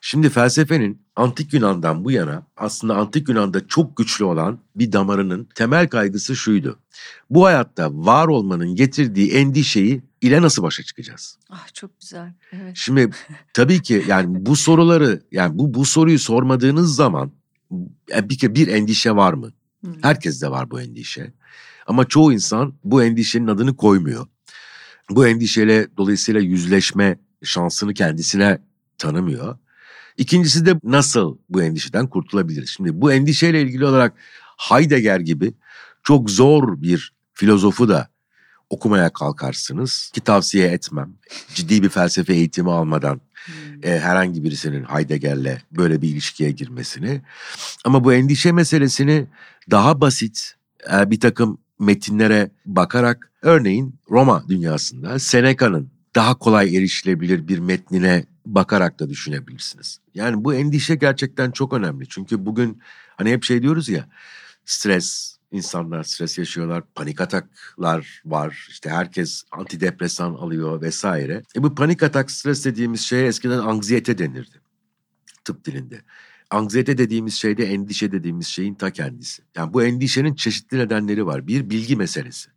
[0.01, 5.87] Şimdi felsefenin antik Yunan'dan bu yana aslında antik Yunan'da çok güçlü olan bir damarının temel
[5.87, 6.79] kaygısı şuydu.
[7.29, 11.37] Bu hayatta var olmanın getirdiği endişeyi ile nasıl başa çıkacağız?
[11.49, 12.33] Ah çok güzel.
[12.51, 12.71] Evet.
[12.75, 13.09] Şimdi
[13.53, 17.31] tabii ki yani bu soruları yani bu bu soruyu sormadığınız zaman
[18.09, 19.51] bir bir endişe var mı?
[19.81, 19.93] Hmm.
[20.01, 21.33] Herkeste var bu endişe.
[21.87, 24.27] Ama çoğu insan bu endişenin adını koymuyor.
[25.09, 28.59] Bu endişeyle dolayısıyla yüzleşme şansını kendisine
[28.97, 29.57] tanımıyor.
[30.17, 32.69] İkincisi de nasıl bu endişeden kurtulabiliriz?
[32.69, 34.13] Şimdi bu endişeyle ilgili olarak
[34.57, 35.53] Heidegger gibi
[36.03, 38.09] çok zor bir filozofu da
[38.69, 41.13] okumaya kalkarsınız ki tavsiye etmem.
[41.53, 43.53] Ciddi bir felsefe eğitimi almadan hmm.
[43.83, 47.21] e, herhangi birisinin Heidegger'le böyle bir ilişkiye girmesini.
[47.85, 49.27] Ama bu endişe meselesini
[49.71, 50.53] daha basit
[50.93, 58.99] e, bir takım metinlere bakarak örneğin Roma dünyasında Seneca'nın daha kolay erişilebilir bir metnine bakarak
[58.99, 59.99] da düşünebilirsiniz.
[60.15, 62.07] Yani bu endişe gerçekten çok önemli.
[62.09, 62.81] Çünkü bugün
[63.17, 64.09] hani hep şey diyoruz ya
[64.65, 68.67] stres, insanlar stres yaşıyorlar, panik ataklar var.
[68.69, 71.43] İşte herkes antidepresan alıyor vesaire.
[71.55, 74.63] E bu panik atak, stres dediğimiz şeye eskiden anksiyete denirdi
[75.45, 76.01] tıp dilinde.
[76.49, 79.43] Anksiyete dediğimiz şey de endişe dediğimiz şeyin ta kendisi.
[79.55, 81.47] Yani bu endişenin çeşitli nedenleri var.
[81.47, 82.49] Bir bilgi meselesi.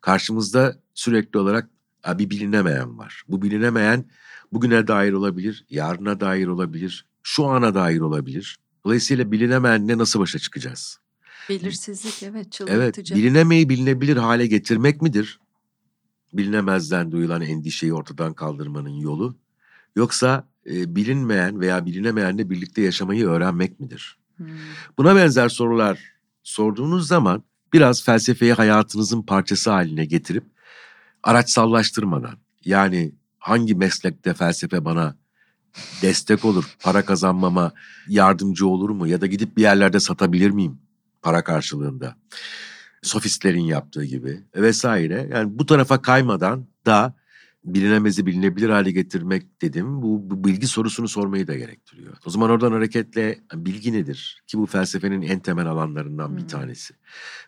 [0.00, 1.70] Karşımızda sürekli olarak
[2.08, 3.22] bir bilinemeyen var.
[3.28, 4.04] Bu bilinemeyen
[4.52, 8.58] bugüne dair olabilir, yarına dair olabilir, şu ana dair olabilir.
[8.84, 10.98] Dolayısıyla bilinemeyenle nasıl başa çıkacağız?
[11.48, 13.14] Belirsizlik evet çıldırtıcı.
[13.14, 15.40] Evet bilinemeyi bilinebilir hale getirmek midir?
[16.32, 19.36] Bilinemezden duyulan endişeyi ortadan kaldırmanın yolu.
[19.96, 24.18] Yoksa e, bilinmeyen veya bilinemeyenle birlikte yaşamayı öğrenmek midir?
[24.36, 24.46] Hmm.
[24.98, 25.98] Buna benzer sorular
[26.42, 27.42] sorduğunuz zaman
[27.72, 30.44] biraz felsefeyi hayatınızın parçası haline getirip
[31.22, 33.12] araçsallaştırmadan yani
[33.48, 35.16] hangi meslekte felsefe bana
[36.02, 37.72] destek olur, para kazanmama
[38.08, 40.78] yardımcı olur mu ya da gidip bir yerlerde satabilir miyim?
[41.22, 42.16] para karşılığında.
[43.02, 45.28] Sofistlerin yaptığı gibi vesaire.
[45.32, 47.14] Yani bu tarafa kaymadan da
[47.64, 50.02] bilinemezi bilinebilir hale getirmek dedim.
[50.02, 52.16] Bu, bu bilgi sorusunu sormayı da gerektiriyor.
[52.26, 54.42] O zaman oradan hareketle bilgi nedir?
[54.46, 56.94] Ki bu felsefenin en temel alanlarından bir tanesi.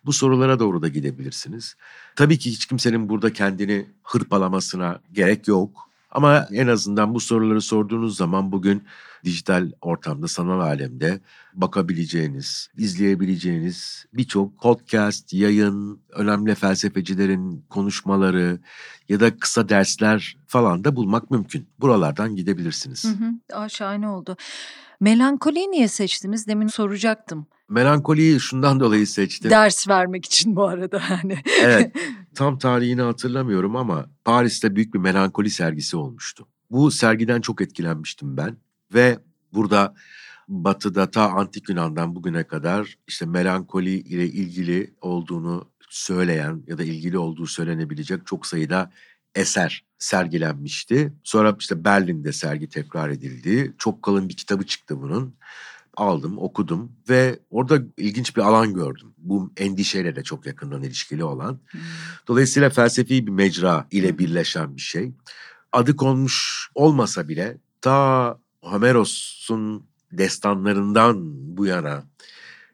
[0.04, 1.74] Bu sorulara doğru da gidebilirsiniz.
[2.16, 5.89] Tabii ki hiç kimsenin burada kendini hırpalamasına gerek yok.
[6.10, 8.84] Ama en azından bu soruları sorduğunuz zaman bugün
[9.24, 11.20] dijital ortamda, sanal alemde
[11.54, 18.58] bakabileceğiniz, izleyebileceğiniz birçok podcast, yayın, önemli felsefecilerin konuşmaları
[19.08, 21.66] ya da kısa dersler falan da bulmak mümkün.
[21.80, 23.04] Buralardan gidebilirsiniz.
[23.04, 23.58] Hı hı.
[23.60, 24.36] Aa, şahane oldu.
[25.00, 26.46] Melankoliyi niye seçtiniz?
[26.46, 27.46] Demin soracaktım.
[27.70, 29.50] Melankoliyi şundan dolayı seçtim.
[29.50, 31.38] Ders vermek için bu arada hani.
[31.62, 31.96] evet.
[32.34, 36.48] Tam tarihini hatırlamıyorum ama Paris'te büyük bir melankoli sergisi olmuştu.
[36.70, 38.56] Bu sergiden çok etkilenmiştim ben
[38.94, 39.18] ve
[39.52, 39.94] burada
[40.48, 47.18] Batı'da ta antik Yunan'dan bugüne kadar işte melankoli ile ilgili olduğunu söyleyen ya da ilgili
[47.18, 48.92] olduğu söylenebilecek çok sayıda
[49.34, 51.12] eser sergilenmişti.
[51.24, 53.74] Sonra işte Berlin'de sergi tekrar edildi.
[53.78, 55.34] Çok kalın bir kitabı çıktı bunun.
[55.96, 59.14] Aldım, okudum ve orada ilginç bir alan gördüm.
[59.18, 61.58] Bu endişeyle de çok yakından ilişkili olan.
[62.28, 65.12] Dolayısıyla felsefi bir mecra ile birleşen bir şey.
[65.72, 71.16] Adı konmuş olmasa bile ta Homeros'un destanlarından
[71.56, 72.04] bu yana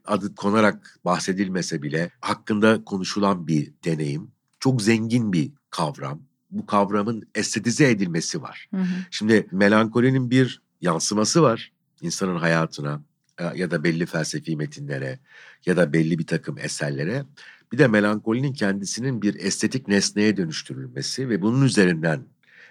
[0.05, 4.31] adı konarak bahsedilmese bile hakkında konuşulan bir deneyim.
[4.61, 6.21] Çok zengin bir kavram.
[6.51, 8.69] Bu kavramın estetize edilmesi var.
[8.71, 8.87] Hı hı.
[9.11, 13.03] Şimdi melankolinin bir yansıması var insanın hayatına
[13.39, 15.19] e, ya da belli felsefi metinlere
[15.67, 17.25] ya da belli bir takım eserlere.
[17.73, 22.25] Bir de melankolinin kendisinin bir estetik nesneye dönüştürülmesi ve bunun üzerinden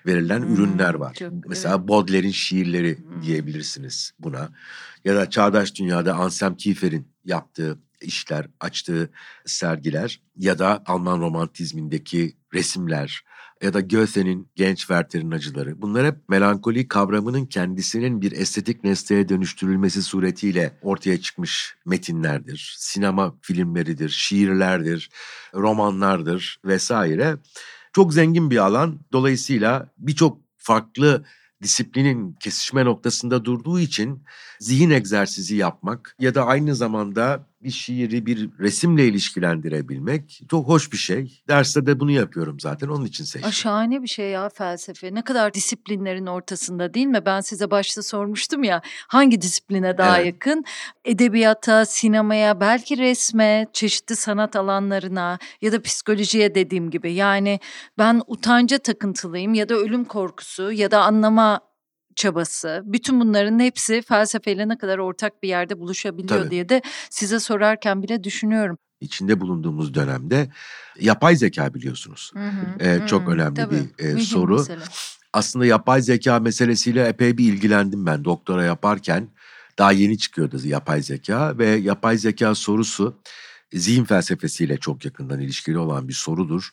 [0.06, 1.14] verilen hmm, ürünler var.
[1.14, 1.88] Çok, Mesela evet.
[1.88, 3.22] Baudelaire'in şiirleri hmm.
[3.22, 4.50] diyebilirsiniz buna.
[5.06, 9.10] Ya da çağdaş dünyada Anselm Kiefer'in yaptığı işler, açtığı
[9.46, 13.24] sergiler ya da Alman romantizmindeki resimler
[13.66, 15.82] ya da Goethe'nin genç Werther'in acıları.
[15.82, 22.76] Bunlar hep melankoli kavramının kendisinin bir estetik nesneye dönüştürülmesi suretiyle ortaya çıkmış metinlerdir.
[22.78, 25.10] Sinema filmleridir, şiirlerdir,
[25.54, 27.38] romanlardır vesaire.
[27.94, 29.00] Çok zengin bir alan.
[29.14, 31.26] Dolayısıyla birçok farklı
[31.64, 34.24] disiplinin kesişme noktasında durduğu için
[34.60, 40.98] zihin egzersizi yapmak ya da aynı zamanda bir şiiri bir resimle ilişkilendirebilmek çok hoş bir
[40.98, 41.42] şey.
[41.48, 43.52] Derste de bunu yapıyorum zaten onun için seçtim.
[43.52, 45.14] şahane bir şey ya felsefe.
[45.14, 47.26] Ne kadar disiplinlerin ortasında değil mi?
[47.26, 50.26] Ben size başta sormuştum ya hangi disipline daha evet.
[50.26, 50.64] yakın?
[51.06, 57.14] Edebiyata, sinemaya, belki resme, çeşitli sanat alanlarına ya da psikolojiye dediğim gibi.
[57.14, 57.60] Yani
[57.98, 61.60] ben utanca takıntılıyım ya da ölüm korkusu ya da anlama
[62.16, 66.52] çabası, bütün bunların hepsi felsefeyle ne kadar ortak bir yerde buluşabiliyor Tabii.
[66.52, 68.78] diye de size sorarken bile düşünüyorum.
[69.02, 70.50] İçinde bulunduğumuz dönemde
[71.00, 72.32] yapay zeka biliyorsunuz.
[72.34, 74.58] Hı hı, ee, hı, çok önemli tabii, bir e, soru.
[74.58, 74.84] Mesele.
[75.34, 79.28] Aslında yapay zeka meselesiyle epey bir ilgilendim ben doktora yaparken.
[79.78, 83.22] Daha yeni çıkıyordu yapay zeka ve yapay zeka sorusu
[83.74, 86.70] zihin felsefesiyle çok yakından ilişkili olan bir sorudur.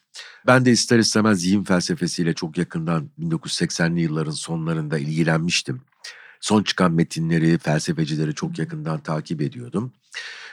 [0.47, 5.83] Ben de ister istemez zihin felsefesiyle çok yakından 1980'li yılların sonlarında ilgilenmiştim.
[6.41, 9.93] Son çıkan metinleri, felsefecileri çok yakından takip ediyordum.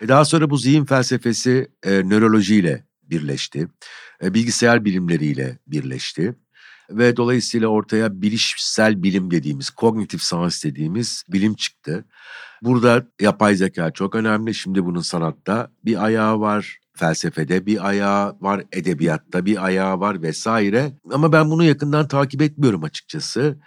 [0.01, 3.67] E, daha sonra bu zihin felsefesi e, nörolojiyle birleşti.
[4.23, 6.35] E, bilgisayar bilimleriyle birleşti
[6.89, 12.05] ve dolayısıyla ortaya bilişsel bilim dediğimiz, kognitif science dediğimiz bilim çıktı.
[12.61, 14.53] Burada yapay zeka çok önemli.
[14.53, 20.91] Şimdi bunun sanatta bir ayağı var, felsefede bir ayağı var, edebiyatta bir ayağı var vesaire.
[21.11, 23.57] Ama ben bunu yakından takip etmiyorum açıkçası.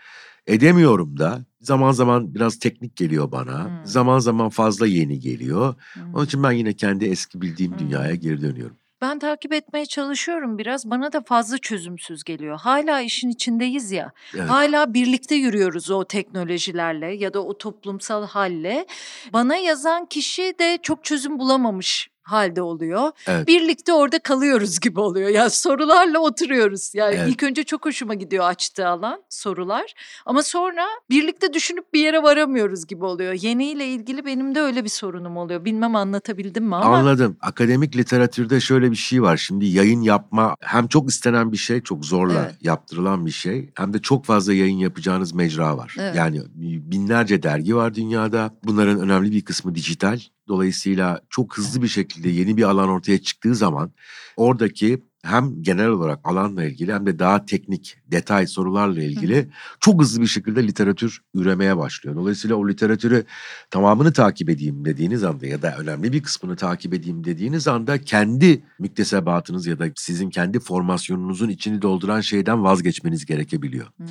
[0.47, 1.45] Edemiyorum da.
[1.61, 3.65] Zaman zaman biraz teknik geliyor bana.
[3.65, 3.87] Hmm.
[3.87, 5.75] Zaman zaman fazla yeni geliyor.
[5.93, 6.15] Hmm.
[6.15, 7.79] Onun için ben yine kendi eski bildiğim hmm.
[7.79, 8.77] dünyaya geri dönüyorum.
[9.03, 10.91] Ben takip etmeye çalışıyorum biraz.
[10.91, 12.61] Bana da fazla çözümsüz geliyor.
[12.61, 14.13] Hala işin içindeyiz ya.
[14.35, 14.51] Evet.
[14.51, 18.87] Hala birlikte yürüyoruz o teknolojilerle ya da o toplumsal halle.
[19.33, 23.11] Bana yazan kişi de çok çözüm bulamamış halde oluyor.
[23.27, 23.49] Evet.
[23.49, 25.29] Birlikte orada kalıyoruz gibi oluyor.
[25.29, 26.95] Ya yani sorularla oturuyoruz.
[26.95, 27.29] Yani evet.
[27.29, 29.95] ilk önce çok hoşuma gidiyor açtığı alan sorular.
[30.27, 33.33] Ama sonra birlikte düşünüp bir yere varamıyoruz gibi oluyor.
[33.33, 35.65] Yeniyle ilgili benim de öyle bir sorunum oluyor.
[35.65, 36.97] Bilmem anlatabildim mi ama.
[36.97, 37.37] Anladım.
[37.41, 39.37] Akademik literatürde şöyle bir şey var.
[39.37, 42.55] Şimdi yayın yapma hem çok istenen bir şey, çok zorla evet.
[42.61, 43.71] yaptırılan bir şey.
[43.75, 45.97] Hem de çok fazla yayın yapacağınız mecra var.
[45.99, 46.17] Evet.
[46.17, 48.51] Yani binlerce dergi var dünyada.
[48.65, 50.19] Bunların önemli bir kısmı dijital.
[50.49, 53.93] Dolayısıyla çok hızlı bir şekilde yeni bir alan ortaya çıktığı zaman
[54.37, 59.49] oradaki hem genel olarak alanla ilgili hem de daha teknik detay sorularla ilgili
[59.81, 62.17] çok hızlı bir şekilde literatür üremeye başlıyor.
[62.17, 63.25] Dolayısıyla o literatürü
[63.71, 68.63] tamamını takip edeyim dediğiniz anda ya da önemli bir kısmını takip edeyim dediğiniz anda kendi
[68.79, 73.87] müktesebatınız ya da sizin kendi formasyonunuzun içini dolduran şeyden vazgeçmeniz gerekebiliyor.
[73.97, 74.07] Hmm.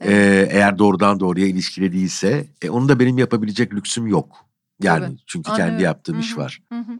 [0.00, 0.12] Evet.
[0.12, 4.45] Ee, eğer doğrudan doğruya ilişkili değilse e, onu da benim yapabilecek lüksüm yok.
[4.82, 5.16] Yani Tabii.
[5.26, 5.72] çünkü Anlıyorum.
[5.72, 6.24] kendi yaptığım Hı-hı.
[6.24, 6.60] iş var.
[6.72, 6.98] Hı-hı.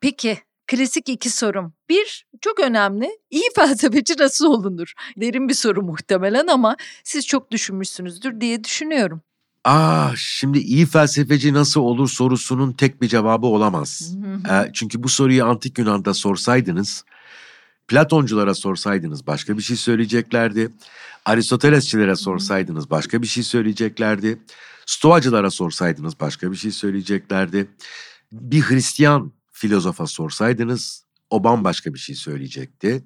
[0.00, 1.74] Peki klasik iki sorum.
[1.88, 3.10] Bir çok önemli.
[3.30, 4.92] İyi felsefeci nasıl olunur?
[5.16, 9.20] Derin bir soru muhtemelen ama siz çok düşünmüşsünüzdür diye düşünüyorum.
[9.64, 14.14] Aa, şimdi iyi felsefeci nasıl olur sorusunun tek bir cevabı olamaz.
[14.50, 17.04] ee, çünkü bu soruyu antik Yunan'da sorsaydınız,
[17.88, 20.68] Platonculara sorsaydınız başka bir şey söyleyeceklerdi.
[21.24, 24.38] Aristotelesçilere sorsaydınız başka bir şey söyleyeceklerdi.
[24.86, 27.70] Stoacılara sorsaydınız başka bir şey söyleyeceklerdi.
[28.32, 33.04] Bir Hristiyan filozofa sorsaydınız o bambaşka bir şey söyleyecekti.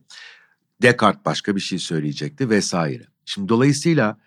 [0.82, 3.04] Descartes başka bir şey söyleyecekti vesaire.
[3.24, 4.18] Şimdi dolayısıyla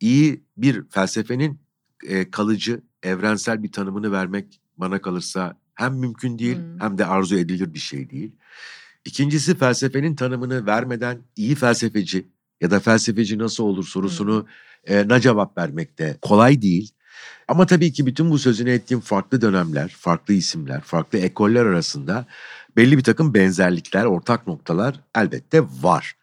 [0.00, 1.60] iyi bir felsefenin
[2.06, 6.80] e, kalıcı, evrensel bir tanımını vermek bana kalırsa hem mümkün değil hmm.
[6.80, 8.32] hem de arzu edilir bir şey değil.
[9.04, 12.28] İkincisi felsefenin tanımını vermeden iyi felsefeci
[12.60, 14.46] ya da felsefeci nasıl olur sorusunu
[14.86, 14.96] hmm.
[14.96, 16.90] e, ne cevap vermek de kolay değil.
[17.48, 22.26] Ama tabii ki bütün bu sözünü ettiğim farklı dönemler, farklı isimler, farklı ekoller arasında
[22.76, 26.14] belli bir takım benzerlikler, ortak noktalar elbette var.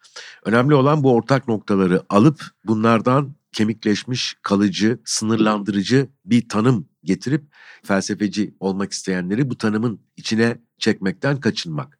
[0.44, 7.44] Önemli olan bu ortak noktaları alıp bunlardan kemikleşmiş, kalıcı, sınırlandırıcı bir tanım getirip
[7.84, 11.97] felsefeci olmak isteyenleri bu tanımın içine çekmekten kaçınmak.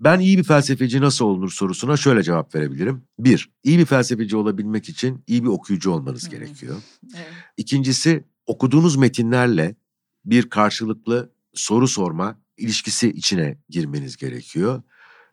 [0.00, 3.02] Ben iyi bir felsefeci nasıl olunur sorusuna şöyle cevap verebilirim.
[3.18, 6.76] Bir, iyi bir felsefeci olabilmek için iyi bir okuyucu olmanız gerekiyor.
[7.16, 7.26] Evet.
[7.56, 9.76] İkincisi, okuduğunuz metinlerle
[10.24, 14.82] bir karşılıklı soru sorma ilişkisi içine girmeniz gerekiyor.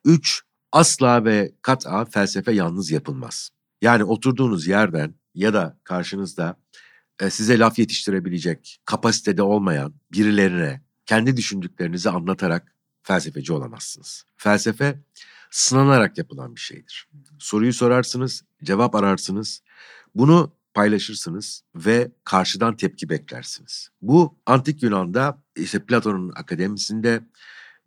[0.06, 0.42] Üç,
[0.72, 3.50] asla ve kat'a felsefe yalnız yapılmaz.
[3.82, 6.58] Yani oturduğunuz yerden ya da karşınızda
[7.22, 12.73] e, size laf yetiştirebilecek kapasitede olmayan birilerine kendi düşündüklerinizi anlatarak
[13.04, 14.24] felsefeci olamazsınız.
[14.38, 15.00] Felsefe
[15.52, 17.10] sınanarak yapılan bir şeydir.
[17.40, 19.62] Soruyu sorarsınız, cevap ararsınız.
[20.16, 23.90] Bunu paylaşırsınız ve karşıdan tepki beklersiniz.
[24.02, 27.24] Bu antik Yunan'da işte Platon'un akademisinde,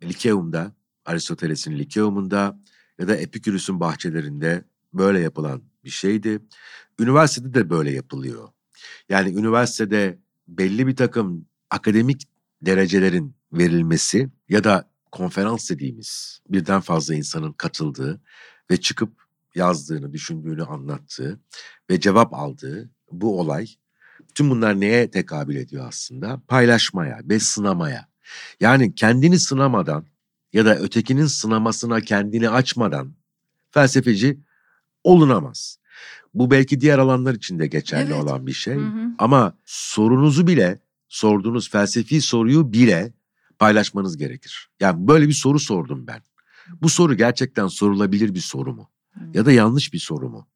[0.03, 0.71] Likeum'da,
[1.05, 2.59] Aristoteles'in Likeum'unda
[2.99, 4.63] ya da Epikürüs'ün bahçelerinde
[4.93, 6.39] böyle yapılan bir şeydi.
[6.99, 8.49] Üniversitede de böyle yapılıyor.
[9.09, 12.27] Yani üniversitede belli bir takım akademik
[12.61, 18.21] derecelerin verilmesi ya da konferans dediğimiz birden fazla insanın katıldığı
[18.71, 19.11] ve çıkıp
[19.55, 21.39] yazdığını, düşündüğünü anlattığı
[21.89, 23.67] ve cevap aldığı bu olay
[24.35, 26.41] tüm bunlar neye tekabül ediyor aslında?
[26.47, 28.07] Paylaşmaya ve sınamaya.
[28.59, 30.05] Yani kendini sınamadan
[30.53, 33.13] ya da ötekinin sınamasına kendini açmadan
[33.71, 34.39] felsefeci
[35.03, 35.79] olunamaz.
[36.33, 38.23] Bu belki diğer alanlar için de geçerli evet.
[38.23, 38.75] olan bir şey.
[38.75, 39.09] Hı hı.
[39.17, 43.13] Ama sorunuzu bile, sorduğunuz felsefi soruyu bile
[43.59, 44.69] paylaşmanız gerekir.
[44.79, 46.21] Yani böyle bir soru sordum ben.
[46.81, 48.89] Bu soru gerçekten sorulabilir bir soru mu?
[49.33, 50.47] Ya da yanlış bir soru mu?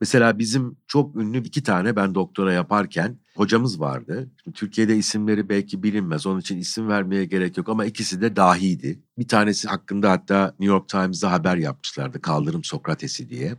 [0.00, 4.30] Mesela bizim çok ünlü iki tane ben doktora yaparken hocamız vardı.
[4.44, 6.26] Şimdi Türkiye'de isimleri belki bilinmez.
[6.26, 9.00] Onun için isim vermeye gerek yok ama ikisi de dahiydi.
[9.18, 12.20] Bir tanesi hakkında hatta New York Times'da haber yapmışlardı.
[12.20, 13.56] Kaldırım Sokrates'i diye.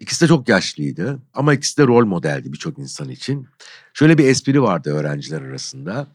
[0.00, 3.48] İkisi de çok yaşlıydı ama ikisi de rol modeldi birçok insan için.
[3.94, 6.06] Şöyle bir espri vardı öğrenciler arasında.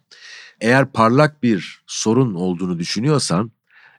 [0.61, 3.51] Eğer parlak bir sorun olduğunu düşünüyorsan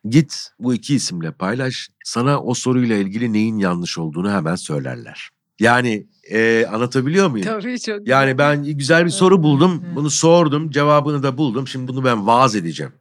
[0.08, 1.88] git bu iki isimle paylaş.
[2.04, 5.30] Sana o soruyla ilgili neyin yanlış olduğunu hemen söylerler.
[5.60, 7.46] Yani e, anlatabiliyor muyum?
[7.46, 8.08] Tabii çok.
[8.08, 9.84] Yani ben güzel bir soru buldum.
[9.94, 10.70] Bunu sordum.
[10.70, 11.68] Cevabını da buldum.
[11.68, 12.92] Şimdi bunu ben vaaz edeceğim.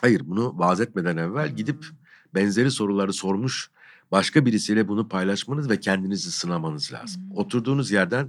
[0.00, 1.86] Hayır bunu vaaz etmeden evvel gidip
[2.34, 3.70] benzeri soruları sormuş
[4.12, 7.22] başka birisiyle bunu paylaşmanız ve kendinizi sınamanız lazım.
[7.22, 7.36] Hmm.
[7.38, 8.28] Oturduğunuz yerden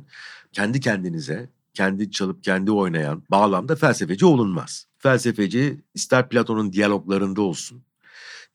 [0.53, 4.85] kendi kendinize, kendi çalıp kendi oynayan bağlamda felsefeci olunmaz.
[4.97, 7.83] Felsefeci ister Platon'un diyaloglarında olsun,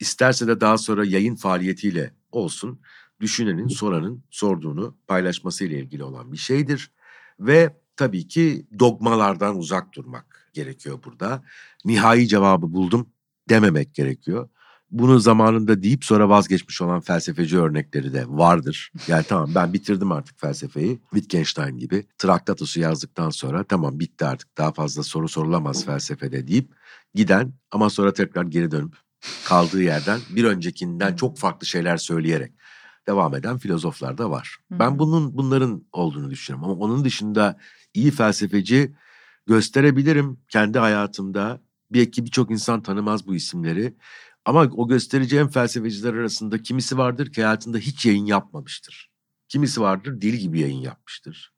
[0.00, 2.80] isterse de daha sonra yayın faaliyetiyle olsun,
[3.20, 6.90] düşünenin, soranın sorduğunu paylaşmasıyla ilgili olan bir şeydir.
[7.40, 11.42] Ve tabii ki dogmalardan uzak durmak gerekiyor burada.
[11.84, 13.08] Nihai cevabı buldum
[13.48, 14.48] dememek gerekiyor.
[14.90, 18.92] Bunu zamanında deyip sonra vazgeçmiş olan felsefeci örnekleri de vardır.
[19.08, 21.00] Yani tamam ben bitirdim artık felsefeyi.
[21.10, 22.06] Wittgenstein gibi.
[22.18, 26.72] Traktatos'u yazdıktan sonra tamam bitti artık daha fazla soru sorulamaz felsefede deyip
[27.14, 28.96] giden ama sonra tekrar geri dönüp
[29.44, 32.52] kaldığı yerden bir öncekinden çok farklı şeyler söyleyerek
[33.06, 34.56] devam eden filozoflar da var.
[34.70, 37.58] Ben bunun bunların olduğunu düşünüyorum ama onun dışında
[37.94, 38.94] iyi felsefeci
[39.46, 41.60] gösterebilirim kendi hayatımda.
[41.92, 43.94] Belki birçok insan tanımaz bu isimleri
[44.46, 49.10] ama o göstereceğim felsefeciler arasında kimisi vardır ki hayatında hiç yayın yapmamıştır.
[49.48, 51.52] Kimisi vardır dil gibi yayın yapmıştır.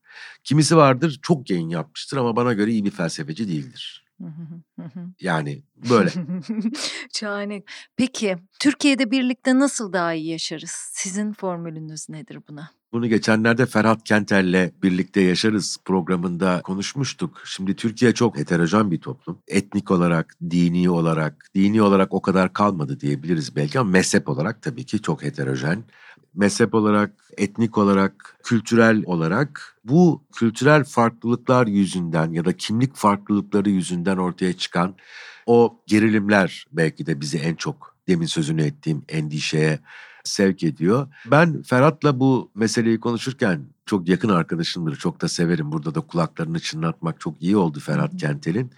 [0.44, 4.04] Kimisi vardır çok yayın yapmıştır ama bana göre iyi bir felsefeci değildir.
[5.20, 6.10] Yani böyle.
[7.12, 7.62] Şahane.
[7.96, 10.70] Peki Türkiye'de birlikte nasıl daha iyi yaşarız?
[10.70, 12.70] Sizin formülünüz nedir buna?
[12.92, 17.42] Bunu geçenlerde Ferhat Kenter'le birlikte yaşarız programında konuşmuştuk.
[17.44, 19.38] Şimdi Türkiye çok heterojen bir toplum.
[19.48, 24.86] Etnik olarak, dini olarak, dini olarak o kadar kalmadı diyebiliriz belki ama mezhep olarak tabii
[24.86, 25.84] ki çok heterojen.
[26.34, 34.16] Mezhep olarak, etnik olarak, kültürel olarak bu kültürel farklılıklar yüzünden ya da kimlik farklılıkları yüzünden
[34.16, 34.94] ortaya çıkan
[35.46, 39.78] o gerilimler belki de bizi en çok demin sözünü ettiğim endişeye
[40.28, 41.08] sevk ediyor.
[41.26, 44.96] Ben Ferhat'la bu meseleyi konuşurken çok yakın arkadaşımdır.
[44.96, 45.72] Çok da severim.
[45.72, 48.70] Burada da kulaklarını çınlatmak çok iyi oldu Ferhat Kentel'in.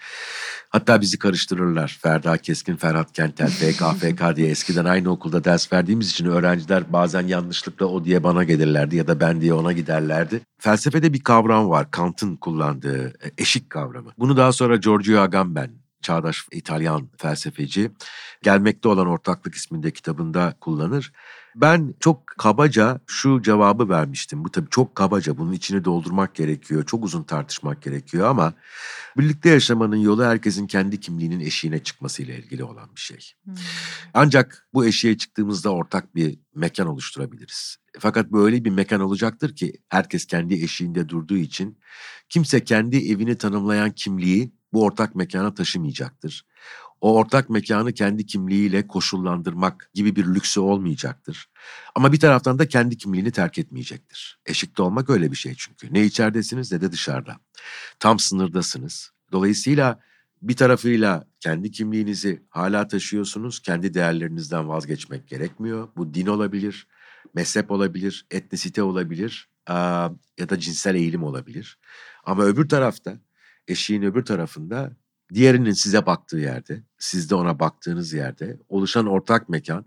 [0.68, 1.98] Hatta bizi karıştırırlar.
[2.02, 7.86] Ferda Keskin, Ferhat Kentel, FKFK diye eskiden aynı okulda ders verdiğimiz için öğrenciler bazen yanlışlıkla
[7.86, 10.40] o diye bana gelirlerdi ya da ben diye ona giderlerdi.
[10.58, 11.90] Felsefede bir kavram var.
[11.90, 14.10] Kant'ın kullandığı e, eşik kavramı.
[14.18, 15.70] Bunu daha sonra Giorgio Agamben
[16.02, 17.90] çağdaş İtalyan felsefeci
[18.42, 21.12] Gelmekte olan Ortaklık isminde kitabında kullanır.
[21.56, 24.44] Ben çok kabaca şu cevabı vermiştim.
[24.44, 26.86] Bu tabii çok kabaca bunun içini doldurmak gerekiyor.
[26.86, 28.54] Çok uzun tartışmak gerekiyor ama
[29.18, 33.32] birlikte yaşamanın yolu herkesin kendi kimliğinin eşiğine çıkmasıyla ilgili olan bir şey.
[33.44, 33.54] Hmm.
[34.14, 37.76] Ancak bu eşiğe çıktığımızda ortak bir mekan oluşturabiliriz.
[37.98, 41.78] Fakat böyle bir mekan olacaktır ki herkes kendi eşiğinde durduğu için
[42.28, 46.46] kimse kendi evini tanımlayan kimliği bu ortak mekana taşımayacaktır.
[47.00, 51.50] O ortak mekanı kendi kimliğiyle koşullandırmak gibi bir lüksü olmayacaktır.
[51.94, 54.38] Ama bir taraftan da kendi kimliğini terk etmeyecektir.
[54.46, 55.94] Eşikte olmak öyle bir şey çünkü.
[55.94, 57.36] Ne içeridesiniz ne de dışarıda.
[57.98, 59.10] Tam sınırdasınız.
[59.32, 60.00] Dolayısıyla
[60.42, 63.60] bir tarafıyla kendi kimliğinizi hala taşıyorsunuz.
[63.60, 65.88] Kendi değerlerinizden vazgeçmek gerekmiyor.
[65.96, 66.86] Bu din olabilir,
[67.34, 69.48] mezhep olabilir, etnisite olabilir
[70.38, 71.78] ya da cinsel eğilim olabilir.
[72.24, 73.18] Ama öbür tarafta,
[73.68, 74.96] eşiğin öbür tarafında
[75.34, 79.84] diğerinin size baktığı yerde, siz de ona baktığınız yerde oluşan ortak mekan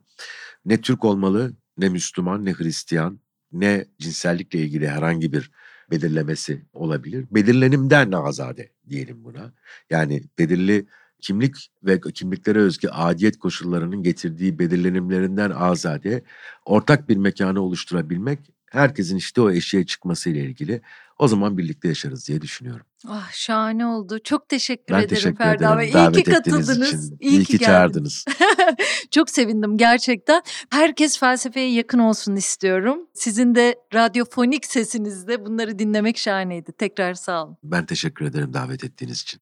[0.66, 3.20] ne Türk olmalı, ne Müslüman, ne Hristiyan,
[3.52, 5.52] ne cinsellikle ilgili herhangi bir
[5.92, 7.26] belirlemesi olabilir.
[7.32, 9.54] Belirlenimden azade diyelim buna.
[9.90, 10.88] Yani belirli
[11.22, 16.24] kimlik ve kimliklere özgü adiyet koşullarının getirdiği belirlenimlerinden azade
[16.66, 18.40] ortak bir mekanı oluşturabilmek
[18.74, 20.82] herkesin işte o eşiğe çıkmasıyla ilgili
[21.20, 22.86] o zaman birlikte yaşarız diye düşünüyorum.
[23.08, 24.20] Ah şahane oldu.
[24.24, 25.80] Çok teşekkür ben ederim teşekkür Ferda ederim.
[25.80, 25.88] Bey.
[25.88, 26.88] İyi Davet ki katıldınız.
[26.88, 27.18] Için.
[27.20, 28.26] İyi, İyi ki, ki çağırdınız.
[29.12, 30.42] Çok sevindim gerçekten.
[30.70, 33.08] Herkes felsefeye yakın olsun istiyorum.
[33.14, 36.72] Sizin de radyofonik sesinizde bunları dinlemek şahaneydi.
[36.72, 37.58] Tekrar sağ olun.
[37.64, 39.40] Ben teşekkür ederim davet ettiğiniz için.